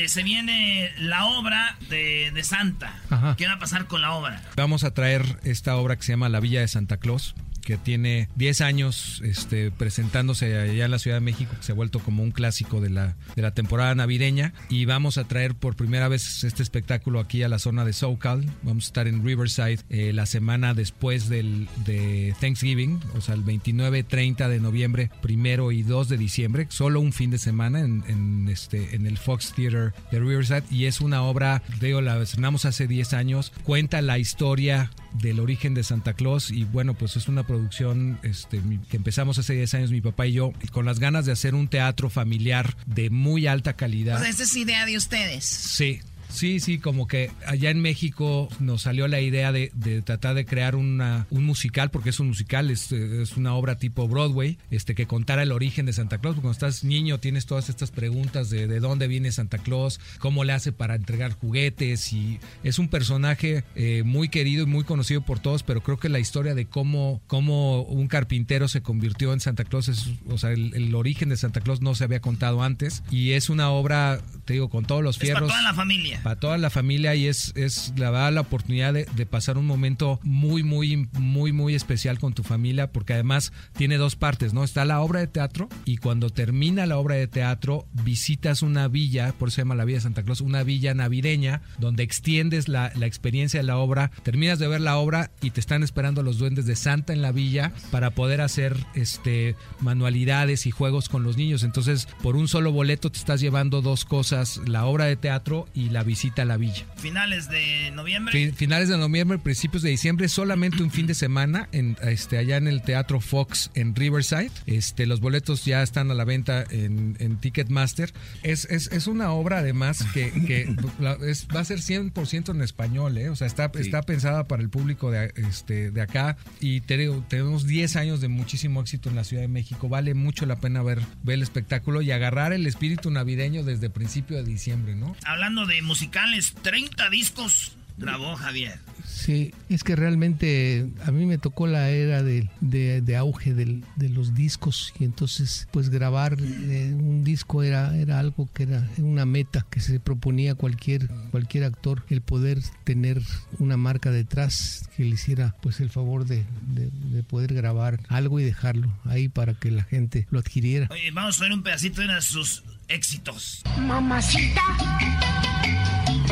[0.07, 2.93] Se viene la obra de, de Santa.
[3.09, 3.35] Ajá.
[3.35, 4.41] ¿Qué va a pasar con la obra?
[4.55, 7.33] Vamos a traer esta obra que se llama La Villa de Santa Claus
[7.67, 11.75] que tiene 10 años este, presentándose allá en la Ciudad de México, que se ha
[11.75, 14.53] vuelto como un clásico de la, de la temporada navideña.
[14.69, 18.45] Y vamos a traer por primera vez este espectáculo aquí a la zona de SoCal.
[18.63, 23.43] Vamos a estar en Riverside eh, la semana después del, de Thanksgiving, o sea, el
[23.43, 28.01] 29, 30 de noviembre, primero y 2 de diciembre, solo un fin de semana en,
[28.07, 30.63] en, este, en el Fox Theater de Riverside.
[30.71, 34.89] Y es una obra, digo, la estrenamos hace 10 años, cuenta la historia
[35.21, 39.53] del origen de Santa Claus y bueno, pues es una producción este, que empezamos hace
[39.53, 43.09] 10 años mi papá y yo con las ganas de hacer un teatro familiar de
[43.09, 44.17] muy alta calidad.
[44.17, 45.45] O sea, esa es idea de ustedes.
[45.45, 45.99] Sí.
[46.29, 50.45] Sí, sí, como que allá en México nos salió la idea de, de tratar de
[50.45, 54.93] crear una, un musical, porque es un musical, es, es, una obra tipo Broadway, este,
[54.93, 56.35] que contara el origen de Santa Claus.
[56.35, 60.43] Porque cuando estás niño tienes todas estas preguntas de, de dónde viene Santa Claus, cómo
[60.43, 65.21] le hace para entregar juguetes, y es un personaje eh, muy querido y muy conocido
[65.21, 69.39] por todos, pero creo que la historia de cómo, cómo un carpintero se convirtió en
[69.39, 72.61] Santa Claus, es, o sea, el, el origen de Santa Claus no se había contado
[72.61, 75.43] antes, y es una obra, te digo, con todos los fierros.
[75.43, 78.93] Es para toda la familia para toda la familia y es, es la la oportunidad
[78.93, 83.53] de, de, pasar un momento muy, muy, muy, muy especial con tu familia, porque además
[83.73, 84.63] tiene dos partes, ¿no?
[84.63, 89.33] Está la obra de teatro y cuando termina la obra de teatro visitas una villa,
[89.37, 92.91] por eso se llama la Villa de Santa Claus, una villa navideña, donde extiendes la,
[92.95, 96.37] la experiencia de la obra, terminas de ver la obra y te están esperando los
[96.39, 101.37] duendes de Santa en la villa para poder hacer este manualidades y juegos con los
[101.37, 101.63] niños.
[101.63, 105.89] Entonces, por un solo boleto te estás llevando dos cosas, la obra de teatro y
[105.89, 106.85] la visita a la villa.
[106.95, 108.51] Finales de noviembre.
[108.53, 112.67] Finales de noviembre, principios de diciembre, solamente un fin de semana en este allá en
[112.67, 114.49] el Teatro Fox en Riverside.
[114.65, 118.13] Este los boletos ya están a la venta en, en Ticketmaster.
[118.41, 120.63] Es, es, es, una obra además que, que
[121.27, 123.29] es, va a ser 100% en español, ¿eh?
[123.29, 123.81] o sea, está, sí.
[123.81, 126.97] está pensada para el público de, este, de acá y te,
[127.27, 129.89] tenemos 10 años de muchísimo éxito en la Ciudad de México.
[129.89, 134.37] Vale mucho la pena ver, ver el espectáculo y agarrar el espíritu navideño desde principio
[134.37, 135.15] de diciembre, ¿no?
[135.25, 138.77] Hablando de musicales, 30 discos grabó Javier.
[139.03, 143.83] Sí, es que realmente a mí me tocó la era de, de, de auge del,
[143.95, 148.87] de los discos y entonces pues grabar eh, un disco era, era algo que era
[148.99, 153.19] una meta que se proponía cualquier, cualquier actor, el poder tener
[153.57, 158.39] una marca detrás que le hiciera pues el favor de, de, de poder grabar algo
[158.39, 160.89] y dejarlo ahí para que la gente lo adquiriera.
[160.91, 163.61] Oye, vamos a ver un pedacito de sus éxitos.
[163.77, 164.61] Mamacita,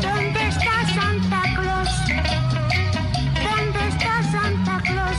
[0.00, 1.88] ¿dónde está Santa Claus?
[3.44, 5.16] ¿Dónde está Santa Claus?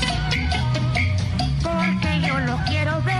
[1.61, 3.15] Porque yo lo quiero ver.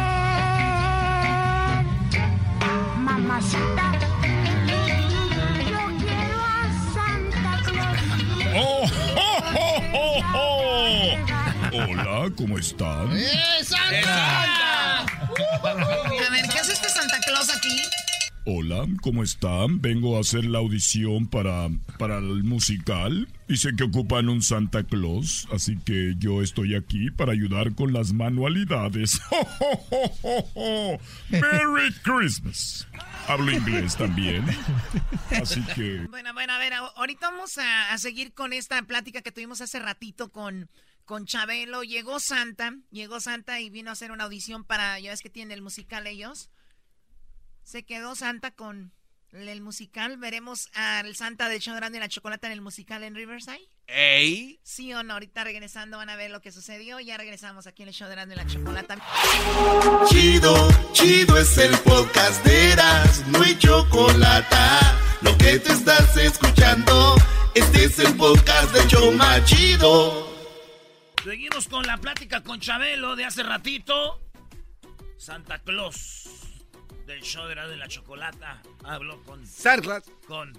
[2.97, 3.91] Mamacita,
[5.69, 7.99] yo quiero a Santa Claus.
[8.55, 8.83] ¡Oh,
[9.15, 11.17] oh, oh, oh, oh!
[11.73, 13.15] Hola, ¿cómo están?
[13.15, 15.05] ¡Eh, Santa!
[15.61, 17.83] A ver, ¿qué hace este Santa Claus aquí?
[18.49, 19.81] Hola, ¿cómo están?
[19.81, 21.67] Vengo a hacer la audición para,
[21.99, 23.27] para el musical.
[23.49, 27.91] Y sé que ocupan un Santa Claus, así que yo estoy aquí para ayudar con
[27.91, 29.19] las manualidades.
[31.29, 32.87] ¡Merry Christmas!
[33.27, 34.45] Hablo inglés también.
[35.31, 36.07] Así que...
[36.09, 40.31] Bueno, bueno, a ver, ahorita vamos a, seguir con esta plática que tuvimos hace ratito
[40.31, 40.69] con,
[41.03, 41.83] con Chabelo.
[41.83, 45.51] Llegó Santa, llegó Santa y vino a hacer una audición para, ya ves que tienen
[45.51, 46.49] el musical ellos.
[47.67, 48.93] Se quedó Santa con
[49.33, 50.15] el musical.
[50.15, 53.59] Veremos al Santa de show grande y la chocolate en el musical en Riverside.
[53.87, 54.61] ¡Ey!
[54.63, 57.01] Sí o no, ahorita regresando van a ver lo que sucedió.
[57.01, 58.95] Ya regresamos aquí en el show de grande y la chocolate.
[60.07, 64.55] Chido, chido es el podcast de Eras, no hay chocolate.
[65.21, 67.15] Lo que te estás escuchando,
[67.53, 70.33] este es el podcast de Choma Chido.
[71.21, 74.21] Seguimos con la plática con Chabelo de hace ratito.
[75.17, 76.46] Santa Claus
[77.07, 78.61] del show de la, de la chocolata.
[78.83, 79.43] Habló con.
[79.47, 80.03] Sarlas.
[80.27, 80.53] Con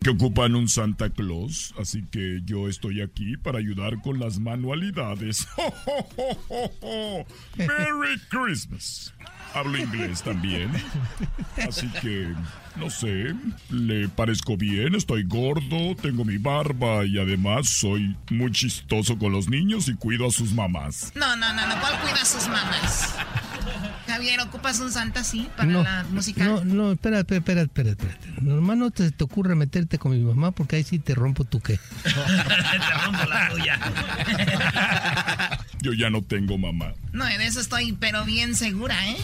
[0.00, 5.48] que ocupan un Santa Claus, así que yo estoy aquí para ayudar con las manualidades.
[7.56, 9.12] ¡Merry Christmas!
[9.54, 10.70] Hablo inglés también.
[11.66, 12.32] Así que,
[12.76, 13.34] no sé,
[13.70, 19.48] le parezco bien, estoy gordo, tengo mi barba y además soy muy chistoso con los
[19.48, 21.10] niños y cuido a sus mamás.
[21.16, 23.16] No, no, no, no, ¿cuál cuida a sus mamás?
[24.08, 26.44] Javier, ¿ocupas un santa así para la música?
[26.44, 28.16] No, no, espera, espera, espera, espera, espera.
[28.40, 31.60] Normal no te, te ocurre meterte con mi mamá porque ahí sí te rompo tu
[31.60, 31.78] qué.
[32.04, 33.78] Te rompo la tuya.
[35.80, 36.92] Yo ya no tengo mamá.
[37.12, 39.16] No, de eso estoy, pero bien segura, ¿eh?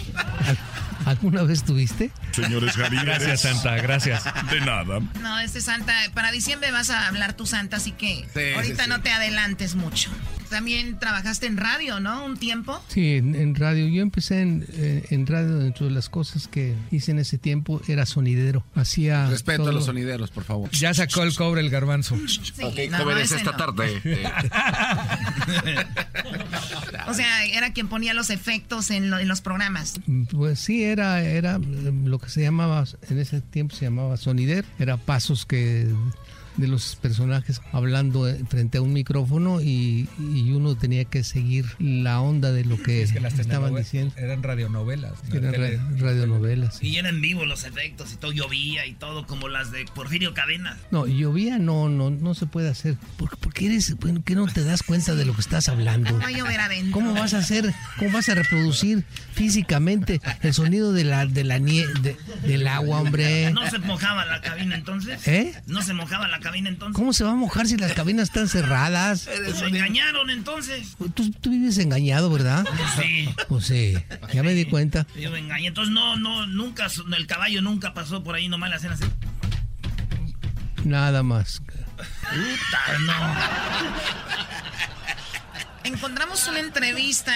[1.05, 2.11] ¿Alguna vez tuviste?
[2.33, 3.05] Señores Javier.
[3.05, 4.25] Gracias, Santa, gracias.
[4.51, 5.01] De nada.
[5.21, 8.91] No, este Santa, para diciembre vas a hablar tu Santa, así que Sí, ahorita sí,
[8.91, 10.11] no te adelantes mucho.
[10.55, 12.25] También trabajaste en radio, ¿no?
[12.25, 12.81] Un tiempo.
[12.87, 13.89] Sí, en, en radio.
[13.89, 15.59] Yo empecé en, eh, en radio.
[15.59, 18.65] Dentro de las cosas que hice en ese tiempo era sonidero.
[18.77, 19.27] Hacía.
[19.29, 20.71] Respeto a los sonideros, por favor.
[20.71, 22.15] Ya sacó el cobre el garbanzo.
[22.15, 23.57] ok, no, jóvenes, ese esta no.
[23.57, 24.01] tarde.
[24.05, 24.25] eh,
[27.07, 30.01] O sea, era quien ponía los efectos en, lo- en los programas.
[30.31, 34.65] Pues sí, era, era eh, lo que se llamaba, en ese tiempo se llamaba sonider,
[34.79, 35.87] era pasos que
[36.57, 41.67] de los personajes hablando eh, frente a un micrófono y, y uno tenía que seguir
[41.79, 44.15] la onda de lo que, Es que las estaban diciendo.
[44.17, 45.13] Eran radionovelas.
[45.29, 45.35] ¿no?
[45.35, 46.83] Eran Tele- radionovelas.
[46.83, 50.77] Y eran vivos los efectos y todo llovía y todo como las de Porfirio Cadena.
[50.91, 52.97] No, llovía no, no, no se puede hacer.
[53.17, 56.17] ¿Por, por qué eres, bueno, que no te das cuenta de lo que estás hablando?
[56.19, 56.93] Va a llover adentro.
[56.93, 61.59] ¿Cómo vas a hacer, cómo vas a reproducir físicamente el sonido de la, de la
[61.59, 62.17] nie- de-
[62.47, 63.51] del agua, hombre?
[63.53, 65.27] ¿No se mojaba la cabina entonces?
[65.29, 65.53] ¿Eh?
[65.67, 66.95] ¿No se mojaba la cabina entonces?
[66.95, 69.29] ¿Cómo se va a mojar si las cabinas están cerradas?
[69.45, 70.97] Pues me engañaron entonces.
[71.15, 72.65] Tú, tú vives engañado, ¿verdad?
[73.01, 73.29] Sí.
[73.49, 73.95] Pues sí,
[74.33, 75.07] ya me di cuenta.
[75.19, 75.69] Yo me engañé.
[75.69, 79.05] Entonces no, no, nunca, el caballo nunca pasó por ahí, nomás le hacían así.
[80.85, 81.63] Nada más.
[81.97, 83.15] Puta, no.
[85.85, 87.33] Encontramos una entrevista,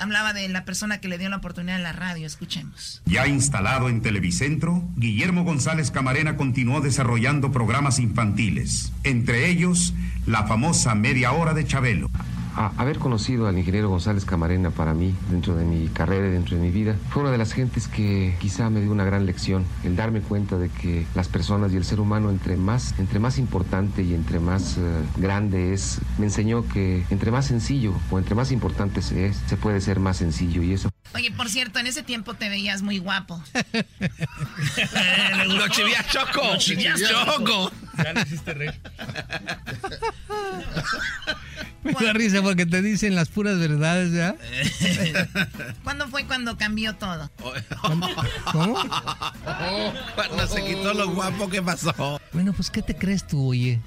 [0.00, 3.00] hablaba de la persona que le dio la oportunidad en la radio, escuchemos.
[3.06, 9.94] Ya instalado en Televicentro, Guillermo González Camarena continuó desarrollando programas infantiles, entre ellos
[10.26, 12.10] la famosa Media Hora de Chabelo.
[12.54, 16.62] Haber conocido al ingeniero González Camarena para mí, dentro de mi carrera y dentro de
[16.62, 19.96] mi vida, fue una de las gentes que quizá me dio una gran lección, el
[19.96, 24.02] darme cuenta de que las personas y el ser humano entre más, entre más importante
[24.02, 24.80] y entre más eh,
[25.16, 29.56] grande es, me enseñó que entre más sencillo o entre más importante se es, se
[29.56, 32.98] puede ser más sencillo y eso Oye, por cierto, en ese tiempo te veías muy
[32.98, 33.42] guapo.
[35.46, 36.42] Lo chivías choco.
[36.42, 37.70] Lo chivías choco.
[38.02, 38.80] Ya le hiciste reír.
[41.82, 44.36] Me da risa porque te dicen las puras verdades, ¿ya?
[45.84, 47.30] ¿Cuándo fue cuando cambió todo?
[47.82, 48.08] ¿Cómo?
[50.14, 52.20] Cuando se quitó lo guapo, ¿qué pasó?
[52.32, 53.80] Bueno, pues, ¿qué te crees tú, oye?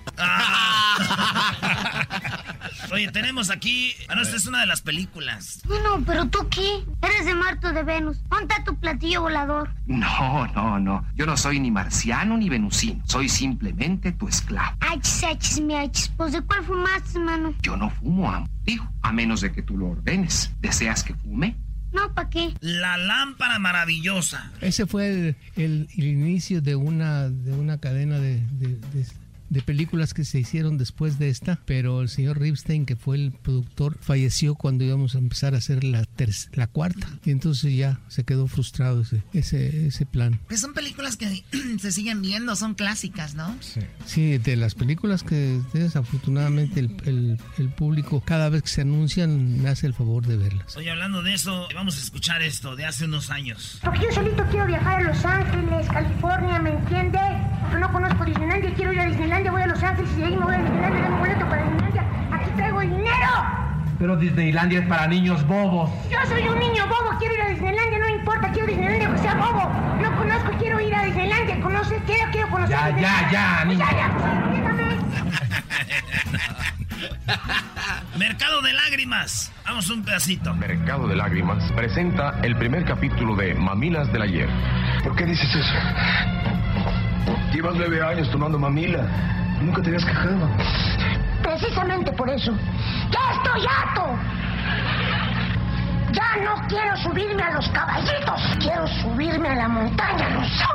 [2.91, 3.93] Oye, tenemos aquí.
[4.09, 5.61] Ah, no, esta es una de las películas.
[5.65, 6.83] Bueno, pero tú qué?
[7.01, 8.17] Eres de Marte o de Venus.
[8.29, 9.71] Ponte tu platillo volador.
[9.85, 11.05] No, no, no.
[11.15, 13.01] Yo no soy ni marciano ni venusino.
[13.07, 14.77] Soy simplemente tu esclavo.
[14.81, 16.09] Achis, achis, mi achis.
[16.17, 17.53] Pues de cuál fumaste, mano?
[17.61, 18.47] Yo no fumo, amo.
[18.63, 20.51] Digo, a menos de que tú lo ordenes.
[20.59, 21.55] ¿Deseas que fume?
[21.93, 22.53] No, ¿para qué?
[22.59, 24.51] La lámpara maravillosa.
[24.59, 29.07] Ese fue el, el- el inicio de una, de una cadena de, de- de-
[29.55, 33.31] de películas que se hicieron después de esta, pero el señor Ripstein, que fue el
[33.31, 36.05] productor, falleció cuando íbamos a empezar a hacer la,
[36.53, 37.07] la cuarta.
[37.25, 40.39] Y entonces ya se quedó frustrado ese, ese, ese plan.
[40.47, 41.43] Pues son películas que
[41.79, 43.55] se siguen viendo, son clásicas, ¿no?
[44.05, 49.61] Sí, de las películas que desafortunadamente el, el- el público cada vez que se anuncian
[49.61, 50.75] me hace el favor de verlas.
[50.75, 53.79] Oye, hablando de eso, vamos a escuchar esto de hace unos años.
[53.83, 57.19] Porque yo solito quiero viajar a Los Ángeles, California, ¿me entiende?
[57.75, 60.37] Porque no conozco Disneylandia, quiero ir a Disneylandia, voy a Los Ángeles y de ahí
[60.37, 62.03] me voy a Disneylandia, dame boleto para Disneylandia.
[62.31, 63.27] Aquí traigo dinero.
[63.99, 65.89] Pero Disneylandia es para niños bobos.
[66.09, 69.35] Yo soy un niño bobo, quiero ir a Disneylandia, no importa, quiero Disneylandia que sea
[69.35, 69.69] bobo.
[70.01, 72.77] No conozco, quiero ir a Disneylandia, conoce, quiero, quiero conocer.
[72.77, 73.31] Ya, ya, Disneylandia.
[73.31, 73.85] ya, Pues niño.
[73.85, 74.13] ya, ya,
[77.25, 78.17] pues.
[78.17, 79.51] Mercado de lágrimas.
[79.65, 80.53] Vamos un pedacito.
[80.53, 84.49] Mercado de Lágrimas presenta el primer capítulo de Mamilas del Ayer.
[85.03, 86.54] ¿Por qué dices eso?
[87.55, 89.07] Llevas nueve años tomando mamila.
[89.61, 90.49] Nunca te habías quejado.
[91.41, 92.51] Precisamente por eso.
[93.09, 94.19] ¡Ya estoy harto!
[96.11, 98.41] Ya no quiero subirme a los caballitos.
[98.59, 100.67] Quiero subirme a la montaña rusa.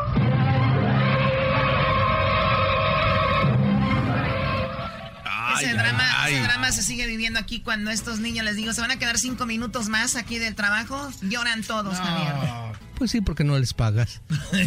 [5.58, 6.34] ese, Ay, drama, ay.
[6.34, 9.18] ese drama se sigue viviendo aquí cuando estos niños les digo, se van a quedar
[9.18, 11.10] cinco minutos más aquí del trabajo.
[11.20, 12.80] Lloran todos, Javier.
[13.00, 14.20] Pues sí, porque no les pagas.
[14.50, 14.66] Se ve,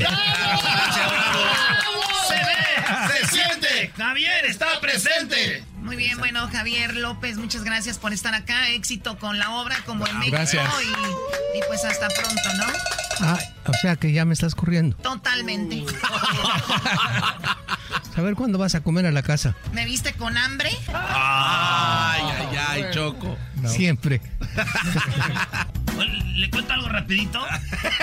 [3.07, 5.63] se siente, Javier está presente.
[5.75, 8.69] Muy bien, bueno, Javier López, muchas gracias por estar acá.
[8.69, 10.35] Éxito con la obra como en México.
[10.35, 10.67] Gracias.
[10.83, 12.65] Y, y pues hasta pronto, ¿no?
[13.19, 13.37] Ah,
[13.67, 14.95] o sea que ya me estás corriendo.
[14.97, 15.85] Totalmente.
[18.15, 19.55] A ver cuándo vas a comer a la casa.
[19.73, 20.71] ¿Me viste con hambre?
[20.87, 23.37] Ay, ay, ay, Choco.
[23.69, 24.21] Siempre.
[26.35, 27.45] ¿Le cuento algo rapidito?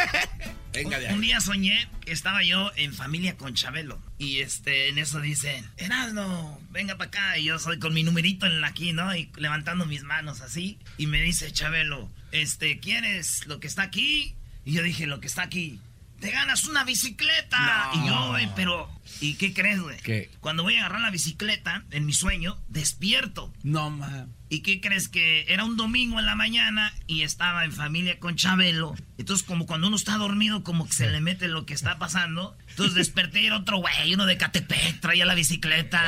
[0.72, 1.14] Venga de ahí.
[1.14, 4.00] Un día soñé que estaba yo en familia con Chabelo.
[4.18, 7.38] Y este, en eso dicen, Erasno, venga para acá.
[7.38, 9.14] Y yo soy con mi numerito en la aquí, ¿no?
[9.14, 10.78] Y levantando mis manos así.
[10.96, 14.36] Y me dice Chabelo, este, ¿quieres lo que está aquí?
[14.64, 15.80] Y yo dije, lo que está aquí.
[16.20, 17.90] Te ganas una bicicleta.
[17.94, 18.90] Y yo, güey, pero.
[19.20, 19.98] ¿Y qué crees, güey?
[19.98, 20.30] ¿Qué?
[20.40, 23.52] Cuando voy a agarrar la bicicleta, en mi sueño, despierto.
[23.62, 24.32] No, man.
[24.48, 28.36] ¿Y qué crees que era un domingo en la mañana y estaba en familia con
[28.36, 28.94] Chabelo?
[29.16, 32.56] Entonces, como cuando uno está dormido, como que se le mete lo que está pasando.
[32.70, 36.00] Entonces desperté y era otro güey, uno de Catepec, traía la bicicleta.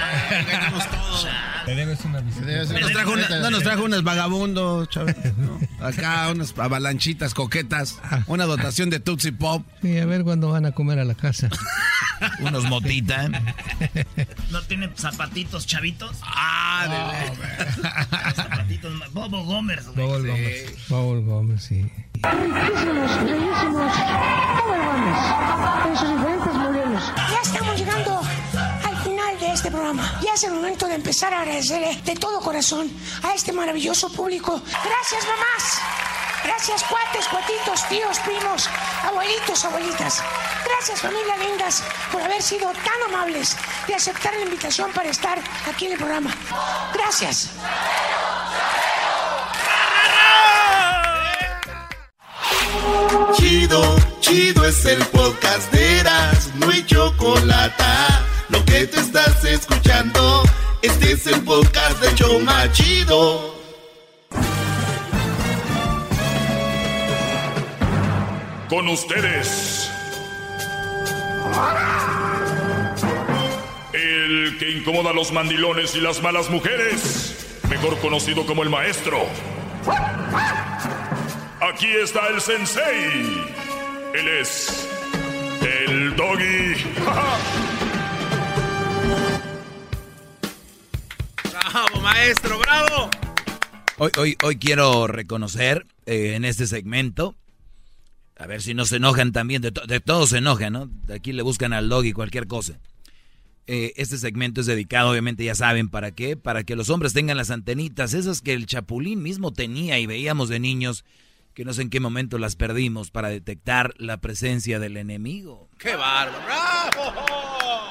[1.67, 5.17] Te debes una No nos trajo, una- no nos trajo unos vagabundos, Chávez.
[5.37, 5.61] ¿no?
[5.85, 9.67] Acá unas avalanchitas coquetas, una dotación de Tootsie Pop.
[9.83, 11.49] Sí, a ver cuándo van a comer a la casa.
[12.39, 13.29] Unos motita.
[14.51, 16.19] ¿No tiene zapatitos chavitos?
[16.23, 17.17] Ah,
[18.29, 19.97] de Zapatitos, ma- Bobo Gómez, güey.
[19.97, 20.89] Bobol Gómez.
[20.89, 21.91] Bobol Gómez, sí.
[22.23, 23.93] Riquísimos, bellísimos.
[25.99, 27.13] Sus diferentes modelos.
[27.31, 28.21] Ya estamos llegando
[28.85, 30.21] al final de este programa.
[30.23, 32.91] Ya es el momento de empezar a agradecerle de todo corazón
[33.25, 34.63] a este maravilloso público.
[34.63, 35.81] Gracias, mamás.
[36.45, 38.69] Gracias, cuates, cuatitos, tíos, primos,
[39.05, 40.23] abuelitos, abuelitas.
[40.65, 41.83] Gracias, familia lindas,
[42.13, 45.39] por haber sido tan amables de aceptar la invitación para estar
[45.69, 46.33] aquí en el programa.
[46.95, 47.51] Gracias.
[53.35, 57.85] Chido, chido es el podcast de Eras, no hay chocolate.
[58.49, 60.43] Lo que te estás escuchando,
[60.83, 63.55] este es el podcast de Choma Chido.
[68.69, 69.91] Con ustedes.
[73.93, 79.19] El que incomoda a los mandilones y las malas mujeres, mejor conocido como el maestro.
[81.63, 83.45] Aquí está el sensei.
[84.15, 84.89] Él es
[85.63, 86.75] el doggy.
[91.51, 93.11] ¡Bravo, maestro, bravo!
[93.99, 97.37] Hoy, hoy, hoy quiero reconocer eh, en este segmento,
[98.37, 100.87] a ver si no se enojan también, de, to- de todos se enojan, ¿no?
[101.07, 102.81] De aquí le buscan al doggy cualquier cosa.
[103.69, 107.37] Eh, este segmento es dedicado, obviamente ya saben para qué, para que los hombres tengan
[107.37, 111.05] las antenitas, esas que el chapulín mismo tenía y veíamos de niños,
[111.55, 115.69] que no sé en qué momento las perdimos para detectar la presencia del enemigo.
[115.79, 116.45] ¡Qué bárbaro!
[116.45, 117.89] ¡Bravo!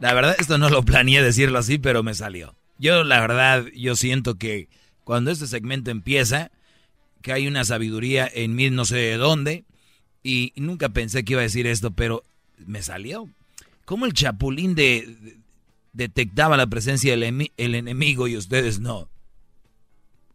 [0.00, 2.56] La verdad, esto no lo planeé decirlo así, pero me salió.
[2.78, 4.68] Yo, la verdad, yo siento que
[5.04, 6.50] cuando este segmento empieza,
[7.22, 9.64] que hay una sabiduría en mí no sé de dónde,
[10.22, 12.24] y nunca pensé que iba a decir esto, pero
[12.58, 13.28] me salió.
[13.84, 15.36] ¿Cómo el chapulín de, de-
[15.92, 19.08] detectaba la presencia del emi- el enemigo y ustedes no?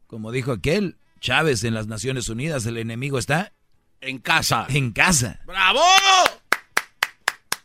[0.08, 3.54] Como dijo aquel, Chávez en las Naciones Unidas, el enemigo está
[4.02, 4.66] En casa.
[4.70, 5.40] en casa.
[5.46, 5.82] ¡Bravo!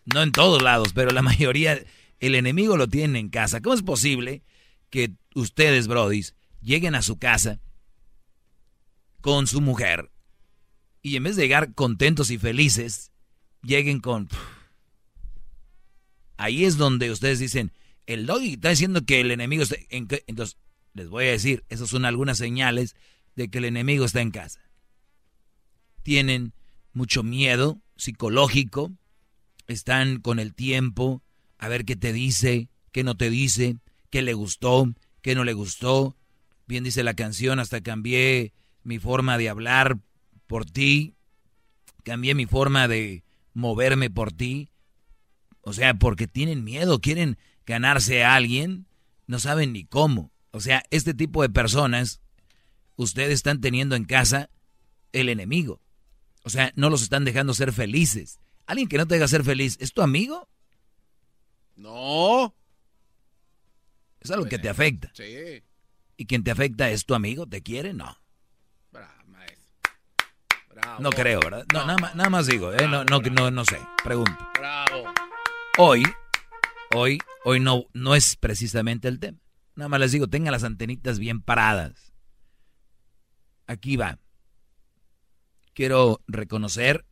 [0.06, 1.82] No en todos lados, pero la mayoría,
[2.20, 3.60] el enemigo lo tienen en casa.
[3.60, 4.42] ¿Cómo es posible
[4.90, 7.60] que ustedes, brodis, lleguen a su casa
[9.20, 10.10] con su mujer
[11.02, 13.10] y en vez de llegar contentos y felices,
[13.62, 14.28] lleguen con...
[16.36, 17.72] Ahí es donde ustedes dicen,
[18.06, 20.06] el doggy está diciendo que el enemigo está en...
[20.06, 20.18] ca-".
[20.26, 20.56] Entonces,
[20.94, 22.96] les voy a decir, esas son algunas señales
[23.36, 24.60] de que el enemigo está en casa.
[26.02, 26.52] Tienen
[26.92, 28.92] mucho miedo psicológico,
[29.66, 31.22] están con el tiempo,
[31.58, 33.76] a ver qué te dice, qué no te dice,
[34.10, 34.92] qué le gustó,
[35.22, 36.16] qué no le gustó.
[36.66, 38.52] Bien dice la canción, hasta cambié
[38.82, 39.98] mi forma de hablar
[40.46, 41.14] por ti,
[42.02, 44.70] cambié mi forma de moverme por ti.
[45.62, 48.86] O sea, porque tienen miedo, quieren ganarse a alguien,
[49.26, 50.30] no saben ni cómo.
[50.50, 52.20] O sea, este tipo de personas,
[52.96, 54.50] ustedes están teniendo en casa
[55.12, 55.80] el enemigo.
[56.42, 58.40] O sea, no los están dejando ser felices.
[58.66, 60.48] Alguien que no te deja ser feliz, ¿es tu amigo?
[61.76, 62.54] No.
[64.20, 65.10] Es algo que te afecta.
[65.14, 65.62] Sí.
[66.16, 67.46] ¿Y quien te afecta es tu amigo?
[67.46, 67.92] ¿Te quiere?
[67.92, 68.16] No.
[68.90, 69.92] Bravo, maestro.
[70.70, 71.02] Bravo.
[71.02, 71.66] No creo, ¿verdad?
[71.72, 72.88] No, nada, más, nada más digo, ¿eh?
[72.88, 73.78] No, no, no, no sé.
[74.02, 74.38] Pregunto.
[74.54, 75.04] Bravo.
[75.78, 76.04] Hoy,
[76.94, 79.38] hoy, hoy no, no es precisamente el tema.
[79.74, 82.13] Nada más les digo, tengan las antenitas bien paradas.
[83.66, 84.18] Aquí va.
[85.72, 87.04] Quiero reconocer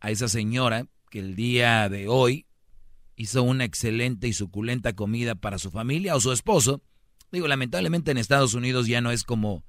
[0.00, 2.46] a esa señora que el día de hoy
[3.16, 6.82] hizo una excelente y suculenta comida para su familia o su esposo.
[7.30, 9.64] Digo, lamentablemente en Estados Unidos ya no es como...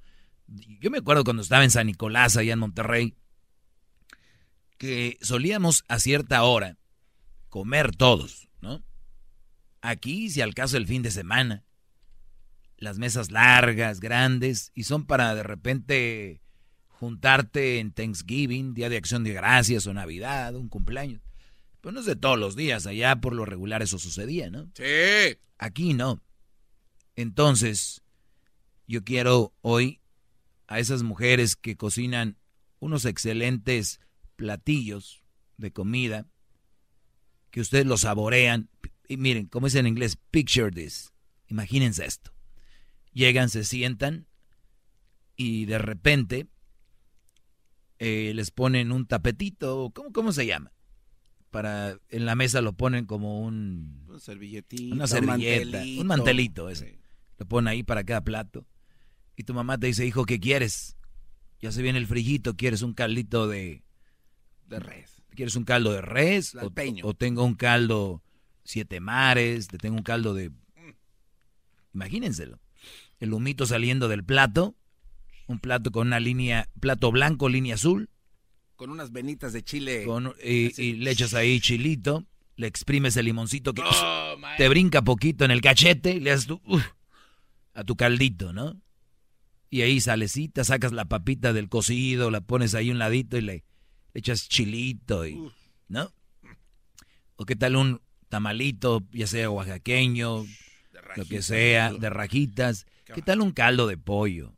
[0.46, 3.14] Yo me acuerdo cuando estaba en San Nicolás, allá en Monterrey,
[4.78, 6.78] que solíamos a cierta hora
[7.48, 8.82] comer todos, ¿no?
[9.80, 11.64] Aquí, si al caso el fin de semana,
[12.82, 16.42] las mesas largas, grandes, y son para de repente
[16.88, 21.22] juntarte en Thanksgiving, Día de Acción de Gracias o Navidad, un cumpleaños.
[21.80, 24.68] Pero no es de todos los días, allá por lo regular eso sucedía, ¿no?
[24.74, 25.38] Sí.
[25.58, 26.22] Aquí no.
[27.14, 28.02] Entonces,
[28.88, 30.00] yo quiero hoy
[30.66, 32.36] a esas mujeres que cocinan
[32.80, 34.00] unos excelentes
[34.34, 35.22] platillos
[35.56, 36.26] de comida,
[37.50, 38.70] que ustedes lo saborean.
[39.06, 41.12] Y miren, como es en inglés, picture this.
[41.46, 42.32] Imagínense esto.
[43.12, 44.26] Llegan, se sientan
[45.36, 46.46] y de repente
[47.98, 50.72] eh, les ponen un tapetito, ¿cómo, ¿cómo se llama?
[51.50, 54.04] Para, en la mesa lo ponen como un...
[54.08, 56.98] Una servilletita, Una servilleta, un mantelito, ese.
[57.38, 58.66] Lo ponen ahí para cada plato.
[59.36, 60.96] Y tu mamá te dice, hijo, ¿qué quieres?
[61.60, 63.84] Ya se viene el frillito, ¿quieres un caldito de...
[64.66, 65.22] De res.
[65.34, 66.54] ¿Quieres un caldo de res?
[66.56, 66.72] O,
[67.04, 68.22] o, tengo un caldo
[68.64, 70.50] siete mares, te tengo un caldo de...
[71.94, 72.58] Imagínenselo.
[73.22, 74.74] El humito saliendo del plato,
[75.46, 78.10] un plato con una línea, plato blanco, línea azul.
[78.74, 80.04] Con unas venitas de chile.
[80.42, 82.26] y, le echas ahí chilito,
[82.56, 83.82] le exprimes el limoncito que
[84.58, 86.60] te brinca poquito en el cachete, y le das tu,
[87.74, 88.82] a tu caldito, ¿no?
[89.70, 93.52] Y ahí salecita, sacas la papita del cocido, la pones ahí un ladito y le,
[93.52, 95.38] le echas chilito y,
[95.86, 96.12] ¿no?
[97.36, 100.44] O qué tal un tamalito, ya sea oaxaqueño,
[101.14, 102.84] lo que sea, de rajitas.
[103.14, 104.56] ¿Qué tal un caldo de pollo?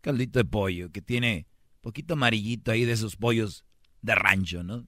[0.00, 1.46] Caldito de pollo que tiene
[1.80, 3.64] poquito amarillito ahí de esos pollos
[4.00, 4.86] de rancho, ¿no?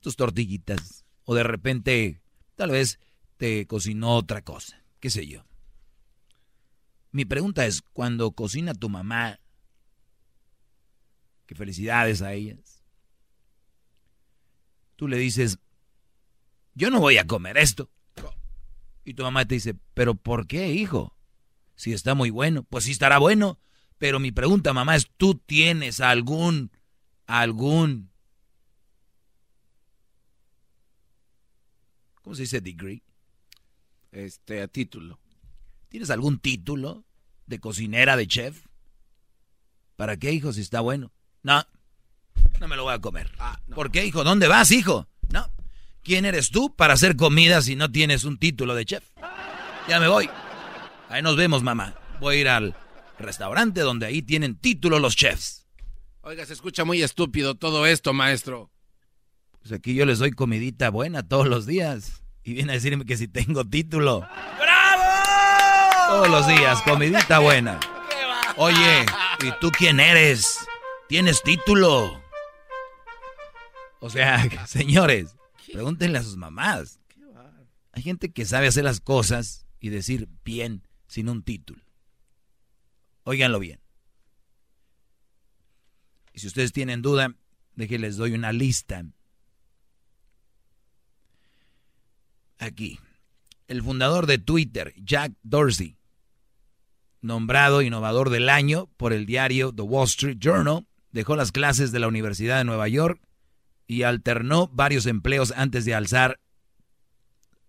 [0.00, 1.04] Tus tortillitas.
[1.24, 2.20] O de repente,
[2.56, 2.98] tal vez
[3.36, 5.44] te cocinó otra cosa, qué sé yo.
[7.10, 9.40] Mi pregunta es, cuando cocina tu mamá,
[11.46, 12.82] que felicidades a ellas,
[14.96, 15.58] tú le dices,
[16.74, 17.90] yo no voy a comer esto.
[19.08, 21.16] Y tu mamá te dice, pero ¿por qué, hijo?
[21.76, 23.58] Si está muy bueno, pues sí estará bueno.
[23.96, 26.70] Pero mi pregunta, mamá, es, ¿tú tienes algún,
[27.26, 28.10] algún,
[32.20, 33.02] ¿cómo se dice degree?
[34.12, 35.18] Este, a título.
[35.88, 37.06] ¿Tienes algún título
[37.46, 38.66] de cocinera, de chef?
[39.96, 41.12] ¿Para qué, hijo, si está bueno?
[41.42, 41.64] No,
[42.60, 43.32] no me lo voy a comer.
[43.38, 44.22] Ah, ¿Por qué, hijo?
[44.22, 45.08] ¿Dónde vas, hijo?
[45.32, 45.46] No.
[46.02, 49.04] ¿Quién eres tú para hacer comida si no tienes un título de chef?
[49.88, 50.28] Ya me voy.
[51.08, 51.94] Ahí nos vemos, mamá.
[52.20, 52.76] Voy a ir al
[53.18, 55.66] restaurante donde ahí tienen título los chefs.
[56.20, 58.70] Oiga, se escucha muy estúpido todo esto, maestro.
[59.60, 62.22] Pues aquí yo les doy comidita buena todos los días.
[62.44, 64.20] Y viene a decirme que si tengo título.
[64.58, 65.02] ¡Bravo!
[66.08, 67.80] Todos los días, comidita buena.
[68.56, 69.06] Oye,
[69.40, 70.58] ¿y tú quién eres?
[71.08, 72.22] ¿Tienes título?
[74.00, 75.36] O sea, señores,
[75.72, 77.00] pregúntenle a sus mamás.
[77.92, 81.82] Hay gente que sabe hacer las cosas y decir bien sin un título.
[83.24, 83.80] Óiganlo bien.
[86.32, 87.34] Y si ustedes tienen duda,
[87.74, 89.04] déjenles doy una lista.
[92.58, 92.98] Aquí.
[93.66, 95.98] El fundador de Twitter, Jack Dorsey,
[97.20, 101.98] nombrado innovador del año por el diario The Wall Street Journal, dejó las clases de
[101.98, 103.20] la Universidad de Nueva York
[103.88, 106.38] y alternó varios empleos antes de alzar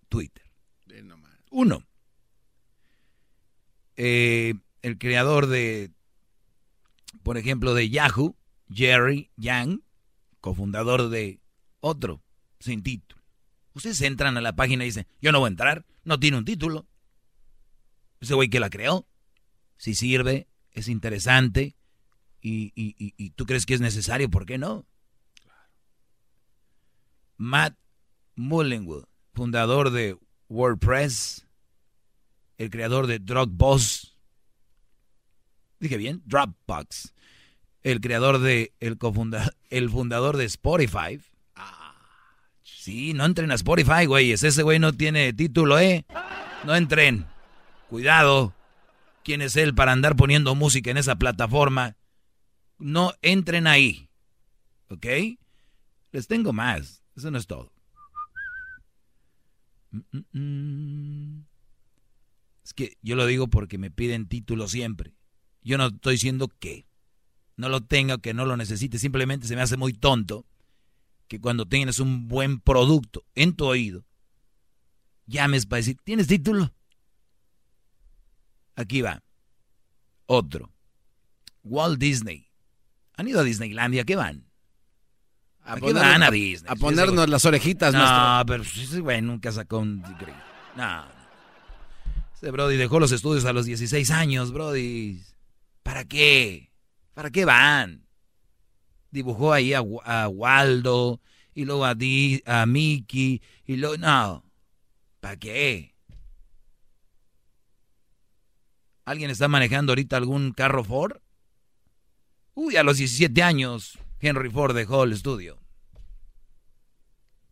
[0.09, 0.43] Twitter.
[1.49, 1.83] Uno.
[3.95, 5.91] Eh, el creador de,
[7.23, 8.35] por ejemplo, de Yahoo,
[8.71, 9.81] Jerry Yang,
[10.41, 11.39] cofundador de
[11.79, 12.21] otro,
[12.59, 13.23] sin título.
[13.73, 16.45] Ustedes entran a la página y dicen, yo no voy a entrar, no tiene un
[16.45, 16.85] título.
[18.19, 19.07] Ese güey que la creó,
[19.77, 21.75] si sirve, es interesante
[22.41, 24.85] y, y tú crees que es necesario, ¿por qué no?
[27.39, 27.77] Matt
[28.35, 30.17] Mullenwood, fundador de
[30.49, 31.47] WordPress,
[32.57, 34.13] el creador de Dropbox,
[35.79, 37.13] dije bien, Dropbox,
[37.81, 38.97] el creador de, el
[39.69, 41.21] el fundador de Spotify.
[42.61, 46.05] Sí, no entren a Spotify, güeyes, ese güey no tiene título, ¿eh?
[46.65, 47.25] No entren.
[47.89, 48.53] Cuidado.
[49.23, 51.95] ¿Quién es él para andar poniendo música en esa plataforma?
[52.77, 54.09] No entren ahí.
[54.89, 55.05] ¿Ok?
[56.11, 56.98] Les tengo más.
[57.19, 57.69] Eso no es todo.
[59.91, 61.45] Mm, mm, mm.
[62.63, 65.13] Es que yo lo digo porque me piden título siempre.
[65.61, 66.87] Yo no estoy diciendo que
[67.57, 68.99] no lo tenga, que no lo necesite.
[68.99, 70.45] Simplemente se me hace muy tonto
[71.27, 74.05] que cuando tienes un buen producto en tu oído,
[75.25, 76.73] llames para decir, ¿tienes título?
[78.77, 79.21] Aquí va.
[80.25, 80.71] Otro.
[81.63, 82.49] Walt Disney.
[83.17, 84.05] ¿Han ido a Disneylandia?
[84.05, 84.48] ¿Qué van?
[85.63, 86.71] A, ¿A qué poner- van a Disney?
[86.71, 90.33] a ponernos Ese- las orejitas, No, pero ese güey nunca sacó un degree.
[90.75, 91.05] No.
[92.35, 95.21] Ese Brody dejó los estudios a los 16 años, Brody.
[95.83, 96.71] ¿Para qué?
[97.13, 98.05] ¿Para qué van?
[99.11, 101.19] Dibujó ahí a, a Waldo
[101.53, 103.97] y luego a, Di- a Mickey y luego...
[103.97, 104.43] No.
[105.19, 105.93] ¿Para qué?
[109.05, 111.17] ¿Alguien está manejando ahorita algún carro Ford?
[112.53, 115.59] Uy, a los 17 años Henry Ford dejó el estudio.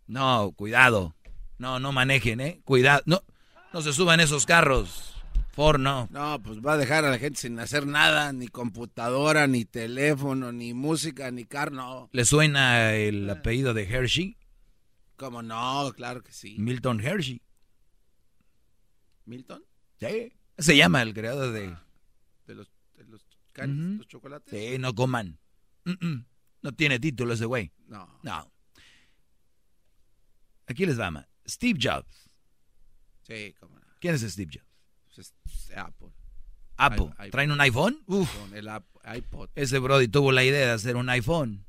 [0.07, 1.15] No, cuidado.
[1.57, 2.61] No, no manejen, ¿eh?
[2.64, 3.02] Cuidado.
[3.06, 3.23] No,
[3.73, 5.15] no se suban esos carros.
[5.52, 6.07] Ford no.
[6.11, 10.52] No, pues va a dejar a la gente sin hacer nada, ni computadora, ni teléfono,
[10.52, 12.10] ni música, ni carro, no.
[12.11, 14.38] ¿Le suena el apellido de Hershey?
[15.15, 15.91] ¿Cómo no?
[15.95, 16.57] Claro que sí.
[16.60, 17.41] Milton Hershey.
[19.26, 19.64] ¿Milton?
[19.99, 20.31] Sí.
[20.60, 21.76] Se llama el creador de...
[22.45, 24.52] ¿De los, de los chocolates?
[24.52, 25.39] Sí, no coman.
[25.85, 26.26] Mm, mm.
[26.61, 27.71] No tiene título ese güey.
[27.88, 28.19] No.
[28.23, 28.51] No.
[30.65, 31.27] Aquí les va.
[31.47, 32.29] Steve Jobs.
[33.23, 33.85] Sí, cómo no.
[33.99, 34.65] ¿Quién es Steve Jobs?
[35.05, 36.09] Pues es Apple.
[36.75, 37.09] Apple.
[37.25, 38.03] I- ¿Traen un iPhone?
[38.05, 38.29] Uf.
[38.53, 38.69] El
[39.15, 39.49] iPod.
[39.55, 41.65] Ese Brody tuvo la idea de hacer un iPhone.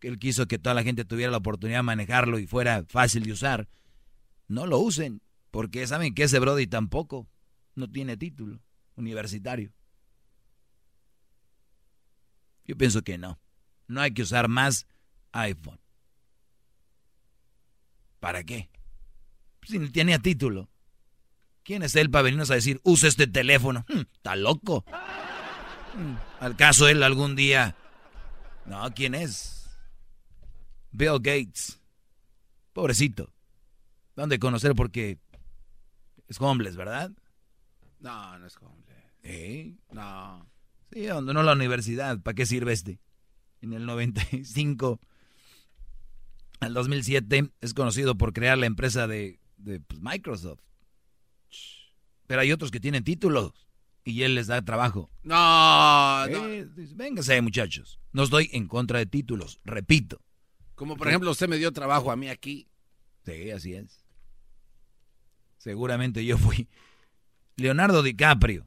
[0.00, 3.22] Que él quiso que toda la gente tuviera la oportunidad de manejarlo y fuera fácil
[3.22, 3.68] de usar.
[4.48, 7.28] No lo usen, porque saben que ese Brody tampoco
[7.76, 8.60] no tiene título
[8.96, 9.72] universitario.
[12.64, 13.40] Yo pienso que no.
[13.92, 14.86] No hay que usar más
[15.32, 15.78] iPhone.
[18.20, 18.70] ¿Para qué?
[19.64, 20.70] Si no tenía título.
[21.62, 23.84] ¿Quién es él para venirnos a decir, usa este teléfono?
[23.88, 24.84] Hmm, Está loco.
[25.94, 27.76] Hmm, ¿Al caso él algún día?
[28.64, 29.68] No, ¿quién es?
[30.90, 31.78] Bill Gates.
[32.72, 33.30] Pobrecito.
[34.16, 34.74] ¿Dónde conocer?
[34.74, 35.18] Porque
[36.28, 37.10] es homeless, ¿verdad?
[38.00, 38.96] No, no es hombre.
[39.22, 39.76] ¿Eh?
[39.90, 40.50] No.
[40.92, 42.18] Sí, abandonó la universidad.
[42.20, 42.98] ¿Para qué sirve este?
[43.62, 45.00] En el 95
[46.60, 50.60] al 2007 es conocido por crear la empresa de, de, pues, Microsoft.
[52.26, 53.52] Pero hay otros que tienen títulos
[54.04, 55.10] y él les da trabajo.
[55.22, 56.48] No, no.
[56.48, 58.00] Eh, Véngase, muchachos.
[58.12, 60.20] No estoy en contra de títulos, repito.
[60.74, 62.68] Como por ejemplo usted me dio trabajo a mí aquí.
[63.24, 64.04] Sí, así es.
[65.58, 66.68] Seguramente yo fui.
[67.56, 68.66] Leonardo DiCaprio.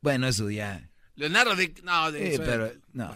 [0.00, 0.90] Bueno, eso ya.
[1.14, 1.74] Leonardo Di...
[1.84, 3.14] No, de Sí, pero no.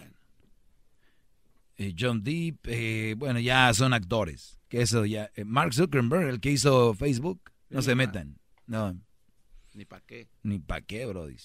[1.76, 4.58] Eh, John Depp, eh, bueno, ya son actores.
[4.68, 5.30] Que eso ya.
[5.34, 8.38] eh, Mark Zuckerberg, el que hizo Facebook, no se metan.
[8.66, 8.98] No,
[9.74, 10.28] Ni para qué.
[10.42, 11.36] ni pa' qué, brody.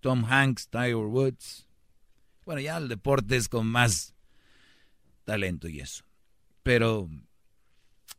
[0.00, 1.66] Tom Hanks, Tiger Woods.
[2.44, 4.14] Bueno, ya el deporte es con más
[5.24, 6.04] talento y eso.
[6.62, 7.08] Pero,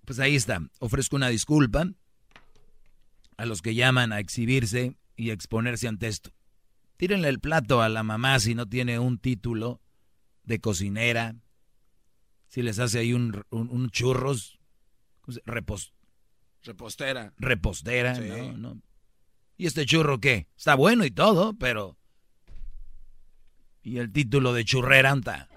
[0.05, 0.61] pues ahí está.
[0.79, 1.87] Ofrezco una disculpa
[3.37, 6.31] a los que llaman a exhibirse y a exponerse ante esto.
[6.99, 9.79] Tírenle el plato a la mamá si no tiene un título
[10.43, 11.37] de cocinera.
[12.49, 14.59] Si les hace ahí un, un- un churros,
[15.21, 15.93] ¿cómo se- repos-
[16.63, 17.33] Repostera.
[17.37, 18.27] repostera, Sí.
[18.27, 18.57] ¿no?
[18.57, 18.81] ¿no?
[19.55, 20.49] ¿Y este churro qué?
[20.57, 21.97] Está bueno y todo, pero...
[23.81, 25.47] ¿Y el título de churrera está?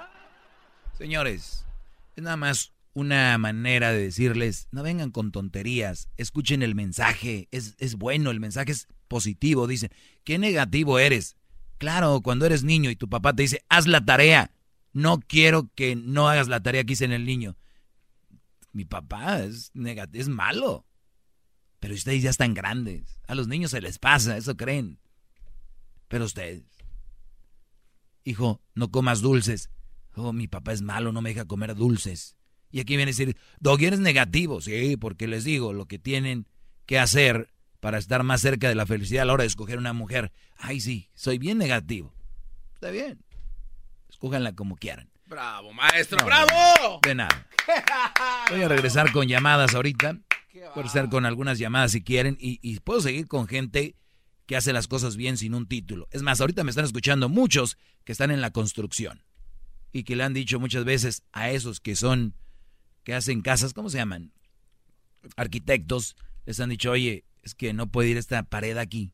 [0.97, 1.67] Señores,
[2.15, 7.75] es nada más una manera de decirles, no vengan con tonterías, escuchen el mensaje, es,
[7.79, 9.91] es bueno, el mensaje es positivo, dicen,
[10.25, 11.37] ¿qué negativo eres?
[11.79, 14.53] Claro, cuando eres niño y tu papá te dice, haz la tarea,
[14.93, 17.57] no quiero que no hagas la tarea que hice en el niño.
[18.73, 19.73] Mi papá es,
[20.13, 20.87] es malo.
[21.81, 23.21] Pero ustedes ya están grandes.
[23.27, 25.01] A los niños se les pasa, eso creen.
[26.09, 26.63] Pero ustedes.
[28.25, 29.71] Hijo, no comas dulces.
[30.15, 32.37] Oh, mi papá es malo, no me deja comer dulces.
[32.73, 34.61] Y aquí viene a decir, Doggy, eres negativo.
[34.61, 36.47] Sí, porque les digo lo que tienen
[36.87, 39.93] que hacer para estar más cerca de la felicidad a la hora de escoger una
[39.93, 40.33] mujer.
[40.57, 42.15] Ay, sí, soy bien negativo.
[42.75, 43.23] Está bien.
[44.09, 45.11] Escójanla como quieran.
[45.27, 47.01] Bravo, maestro, No, bravo.
[47.03, 47.47] De nada.
[48.51, 50.19] Voy a regresar con llamadas ahorita.
[50.53, 52.37] Voy a regresar con algunas llamadas si quieren.
[52.41, 53.97] Y, y puedo seguir con gente
[54.47, 56.09] que hace las cosas bien sin un título.
[56.11, 59.25] Es más, ahorita me están escuchando muchos que están en la construcción.
[59.93, 62.35] Y que le han dicho muchas veces a esos que son,
[63.05, 64.33] que hacen casas, ¿cómo se llaman?
[65.37, 66.17] Arquitectos,
[66.47, 69.13] les han dicho, oye, es que no puede ir esta pared aquí.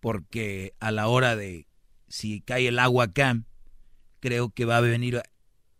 [0.00, 1.66] Porque a la hora de,
[2.08, 3.42] si cae el agua acá,
[4.20, 5.22] creo que va a venir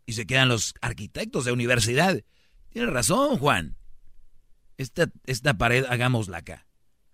[0.06, 2.22] y se quedan los arquitectos de universidad.
[2.70, 3.76] Tienes razón, Juan.
[4.76, 6.66] Esta, esta pared hagámosla acá.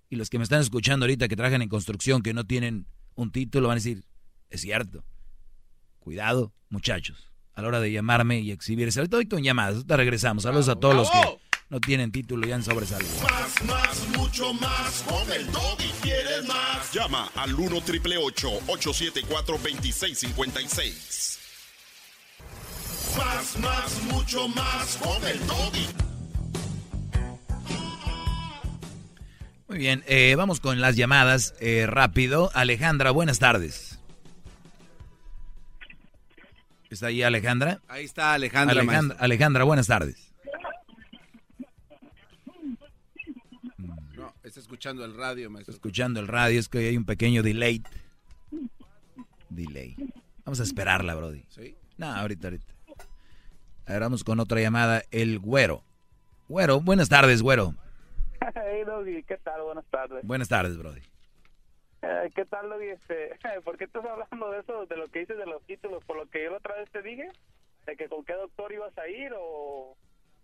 [0.09, 3.32] Y los que me están escuchando ahorita que trabajan en construcción, que no tienen un
[3.32, 4.05] título, van a decir,
[4.51, 5.05] es cierto.
[5.98, 7.26] Cuidado, muchachos.
[7.56, 9.00] A la hora de llamarme y exhibirse.
[9.00, 10.44] Ahorita voy con llamadas, ahorita regresamos.
[10.44, 11.38] Saludos a todos los que
[11.70, 13.10] no tienen título y han sobresalido.
[13.22, 15.02] Más, más, mucho más.
[15.08, 16.92] Con el y quieres más.
[16.92, 21.38] Llama al 1 triple 874 2656.
[23.16, 24.96] Más, más, mucho más.
[24.98, 25.86] Con el doggy.
[29.68, 32.50] Muy bien, eh, vamos con las llamadas eh, rápido.
[32.54, 33.95] Alejandra, buenas tardes.
[36.90, 37.80] ¿Está ahí Alejandra?
[37.88, 38.80] Ahí está Alejandra.
[38.80, 40.32] Alejandra, Alejandra buenas tardes.
[44.14, 45.74] No, está escuchando el radio, maestro.
[45.74, 47.82] escuchando el radio, es que hay un pequeño delay.
[49.48, 49.96] Delay.
[50.44, 51.44] Vamos a esperarla, Brody.
[51.48, 51.76] ¿Sí?
[51.96, 52.72] No, ahorita, ahorita.
[53.86, 55.82] Ahora vamos con otra llamada, el güero.
[56.48, 57.74] Güero, buenas tardes, güero.
[58.54, 59.62] Hey, Doggy, ¿qué tal?
[59.62, 60.24] Buenas tardes.
[60.24, 61.00] Buenas tardes, Brody.
[62.02, 62.89] Eh, ¿Qué tal, Doggy?
[62.89, 63.31] Este,
[63.64, 66.05] ¿Por qué estás hablando de eso, de lo que dices de los títulos?
[66.05, 67.31] ¿Por lo que yo otra vez te dije?
[67.86, 69.97] ¿De que con qué doctor ibas a ir o,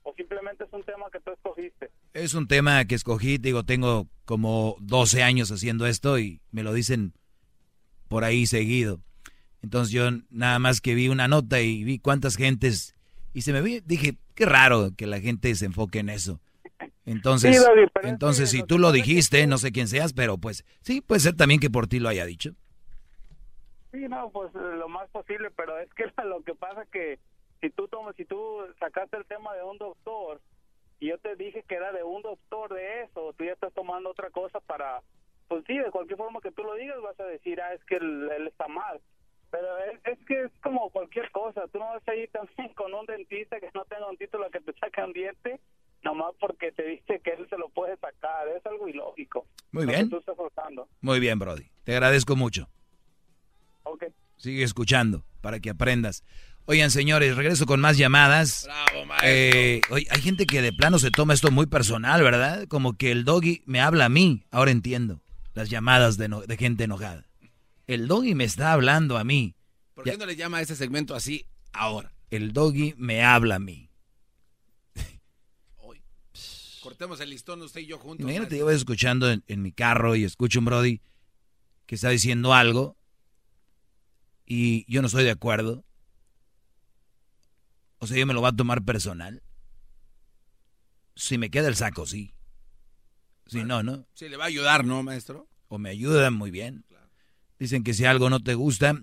[0.02, 1.90] o simplemente es un tema que tú escogiste?
[2.12, 6.72] Es un tema que escogí, digo, tengo como 12 años haciendo esto y me lo
[6.72, 7.14] dicen
[8.08, 9.00] por ahí seguido.
[9.62, 12.94] Entonces yo nada más que vi una nota y vi cuántas gentes
[13.34, 16.40] y se me vi, dije, qué raro que la gente se enfoque en eso.
[17.04, 17.64] Entonces, Sí,
[18.04, 21.60] entonces si tú lo dijiste, no sé quién seas, pero pues sí, puede ser también
[21.60, 22.52] que por ti lo haya dicho.
[23.90, 27.18] Sí, no, pues eh, lo más posible, pero es que lo que pasa que
[27.60, 30.40] si tú tomas, si tú sacaste el tema de un doctor
[31.00, 34.10] y yo te dije que era de un doctor de eso, tú ya estás tomando
[34.10, 35.02] otra cosa para,
[35.48, 37.96] pues sí, de cualquier forma que tú lo digas vas a decir, ah, es que
[37.96, 39.00] él, él está mal.
[39.50, 42.94] Pero es, es que es como cualquier cosa, tú no vas a ir también con
[42.94, 45.60] un dentista que no tenga un título que te saque un diente,
[46.02, 49.46] nomás porque te dice que él se lo puede sacar, es algo ilógico.
[49.70, 50.08] Muy bien.
[50.10, 50.88] tú estás forzando.
[51.00, 51.70] Muy bien, Brody.
[51.84, 52.68] Te agradezco mucho.
[53.84, 54.04] Ok.
[54.36, 56.24] Sigue escuchando para que aprendas.
[56.64, 58.64] Oigan, señores, regreso con más llamadas.
[58.64, 59.28] Bravo, maestro.
[59.28, 62.66] Eh, oye, hay gente que de plano se toma esto muy personal, ¿verdad?
[62.68, 64.44] Como que el doggy me habla a mí.
[64.52, 65.20] Ahora entiendo
[65.54, 67.26] las llamadas de, no- de gente enojada.
[67.88, 69.54] El doggy me está hablando a mí.
[69.94, 72.12] ¿Por qué no le llama a ese segmento así ahora?
[72.30, 73.90] El doggy me habla a mí.
[76.82, 78.24] Cortemos el listón usted y yo juntos.
[78.24, 81.00] Imagínate, yo voy escuchando en, en mi carro y escucho un Brody
[81.86, 82.96] que está diciendo algo
[84.44, 85.84] y yo no estoy de acuerdo.
[87.98, 89.42] O sea, yo me lo va a tomar personal.
[91.14, 92.34] Si me queda el saco, sí.
[93.46, 94.08] Si no, no.
[94.14, 95.48] Sí, le va a ayudar, ¿no, maestro?
[95.68, 96.84] O me ayudan muy bien.
[97.58, 99.00] Dicen que si algo no te gusta,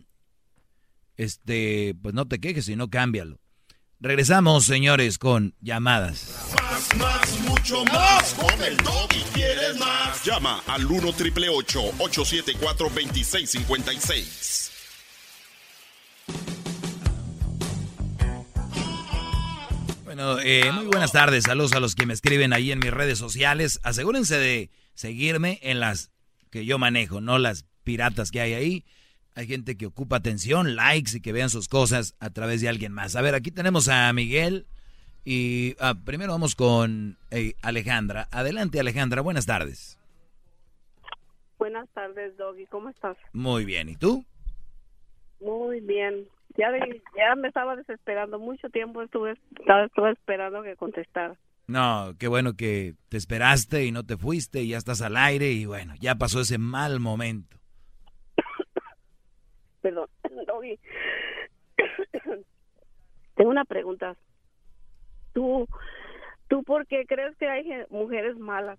[1.15, 3.39] este, pues no te quejes, sino cámbialo.
[4.01, 6.33] Regresamos, señores, con llamadas.
[6.55, 8.33] Más, más, mucho más.
[8.33, 10.23] Con el y quieres más.
[10.23, 14.71] Llama al 1 triple 874 2656.
[20.05, 21.43] Bueno, eh, muy buenas tardes.
[21.43, 23.81] Saludos a los que me escriben ahí en mis redes sociales.
[23.83, 26.09] Asegúrense de seguirme en las
[26.51, 28.85] que yo manejo, no las piratas que hay ahí.
[29.39, 32.91] Hay gente que ocupa atención, likes y que vean sus cosas a través de alguien
[32.91, 33.15] más.
[33.15, 34.65] A ver, aquí tenemos a Miguel
[35.23, 38.27] y ah, primero vamos con eh, Alejandra.
[38.31, 39.21] Adelante, Alejandra.
[39.21, 39.97] Buenas tardes.
[41.57, 42.65] Buenas tardes, Doggy.
[42.65, 43.15] ¿Cómo estás?
[43.31, 43.87] Muy bien.
[43.87, 44.25] ¿Y tú?
[45.39, 46.25] Muy bien.
[46.57, 48.39] Ya, de- ya me estaba desesperando.
[48.39, 51.37] Mucho tiempo estuve, estaba, estuve esperando que contestara.
[51.67, 55.51] No, qué bueno que te esperaste y no te fuiste y ya estás al aire
[55.51, 57.57] y bueno, ya pasó ese mal momento.
[59.81, 60.07] Perdón,
[60.47, 60.79] Doggy.
[63.35, 64.15] Tengo una pregunta.
[65.33, 65.67] ¿Tú,
[66.47, 68.77] ¿Tú por qué crees que hay mujeres malas?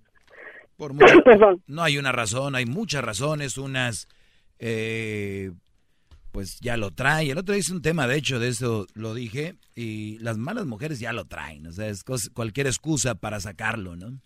[0.76, 1.62] Por mucha- Perdón.
[1.66, 4.08] No hay una razón, hay muchas razones, unas,
[4.58, 5.52] eh,
[6.32, 7.30] pues ya lo trae.
[7.30, 10.66] El otro día hice un tema, de hecho, de eso lo dije, y las malas
[10.66, 12.04] mujeres ya lo traen, o sea, es
[12.34, 14.18] cualquier excusa para sacarlo, ¿no?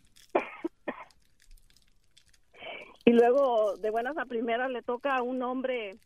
[3.07, 5.97] Y luego, de buenas a primeras, le toca a un hombre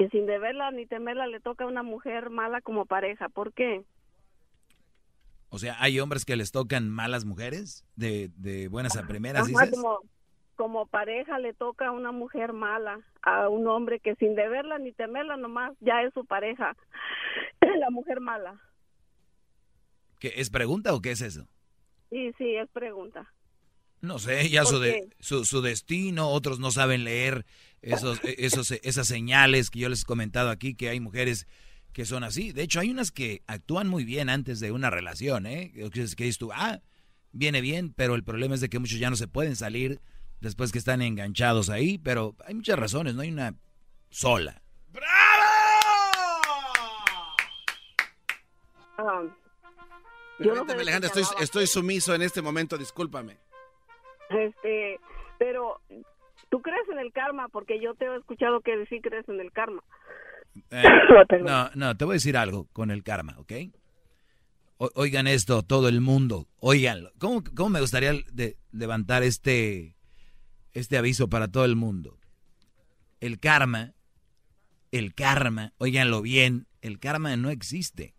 [0.00, 3.28] que sin deberla ni temerla le toca a una mujer mala como pareja.
[3.28, 3.84] ¿Por qué?
[5.50, 9.48] O sea, hay hombres que les tocan malas mujeres, de, de buenas a primeras, Ajá,
[9.50, 9.70] dices.
[9.72, 9.98] como,
[10.56, 14.90] como pareja le toca a una mujer mala, a un hombre que sin deberla ni
[14.92, 16.74] temerla nomás ya es su pareja,
[17.60, 18.58] la mujer mala.
[20.18, 21.46] ¿Qué, ¿Es pregunta o qué es eso?
[22.08, 23.30] Sí, sí, es pregunta.
[24.00, 27.44] No sé, ya su, ¿Por de, su, su destino, otros no saben leer
[27.82, 31.46] esos, e- esos, esas señales que yo les he comentado aquí, que hay mujeres
[31.92, 32.52] que son así.
[32.52, 35.72] De hecho, hay unas que actúan muy bien antes de una relación, ¿eh?
[35.74, 36.80] Que que dices tú, ah,
[37.32, 40.00] viene bien, pero el problema es de que muchos ya no se pueden salir
[40.40, 43.54] después que están enganchados ahí, pero hay muchas razones, no hay una
[44.10, 44.62] sola.
[50.38, 53.36] Permíteme, de qué Alejandra, estoy, estoy sumiso en este momento, discúlpame.
[54.30, 54.98] Este,
[55.38, 55.80] pero
[56.50, 59.52] tú crees en el karma porque yo te he escuchado que sí crees en el
[59.52, 59.82] karma.
[60.70, 60.82] Eh,
[61.42, 63.52] no, no, te voy a decir algo con el karma, ¿ok?
[64.78, 67.12] O- oigan esto, todo el mundo, oiganlo.
[67.18, 69.96] ¿Cómo, cómo me gustaría de- levantar este,
[70.72, 72.18] este aviso para todo el mundo?
[73.20, 73.92] El karma,
[74.90, 78.14] el karma, oiganlo bien, el karma no existe.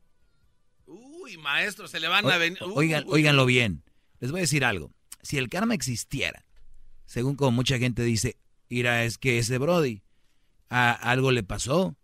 [0.86, 2.60] Uy, maestro, se le van O- a venir.
[2.62, 3.84] oigan, oiganlo bien.
[4.20, 4.92] Les voy a decir algo.
[5.24, 6.46] Si el karma existiera,
[7.12, 8.38] según como mucha gente dice,
[8.70, 10.02] mira, es que ese Brody
[10.70, 11.98] a, algo le pasó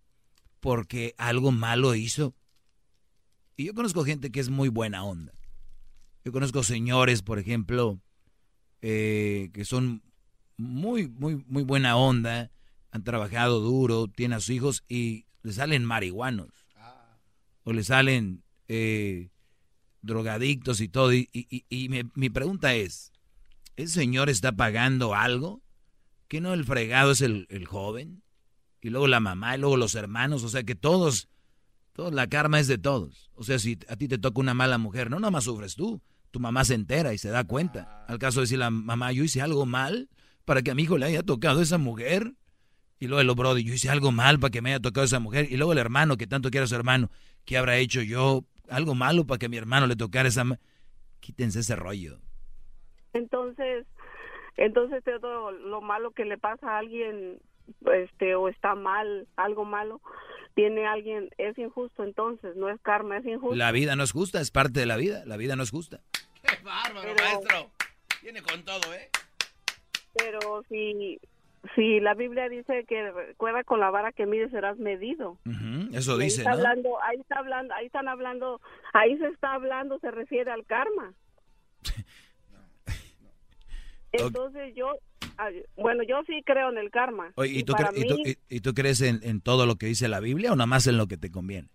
[0.60, 2.36] porque algo malo hizo.
[3.56, 5.32] Y yo conozco gente que es muy buena onda.
[6.26, 8.02] Yo conozco señores, por ejemplo,
[8.82, 10.04] eh, que son
[10.58, 12.52] muy, muy, muy buena onda,
[12.92, 16.50] han trabajado duro, tienen a sus hijos y le salen marihuanos.
[17.64, 19.30] O le salen eh,
[20.02, 21.14] drogadictos y todo.
[21.14, 23.14] Y, y- y- y mi pregunta es,
[23.78, 25.62] ¿ese señor está pagando algo?
[26.28, 28.24] ¿Que no el fregado es el, el joven?
[28.82, 31.30] Y luego la mamá, y luego los hermanos, o sea que todos,
[31.94, 33.32] todos, la karma es de todos.
[33.34, 36.02] O sea, si a ti te toca una mala mujer, no nada más sufres tú,
[36.32, 38.06] tu mamá se entera y se da cuenta.
[38.08, 40.10] Al caso de decir la mamá, yo hice algo mal
[40.46, 42.34] para que a mi hijo le haya tocado esa mujer.
[43.00, 45.48] Y luego el brody, yo hice algo mal para que me haya tocado esa mujer.
[45.52, 47.12] Y luego el hermano, que tanto quiere a su hermano,
[47.46, 48.46] ¿qué habrá hecho yo?
[48.70, 50.44] Algo malo para que a mi hermano le tocara esa...
[50.44, 50.60] ma-?"
[51.20, 52.20] Quítense ese rollo.
[53.18, 53.86] Entonces,
[54.56, 57.40] entonces todo lo malo que le pasa a alguien,
[57.94, 60.02] este, o está mal, algo malo,
[60.56, 63.56] tiene alguien, es injusto entonces, no es karma, es injusto.
[63.56, 65.24] La vida no es justa, es parte de la vida.
[65.26, 66.00] La vida no es justa.
[66.42, 67.70] ¡Qué bárbaro, maestro!
[68.24, 69.10] Viene con todo, ¿eh?
[70.16, 71.20] Pero si,
[71.76, 75.38] si la Biblia dice que recuerda con la vara que mides serás medido.
[75.94, 76.58] Eso ahí dice, está ¿no?
[76.58, 78.62] hablando, ahí está hablando, ahí están hablando,
[78.94, 81.14] ahí se está hablando, se refiere al karma.
[84.12, 84.92] Entonces yo,
[85.38, 87.32] ay, bueno, yo sí creo en el karma.
[87.36, 88.18] Oye, ¿y, Y tú, para y tú-
[88.50, 90.98] y- tú crees en, en todo lo que dice la Biblia o nada más en
[90.98, 91.70] lo que te conviene?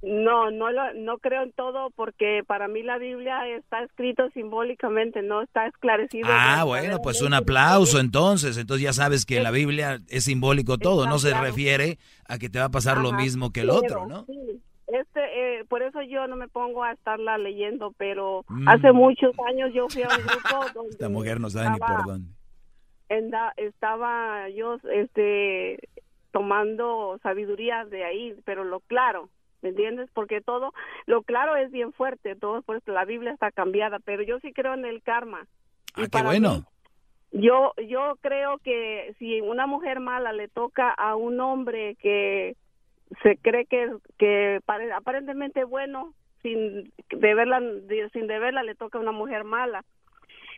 [0.00, 5.22] No, no, lo- no creo en todo porque para mí la Biblia está escrito simbólicamente,
[5.22, 6.28] no está esclarecido.
[6.30, 8.56] Ah, bueno, pues un aplauso entonces.
[8.58, 11.98] Entonces ya sabes que en la Biblia es simbólico todo, no se refiere
[12.28, 14.24] a que te va a pasar lo mismo que el otro, ¿no?
[14.26, 18.68] sí, Este, eh, por eso yo no me pongo a estarla leyendo, pero Mm.
[18.68, 20.38] hace muchos años yo fui a un grupo
[20.74, 22.30] donde Esta mujer no sabe ni estaba- por dónde.
[23.56, 25.78] estaba yo este
[26.32, 29.28] tomando sabiduría de ahí, pero lo claro,
[29.62, 30.08] ¿me entiendes?
[30.12, 30.72] Porque todo
[31.06, 34.74] lo claro es bien fuerte, todo pues la Biblia está cambiada, pero yo sí creo
[34.74, 35.46] en el karma.
[35.96, 36.64] Y Ah, qué bueno.
[37.32, 42.56] mí, yo yo creo que si una mujer mala le toca a un hombre que
[43.22, 46.12] se cree que que pare- aparentemente bueno
[46.42, 49.84] sin deberla de- sin deberla le toca a una mujer mala.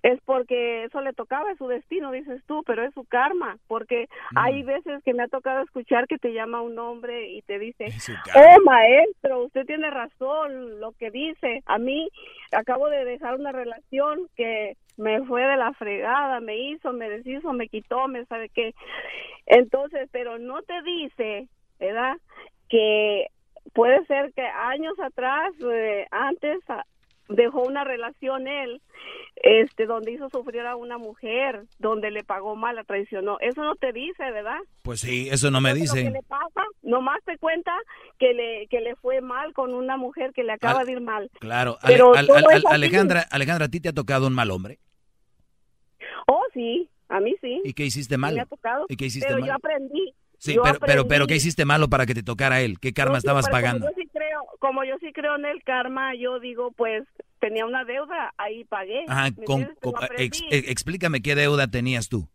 [0.02, 4.08] Es porque eso le tocaba, es su destino, dices tú, pero es su karma, porque
[4.32, 4.38] Mm.
[4.38, 7.88] hay veces que me ha tocado escuchar que te llama un hombre y te dice,
[8.34, 12.08] oh maestro, usted tiene razón, lo que dice, a mí
[12.50, 17.52] acabo de dejar una relación que me fue de la fregada, me hizo, me deshizo,
[17.52, 18.72] me quitó, me sabe qué,
[19.46, 21.46] entonces, pero no te dice,
[21.80, 22.16] ¿verdad?
[22.68, 23.26] Que
[23.72, 26.84] puede ser que años atrás, eh, antes, ah,
[27.28, 28.82] dejó una relación él,
[29.36, 33.38] este, donde hizo sufrir a una mujer, donde le pagó mal, la traicionó.
[33.40, 34.58] Eso no te dice, ¿verdad?
[34.82, 36.12] Pues sí, eso no me Entonces, Lo dice.
[36.12, 37.72] que le pasa, nomás te cuenta
[38.18, 41.00] que le, que le fue mal con una mujer que le acaba Al- de ir
[41.00, 41.30] mal.
[41.38, 42.62] Claro, Pero al- al-.
[42.68, 44.78] Alejandra, Alejandra, ¿a ti te ha tocado un mal hombre?
[46.26, 47.60] Oh, sí, a mí sí.
[47.64, 48.34] ¿Y qué hiciste mal?
[48.34, 48.86] Me ha tocado.
[48.88, 49.48] ¿Y qué hiciste pero mal?
[49.48, 50.14] yo aprendí.
[50.40, 51.34] Sí, yo pero, pero, pero ¿qué aprendí.
[51.36, 52.80] hiciste malo para que te tocara él?
[52.80, 53.86] ¿Qué karma No, sí, estabas pagando?
[53.86, 57.04] Como yo, sí creo, como yo sí creo en el karma, yo digo, pues
[57.40, 59.04] tenía una deuda, ahí pagué.
[59.06, 62.28] Ajá, ¿me con- con- aprendí, ex- eh, explícame qué deuda tenías tú.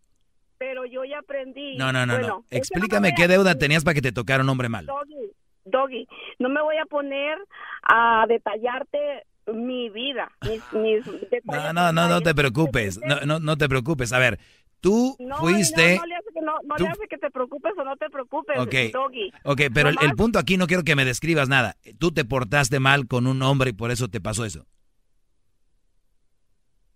[0.57, 1.75] pero yo ya aprendí.
[1.77, 2.37] No, no, no, Bueno, no.
[2.37, 4.93] no Explícame a- qué deuda tenías para que te tocara un hombre malo.
[4.93, 5.31] Doggy,
[5.65, 6.07] Doggy,
[6.39, 7.37] no me voy a poner
[7.83, 11.05] a detallarte mi vida, mis, mis
[11.43, 12.99] No, no, no, no te preocupes.
[13.05, 14.13] No, no, no te preocupes.
[14.13, 14.39] A ver,
[14.81, 15.95] tú No, fuiste...
[15.95, 18.57] No, no le hace que, no, le hace que te preocupes o no te preocupes,
[18.59, 19.31] Ok, Doggy.
[19.43, 21.75] ok, pero el, punto aquí no quiero que me describas nada.
[21.99, 24.65] Tú te portaste mal con un hombre y por eso te pasó eso.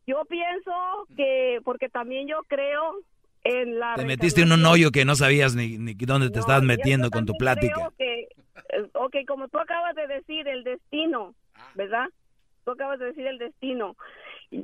[0.07, 0.71] Yo pienso
[1.15, 2.95] que, porque también yo creo
[3.43, 3.95] en la...
[3.95, 7.25] Te metiste en un hoyo que no sabías ni, ni dónde te estabas metiendo con
[7.25, 7.89] tu plática.
[7.97, 11.35] Que, eh, ok, como tú acabas de decir, el destino,
[11.75, 12.07] ¿verdad?
[12.65, 13.95] Tú acabas de decir el destino.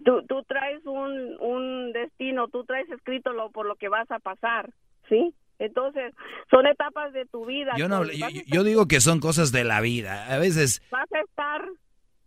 [0.03, 4.19] Tú, tú traes un, un destino, tú traes escrito lo por lo que vas a
[4.19, 4.69] pasar,
[5.09, 5.33] ¿sí?
[5.59, 6.13] Entonces,
[6.49, 7.73] son etapas de tu vida.
[7.77, 10.33] Yo, no, yo, yo digo que son cosas de la vida.
[10.33, 11.69] A veces, vas a estar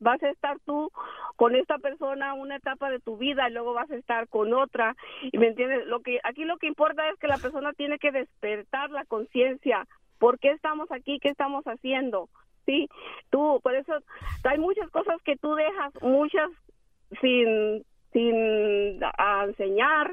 [0.00, 0.90] vas a estar tú
[1.36, 4.96] con esta persona una etapa de tu vida y luego vas a estar con otra
[5.32, 8.12] y me entiendes lo que aquí lo que importa es que la persona tiene que
[8.12, 9.86] despertar la conciencia
[10.18, 12.28] por qué estamos aquí qué estamos haciendo
[12.64, 12.88] sí
[13.30, 13.92] tú por eso
[14.44, 16.48] hay muchas cosas que tú dejas muchas
[17.20, 17.82] sin
[18.12, 20.12] sin a enseñar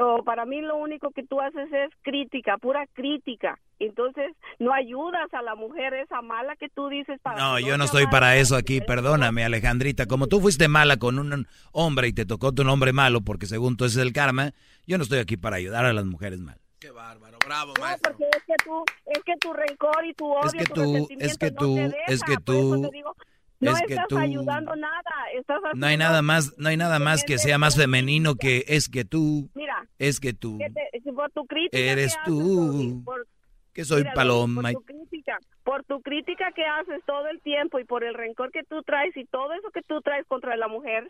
[0.00, 3.58] o para mí lo único que tú haces es crítica, pura crítica.
[3.80, 7.84] Entonces no ayudas a la mujer esa mala que tú dices para No, yo no
[7.84, 10.06] estoy para eso aquí, perdóname Alejandrita.
[10.06, 13.76] Como tú fuiste mala con un hombre y te tocó tu hombre malo, porque según
[13.76, 14.52] tú ese es el karma,
[14.86, 16.58] yo no estoy aquí para ayudar a las mujeres mal.
[17.46, 20.64] Bravo, No, porque es que tú, es que tu rencor y tu odio, Es que
[20.66, 22.26] tu tú, resentimiento es que no tú, te es deja.
[22.26, 23.16] que Por eso tú, te digo,
[23.60, 25.02] no es que estás tú- ayudando nada,
[25.38, 28.88] estás No hay nada más, no hay nada más que sea más femenino que es
[28.88, 33.02] que tú, Mira, es que tú, que te- si por tu crítica eres que tú,
[33.04, 33.26] por-
[33.72, 34.72] que soy Mira, paloma.
[34.72, 38.50] Por tu, crítica, por tu crítica que haces todo el tiempo y por el rencor
[38.50, 41.08] que tú traes y todo eso que tú traes contra la mujer,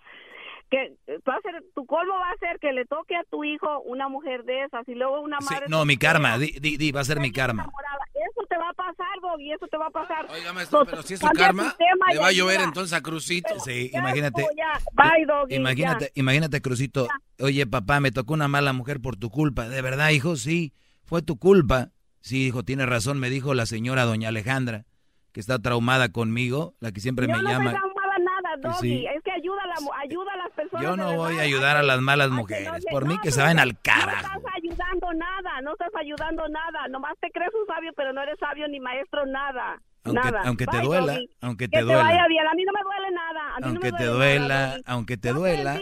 [0.71, 0.95] que
[1.29, 4.09] va a ser, tu colmo va a ser que le toque a tu hijo una
[4.09, 5.67] mujer de esas y luego una Sí, madre.
[5.69, 7.63] no, mi karma, di, di, di, va a ser mi karma.
[7.65, 8.05] enamorada.
[8.51, 10.27] Te va a pasar, Doggy, eso te va a pasar.
[10.29, 13.49] Oiga, maestro, pero si es su karma, sistema le va a llover entonces a Crucito.
[13.65, 14.45] Sí, imagínate.
[14.57, 16.11] Ya, bye, Doggy, Imagínate, ya.
[16.21, 17.07] imagínate, Crucito.
[17.39, 19.69] Oye, papá, me tocó una mala mujer por tu culpa.
[19.69, 20.35] ¿De verdad, hijo?
[20.35, 20.75] Sí,
[21.05, 21.91] fue tu culpa.
[22.23, 24.85] Sí, hijo, tiene razón, me dijo la señora doña Alejandra,
[25.33, 27.71] que está traumada conmigo, la que siempre Yo me no llama.
[27.71, 28.81] soy tan mala nada, Que Doggy.
[28.99, 29.07] sí.
[29.17, 30.83] Es que ayuda a, la, ayuda a las personas.
[30.83, 32.69] Yo no voy a ayudar a las malas no mujeres.
[32.85, 34.43] le- Por mí no, que se vayan no- al carajo.
[34.81, 36.89] Ayudando nada, no estás ayudando nada.
[36.89, 39.81] Nomás te crees un sabio, pero no eres sabio ni maestro, nada.
[40.05, 40.43] Aunque, nada.
[40.47, 42.03] aunque te Bye, duela, aunque Que te duela.
[42.03, 42.47] vaya bien.
[42.47, 43.41] A mí no me duele nada.
[43.55, 45.81] A mí aunque no me te duele duela, aunque te duela,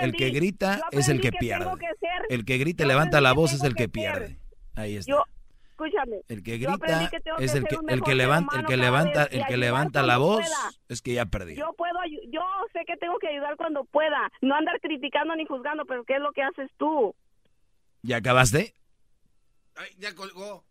[0.00, 1.70] el, que grita es el que que pierde.
[1.78, 4.38] que El que grita y yo levanta la que voz es el que que pierde.
[4.74, 5.12] Ahí está.
[5.12, 5.24] Yo,
[5.70, 6.16] escúchame.
[6.28, 9.46] El que grita que es que el que el que levanta el que levanta el
[9.46, 10.70] que levanta la voz pueda.
[10.88, 11.56] es que ya perdió.
[11.56, 11.98] Yo puedo,
[12.30, 16.16] yo sé que tengo que ayudar cuando pueda, no andar criticando ni juzgando, pero ¿qué
[16.16, 17.14] es lo que haces tú?
[18.02, 18.74] ¿Ya acabaste?
[19.76, 20.66] Ay, ya colgó.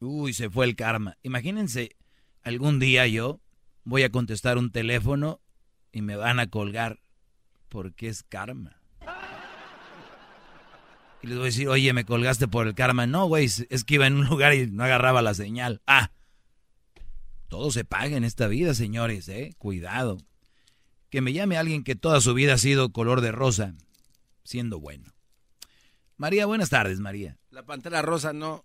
[0.00, 1.16] Uy, se fue el karma.
[1.22, 1.96] Imagínense,
[2.42, 3.40] algún día yo
[3.84, 5.40] voy a contestar un teléfono
[5.92, 7.00] y me van a colgar
[7.68, 8.82] porque es karma.
[11.22, 13.06] Y les voy a decir, oye, me colgaste por el karma.
[13.06, 15.80] No, güey, es que iba en un lugar y no agarraba la señal.
[15.86, 16.10] Ah,
[17.46, 19.54] todo se paga en esta vida, señores, ¿eh?
[19.58, 20.18] Cuidado.
[21.10, 23.74] Que me llame alguien que toda su vida ha sido color de rosa,
[24.42, 25.12] siendo bueno.
[26.16, 27.36] María, buenas tardes, María.
[27.50, 28.64] La pantera rosa no.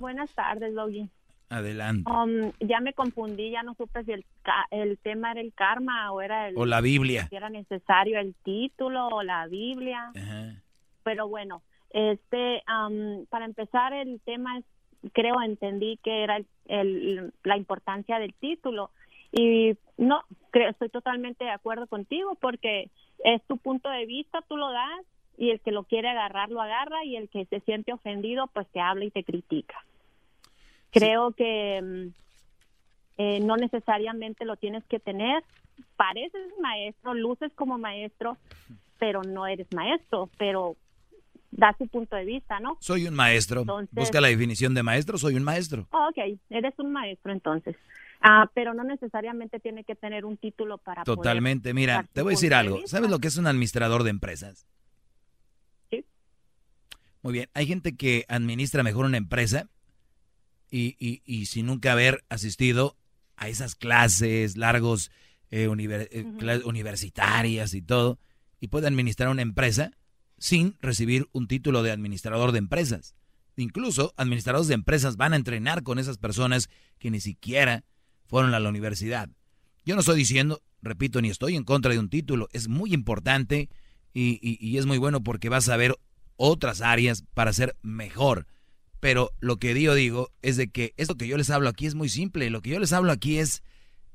[0.00, 1.10] Buenas tardes, Logi.
[1.50, 2.10] Adelante.
[2.10, 4.24] Um, ya me confundí, ya no supe si el,
[4.70, 6.56] el tema era el karma o era el...
[6.56, 7.26] O la Biblia.
[7.28, 10.10] Si era necesario el título o la Biblia.
[10.16, 10.62] Ajá.
[11.02, 14.64] Pero bueno, este, um, para empezar el tema es,
[15.12, 18.90] creo, entendí que era el, el- la importancia del título.
[19.32, 22.90] Y no, creo, estoy totalmente de acuerdo contigo porque
[23.24, 25.00] es tu punto de vista, tú lo das
[25.36, 28.66] y el que lo quiere agarrar lo agarra y el que se siente ofendido pues
[28.68, 29.76] te habla y te critica.
[30.90, 32.14] Creo que mm,
[33.18, 35.42] eh, no necesariamente lo tienes que tener.
[35.96, 38.36] Pareces maestro, luces como maestro,
[38.98, 40.76] pero no eres maestro, pero
[41.50, 42.76] da su punto de vista, ¿no?
[42.80, 43.60] Soy un maestro.
[43.62, 45.86] Entonces- Busca la definición de maestro, soy un maestro.
[45.90, 47.76] Oh, ok, eres un maestro entonces.
[48.20, 51.74] Ah, pero no necesariamente tiene que tener un título para poder Totalmente.
[51.74, 52.80] Mira, te voy a decir algo.
[52.86, 54.66] ¿Sabes lo que es un administrador de empresas?
[57.24, 57.48] Muy bien.
[57.54, 59.70] Hay gente que administra mejor una empresa
[60.70, 62.98] y, y, y sin nunca haber asistido
[63.36, 65.10] a esas clases largos
[65.50, 68.18] eh, univer- eh, universitarias y todo,
[68.60, 69.92] y puede administrar una empresa
[70.36, 73.14] sin recibir un título de administrador de empresas.
[73.56, 76.68] Incluso administradores de empresas van a entrenar con esas personas
[76.98, 77.84] que ni siquiera
[78.26, 79.30] fueron a la universidad.
[79.86, 82.48] Yo no estoy diciendo, repito, ni estoy en contra de un título.
[82.52, 83.70] Es muy importante
[84.12, 85.96] y, y- y es muy bueno porque vas a ver
[86.36, 88.46] otras áreas para ser mejor.
[89.00, 91.94] Pero lo que yo digo es de que esto que yo les hablo aquí es
[91.94, 92.48] muy simple.
[92.50, 93.62] Lo que yo les hablo aquí es,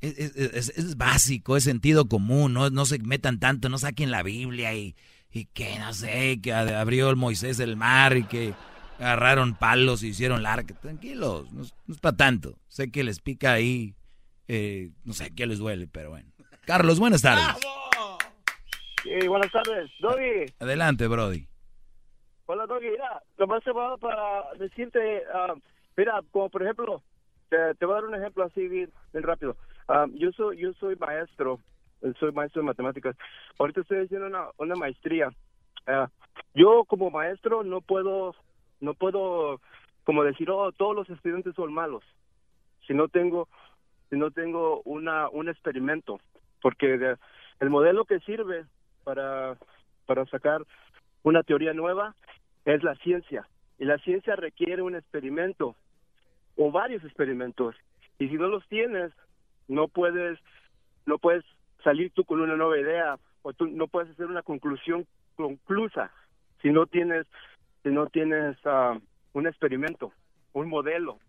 [0.02, 2.54] es, es- es- es básico, es sentido común.
[2.54, 4.96] No, no se metan tanto, no saquen la Biblia y,
[5.32, 8.54] y que, no sé, que abrió el Moisés el mar y que
[8.98, 10.74] agarraron palos y hicieron la arca.
[10.80, 12.58] Tranquilos, no, es- no es para tanto.
[12.68, 13.94] Sé que les pica ahí,
[14.48, 16.30] eh, no sé qué les duele, pero bueno.
[16.66, 17.46] Carlos, buenas tardes.
[19.04, 19.90] Sí, buenas tardes.
[20.00, 21.48] Doggy, Adelante, Brody.
[22.52, 25.54] Hola Doggy, mira, nomás se va para decirte, ah,
[25.96, 27.04] mira, como por ejemplo,
[27.48, 29.56] te, voy a dar un ejemplo así bien, rápido.
[29.88, 31.60] Ah, yo soy yo soy maestro,
[32.20, 33.16] soy maestro de matemáticas.
[33.60, 35.30] Ahorita estoy haciendo una, maestría.
[35.86, 36.10] Ah,
[36.56, 38.34] yo como maestro no puedo,
[38.80, 39.62] no puedo
[40.04, 42.04] como decir, oh, todos los estudiantes son malos.
[42.88, 43.48] Si no tengo
[44.10, 46.20] si no tengo una un experimento,
[46.64, 47.16] porque
[47.60, 48.66] el modelo que sirve
[49.04, 49.56] para
[50.08, 50.64] para sacar
[51.24, 52.16] una teoría nueva
[52.66, 53.48] es la ciencia.
[53.78, 55.76] Y la ciencia requiere un experimento
[56.58, 57.76] o varios experimentos.
[58.20, 59.12] Y si no los tienes
[59.68, 60.40] no puedes
[61.06, 61.46] no puedes
[61.84, 65.06] salir tú con una nueva idea o tú no puedes hacer una conclusión
[65.36, 66.12] conclusa
[66.62, 67.26] si no tienes
[67.84, 69.00] si no tienes ah,
[69.34, 70.12] un experimento
[70.52, 71.20] un modelo.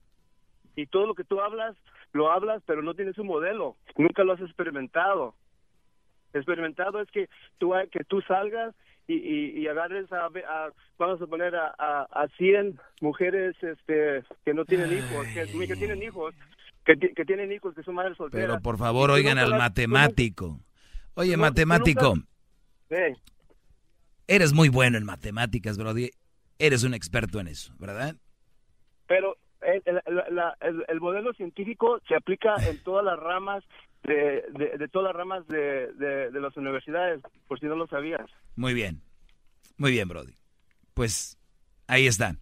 [0.75, 1.77] Y todo lo que tú hablas
[2.13, 3.77] lo hablas pero no tienes un modelo.
[3.97, 5.35] Nunca lo has experimentado.
[6.33, 8.75] Experimentado es que tú que tú salgas
[9.13, 9.15] y,
[9.59, 14.55] y, y agarres a, a- vamos a poner a, a, a 100 mujeres este que
[14.55, 16.35] no tienen hijos que, que tienen hijos
[16.85, 20.61] que, ti- que tienen hijos que son madres solteras Pero por favor, oigan al matemático.
[21.15, 22.27] Oye, no- matemático, nunca-
[22.91, 23.15] Eh,
[24.27, 26.11] eres muy bueno en matemáticas, Brody.
[26.59, 28.15] Eres un experto en eso, ¿verdad?
[29.07, 30.01] pero el, el,
[30.37, 33.65] la- el- el modelo científico se aplica en todas las ramas
[34.05, 37.87] de, de, de todas las ramas de, de, de las universidades, por si no lo
[37.87, 38.29] sabías.
[38.57, 39.01] Muy bien.
[39.77, 40.35] Muy bien, Brody.
[40.95, 41.39] Pues
[41.87, 42.37] ahí está.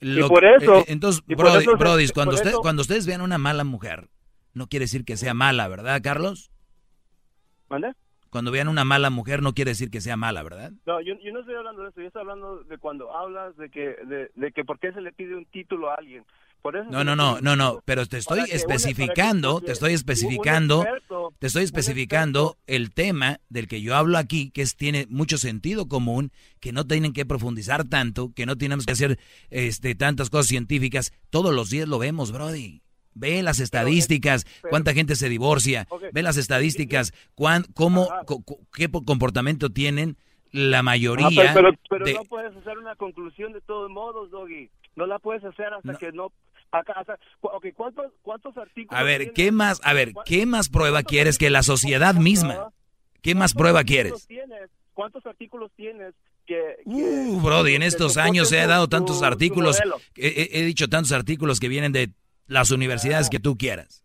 [0.00, 3.64] y por eso- eh, entonces, Brody, eso cuando, usted- eso- cuando ustedes vean una mala
[3.64, 4.08] mujer,
[4.52, 6.50] no quiere decir que sea mala, ¿verdad, Carlos?
[7.68, 7.92] ¿Mande?
[8.30, 10.72] Cuando vean una mala mujer, no quiere decir que sea mala, ¿verdad?
[10.86, 13.70] No, yo, yo no estoy hablando de eso, yo estoy hablando de cuando hablas de
[13.70, 16.24] que, de, de que por qué se le pide un título a alguien.
[16.64, 20.82] Por eso No, no, no, no, no, pero te estoy especificando, te estoy especificando,
[21.38, 25.88] te estoy especificando el tema del que yo hablo aquí, que es, tiene mucho sentido
[25.88, 29.18] común, que no tienen que profundizar tanto, que no tenemos que hacer
[29.50, 31.12] este, tantas cosas científicas.
[31.28, 32.80] Todos los días lo vemos, Brody.
[33.12, 38.08] Ve las estadísticas, pero- cuánta gente se divorcia, ve las estadísticas, cuán, cómo,
[38.72, 40.16] qué po- comportamiento tienen
[40.50, 41.26] la mayoría.
[41.26, 44.70] Ajá, pero pero, pero de- no puedes hacer una conclusión de todos modos, Doggy.
[44.96, 46.32] No la puedes hacer hasta que no...
[46.78, 49.32] acá- hasta- cu- ok, ¿cuántos, ¿cuántos artículos A ver?
[49.32, 52.70] ¿qué más, a ver, qué más prueba quieres que la sociedad misma?
[53.22, 54.26] ¿Qué más prueba quieres?
[54.26, 54.70] tienes?
[54.92, 56.14] ¿Cuántos artículos tienes
[56.46, 56.76] que...
[56.84, 59.96] que- Uh, Brody, en estos años he tu- dado tu- tantos tu artículos, modelo?
[60.16, 62.10] he, he- dicho tantos artículos que vienen de
[62.46, 64.04] las universidades que tú quieras.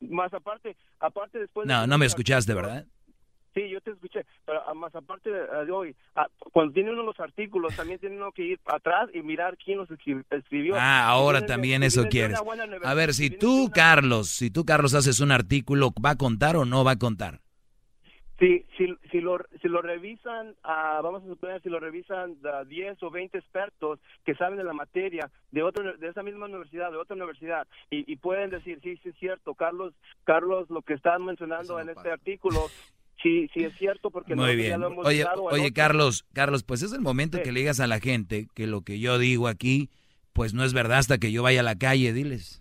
[0.00, 1.66] Más aparte, aparte después...
[1.66, 2.86] de No, que no me escuchaste, ¿verdad?
[3.54, 7.04] Sí, yo te escuché, pero ah, más aparte de, de hoy, ah, cuando tiene uno
[7.04, 10.74] los artículos, también tiene uno que ir atrás y mirar quién los escri- escribió.
[10.76, 12.82] Ah, ahora también eso vienen de quieres.
[12.82, 16.64] A ver, si tú, Carlos, si tú, Carlos, haces un artículo, ¿va a contar o
[16.64, 17.40] no va a contar?
[18.40, 22.64] Si, si, si, lo, si lo revisan, ah, vamos a suponer, si lo revisan ah,
[22.64, 26.90] 10 o 20 expertos que saben de la materia de otro, de esa misma universidad,
[26.90, 29.94] de otra universidad, y, y pueden decir, sí, sí es cierto, Carlos,
[30.24, 32.66] Carlos, lo que están mencionando en este artículo,
[33.24, 34.80] sí, sí es cierto, porque Muy bien.
[34.80, 37.98] lo hemos Oye, oye, Carlos, Carlos, pues es el momento que le digas a la
[37.98, 39.90] gente que lo que yo digo aquí,
[40.32, 42.60] pues no es verdad hasta que yo vaya a la calle, diles.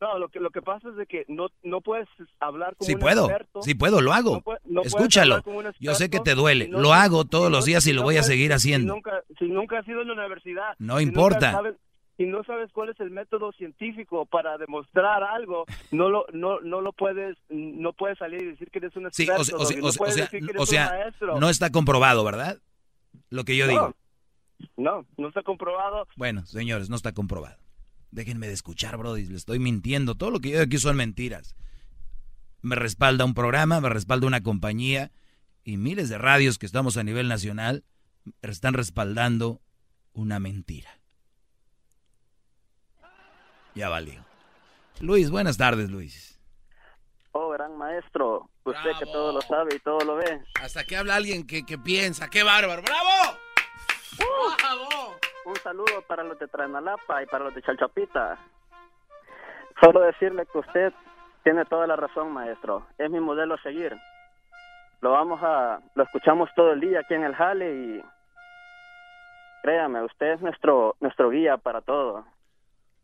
[0.00, 2.94] No, lo que, lo que pasa es de que no, no puedes hablar como Sí
[2.94, 3.62] un puedo, experto.
[3.62, 4.42] sí puedo, lo hago.
[4.46, 5.42] No no Escúchalo.
[5.78, 7.92] Yo sé que te duele, si no- lo hago todos si los días y si
[7.94, 8.94] lo voy a seguir si haciendo.
[8.94, 10.74] nunca, si nunca has ido a la universidad.
[10.78, 11.52] No si importa.
[11.52, 11.74] Sabes,
[12.20, 16.82] si no sabes cuál es el método científico para demostrar algo, no lo, no, no
[16.82, 19.40] lo puedes, no puedes salir y decir que eres un Sí, experto.
[19.40, 20.60] o sea, o sea, Doggy, no o sea, puedes o sea, decir que o eres
[20.60, 21.40] un sea, maestro.
[21.40, 22.58] no está comprobado, ¿verdad?
[23.30, 23.72] Lo que yo No.
[23.72, 23.94] digo.
[24.76, 26.06] No, no está comprobado.
[26.16, 27.56] Bueno, señores, no está comprobado.
[28.10, 30.14] Déjenme de escuchar, Brody, le estoy mintiendo.
[30.16, 31.56] Todo lo que yo digo aquí son mentiras.
[32.60, 35.10] Me respalda un programa, me respalda una compañía
[35.64, 37.84] y miles de radios que estamos a nivel nacional
[38.42, 39.62] están respaldando
[40.12, 40.99] una mentira.
[43.80, 44.22] Ya valió.
[45.00, 46.38] Luis, buenas tardes, Luis.
[47.32, 48.50] Oh, gran maestro.
[48.62, 50.42] Usted que todo lo sabe y todo lo ve.
[50.60, 52.28] Hasta que habla alguien que, que piensa.
[52.28, 52.82] ¡Qué bárbaro!
[52.82, 53.38] ¡Bravo!
[55.46, 58.38] Un saludo para los de Tranalapa y para los de Chalchapita.
[59.82, 60.92] Solo decirle que usted
[61.42, 62.86] tiene toda la razón, maestro.
[62.98, 63.96] Es mi modelo a seguir.
[65.00, 68.04] Lo vamos a, lo escuchamos todo el día aquí en el Jale y
[69.62, 72.26] créame, usted es nuestro, nuestro guía para todo.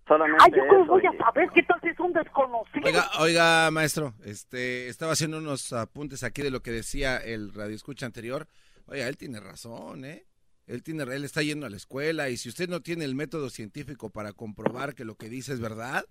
[0.08, 2.82] Solamente Ay, yo cómo voy y- a saber qué tal si es un desconocido.
[2.84, 7.74] Oiga, oiga, maestro, este, estaba haciendo unos apuntes aquí de lo que decía el radio
[7.74, 8.46] escucha anterior.
[8.86, 10.24] Oiga, él tiene razón, ¿eh?
[10.68, 13.50] Él tiene, él está yendo a la escuela y si usted no tiene el método
[13.50, 16.04] científico para comprobar que lo que dice es verdad,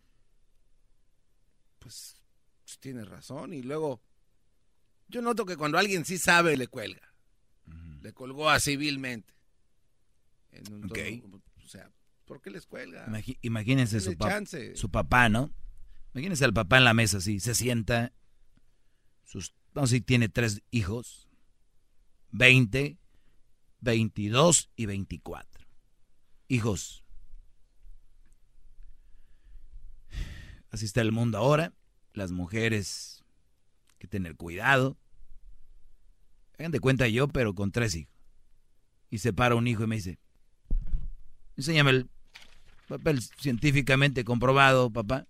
[1.79, 2.21] pues,
[2.63, 3.53] pues tiene razón.
[3.53, 4.01] Y luego,
[5.07, 7.01] yo noto que cuando alguien sí sabe le cuelga,
[8.01, 9.33] le colgó así vilmente.
[10.51, 10.97] En un Ok.
[11.21, 11.89] tono, o sea,
[12.25, 13.05] ¿por qué les cuelga?
[13.07, 14.75] Imagi- imagínense su, pa- chance.
[14.75, 15.51] su papá, ¿no?
[16.13, 18.13] Imagínense al papá en la mesa así, se sienta,
[19.23, 21.27] sus, vamos a decir, tiene tres hijos,
[22.31, 22.97] 20,
[23.81, 25.65] 22 y 24.
[26.47, 27.01] Hijos,
[30.71, 31.73] Así está el mundo ahora.
[32.13, 33.23] Las mujeres,
[33.91, 34.97] hay que tener cuidado.
[36.57, 38.13] Hagan de cuenta yo, pero con tres hijos.
[39.09, 40.19] Y se para un hijo y me dice,
[41.55, 42.09] enséñame el
[42.87, 45.27] papel científicamente comprobado, papá.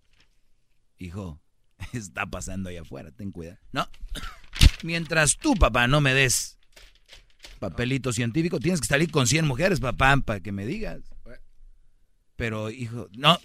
[0.98, 1.42] Hijo,
[1.94, 3.60] está pasando allá afuera, ten cuidado.
[3.72, 3.88] No,
[4.84, 6.58] mientras tú, papá, no me des
[7.60, 11.02] papelito científico, tienes que salir con 100 mujeres, papá, para que me digas.
[12.36, 13.40] Pero, hijo, no.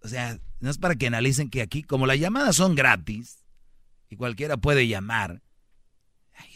[0.00, 3.44] O sea, no es para que analicen que aquí, como las llamadas son gratis,
[4.08, 5.42] y cualquiera puede llamar,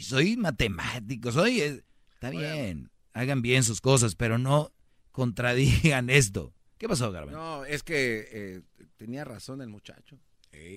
[0.00, 1.60] soy matemático, soy...
[1.60, 1.84] Eh,
[2.14, 4.72] está bien, hagan bien sus cosas, pero no
[5.10, 6.52] contradigan esto.
[6.78, 7.38] ¿Qué pasó, Garbanzo?
[7.38, 8.62] No, es que eh,
[8.96, 10.18] tenía razón el muchacho.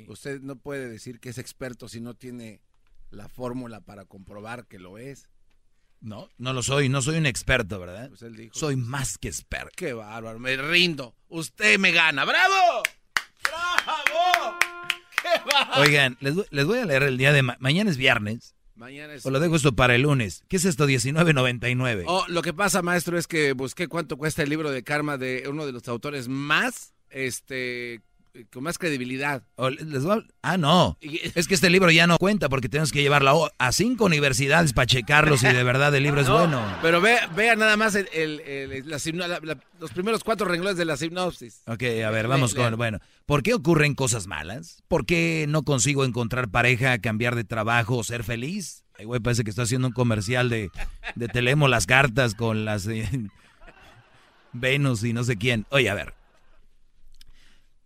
[0.07, 2.61] Usted no puede decir que es experto si no tiene
[3.11, 5.29] la fórmula para comprobar que lo es.
[6.01, 8.09] No, no lo soy, no soy un experto, ¿verdad?
[8.09, 9.71] Pues él dijo, soy más que experto.
[9.75, 11.15] Qué bárbaro, me rindo.
[11.29, 12.25] Usted me gana.
[12.25, 12.83] ¡Bravo!
[13.43, 14.57] ¡Bravo!
[15.21, 15.81] ¡Qué bárbaro!
[15.81, 18.55] Oigan, les, voy a leer el día de mañana es viernes.
[18.75, 19.25] Mañana es...
[19.25, 20.43] O lo dejo esto para el lunes.
[20.47, 20.87] ¿Qué es esto?
[20.87, 22.03] 19.99.
[22.07, 25.45] Oh, lo que pasa, maestro, es que busqué cuánto cuesta el libro de karma de
[25.49, 28.01] uno de los autores más este
[28.51, 29.43] con más credibilidad.
[30.41, 30.97] ah, no.
[31.01, 34.85] Es que este libro ya no cuenta porque tenemos que llevarlo a cinco universidades para
[34.85, 36.61] checarlo si de verdad el libro es bueno.
[36.81, 37.97] Pero vea, vea nada más
[39.79, 41.61] los primeros cuatro renglones de la sinopsis.
[41.67, 42.75] Ok, a ver, vamos con...
[42.75, 44.83] Bueno, ¿por qué ocurren cosas malas?
[44.87, 48.83] ¿Por qué no consigo encontrar pareja, cambiar de trabajo o ser feliz?
[48.97, 50.69] Ay, güey, parece que está haciendo un comercial de,
[51.15, 52.87] de Telemo las cartas con las...
[52.87, 53.09] Eh,
[54.53, 55.65] Venus y no sé quién.
[55.69, 56.13] Oye, a ver.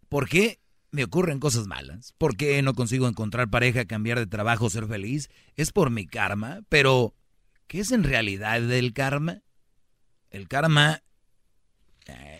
[0.09, 0.59] ¿Por qué
[0.91, 2.13] me ocurren cosas malas?
[2.17, 5.29] ¿Por qué no consigo encontrar pareja, cambiar de trabajo, ser feliz?
[5.55, 7.15] Es por mi karma, pero
[7.67, 9.43] ¿qué es en realidad el karma?
[10.31, 11.03] El karma...
[12.07, 12.39] Eh,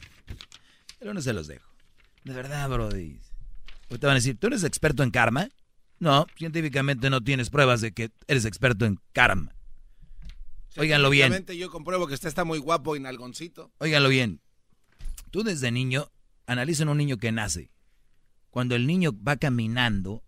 [0.97, 1.69] pero no se los dejo.
[2.23, 3.19] De verdad, Brody.
[3.87, 5.49] Te van a decir, ¿tú eres experto en karma?
[5.99, 9.53] No, científicamente no tienes pruebas de que eres experto en karma.
[10.77, 11.45] Óiganlo bien.
[11.45, 13.71] yo compruebo que usted está muy guapo y nalgoncito.
[13.79, 14.41] Óiganlo bien.
[15.31, 16.09] Tú desde niño
[16.49, 17.71] analicen un niño que nace.
[18.49, 20.23] Cuando el niño va caminando,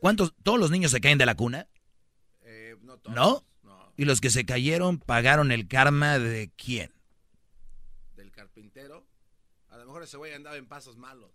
[0.00, 1.68] ¿cuántos, todos los niños se caen de la cuna?
[2.42, 3.44] Eh, no, todos, ¿No?
[3.96, 6.92] Y los que se cayeron pagaron el karma de quién?
[8.16, 9.06] Del carpintero.
[9.68, 11.30] A lo mejor ese güey andaba en pasos malos.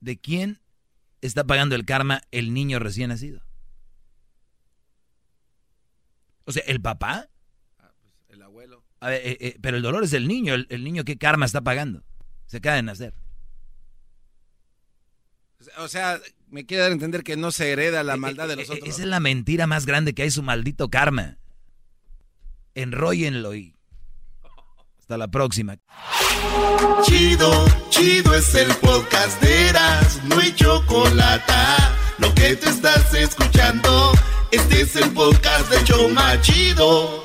[0.00, 0.60] ¿De quién
[1.20, 3.42] está pagando el karma el niño recién nacido?
[6.44, 7.28] O sea, ¿el papá?
[7.78, 8.84] Ah, pues el abuelo.
[9.02, 10.54] Eh, eh, pero el dolor es del niño.
[10.54, 12.04] El, el, niño, ¿qué karma está pagando?
[12.46, 13.23] Se acaba de nacer.
[15.78, 18.54] O sea, me quiere dar a entender que no se hereda la eh, maldad de
[18.54, 18.88] eh, los eh, otros.
[18.88, 21.38] Esa es la mentira más grande que hay, su maldito karma.
[22.74, 23.74] Enróllenlo y.
[24.98, 25.76] Hasta la próxima.
[27.02, 31.52] Chido, chido es el podcast de Eras, no hay chocolate.
[32.18, 34.12] Lo que te estás escuchando,
[34.50, 37.23] este es el podcast de Choma Chido.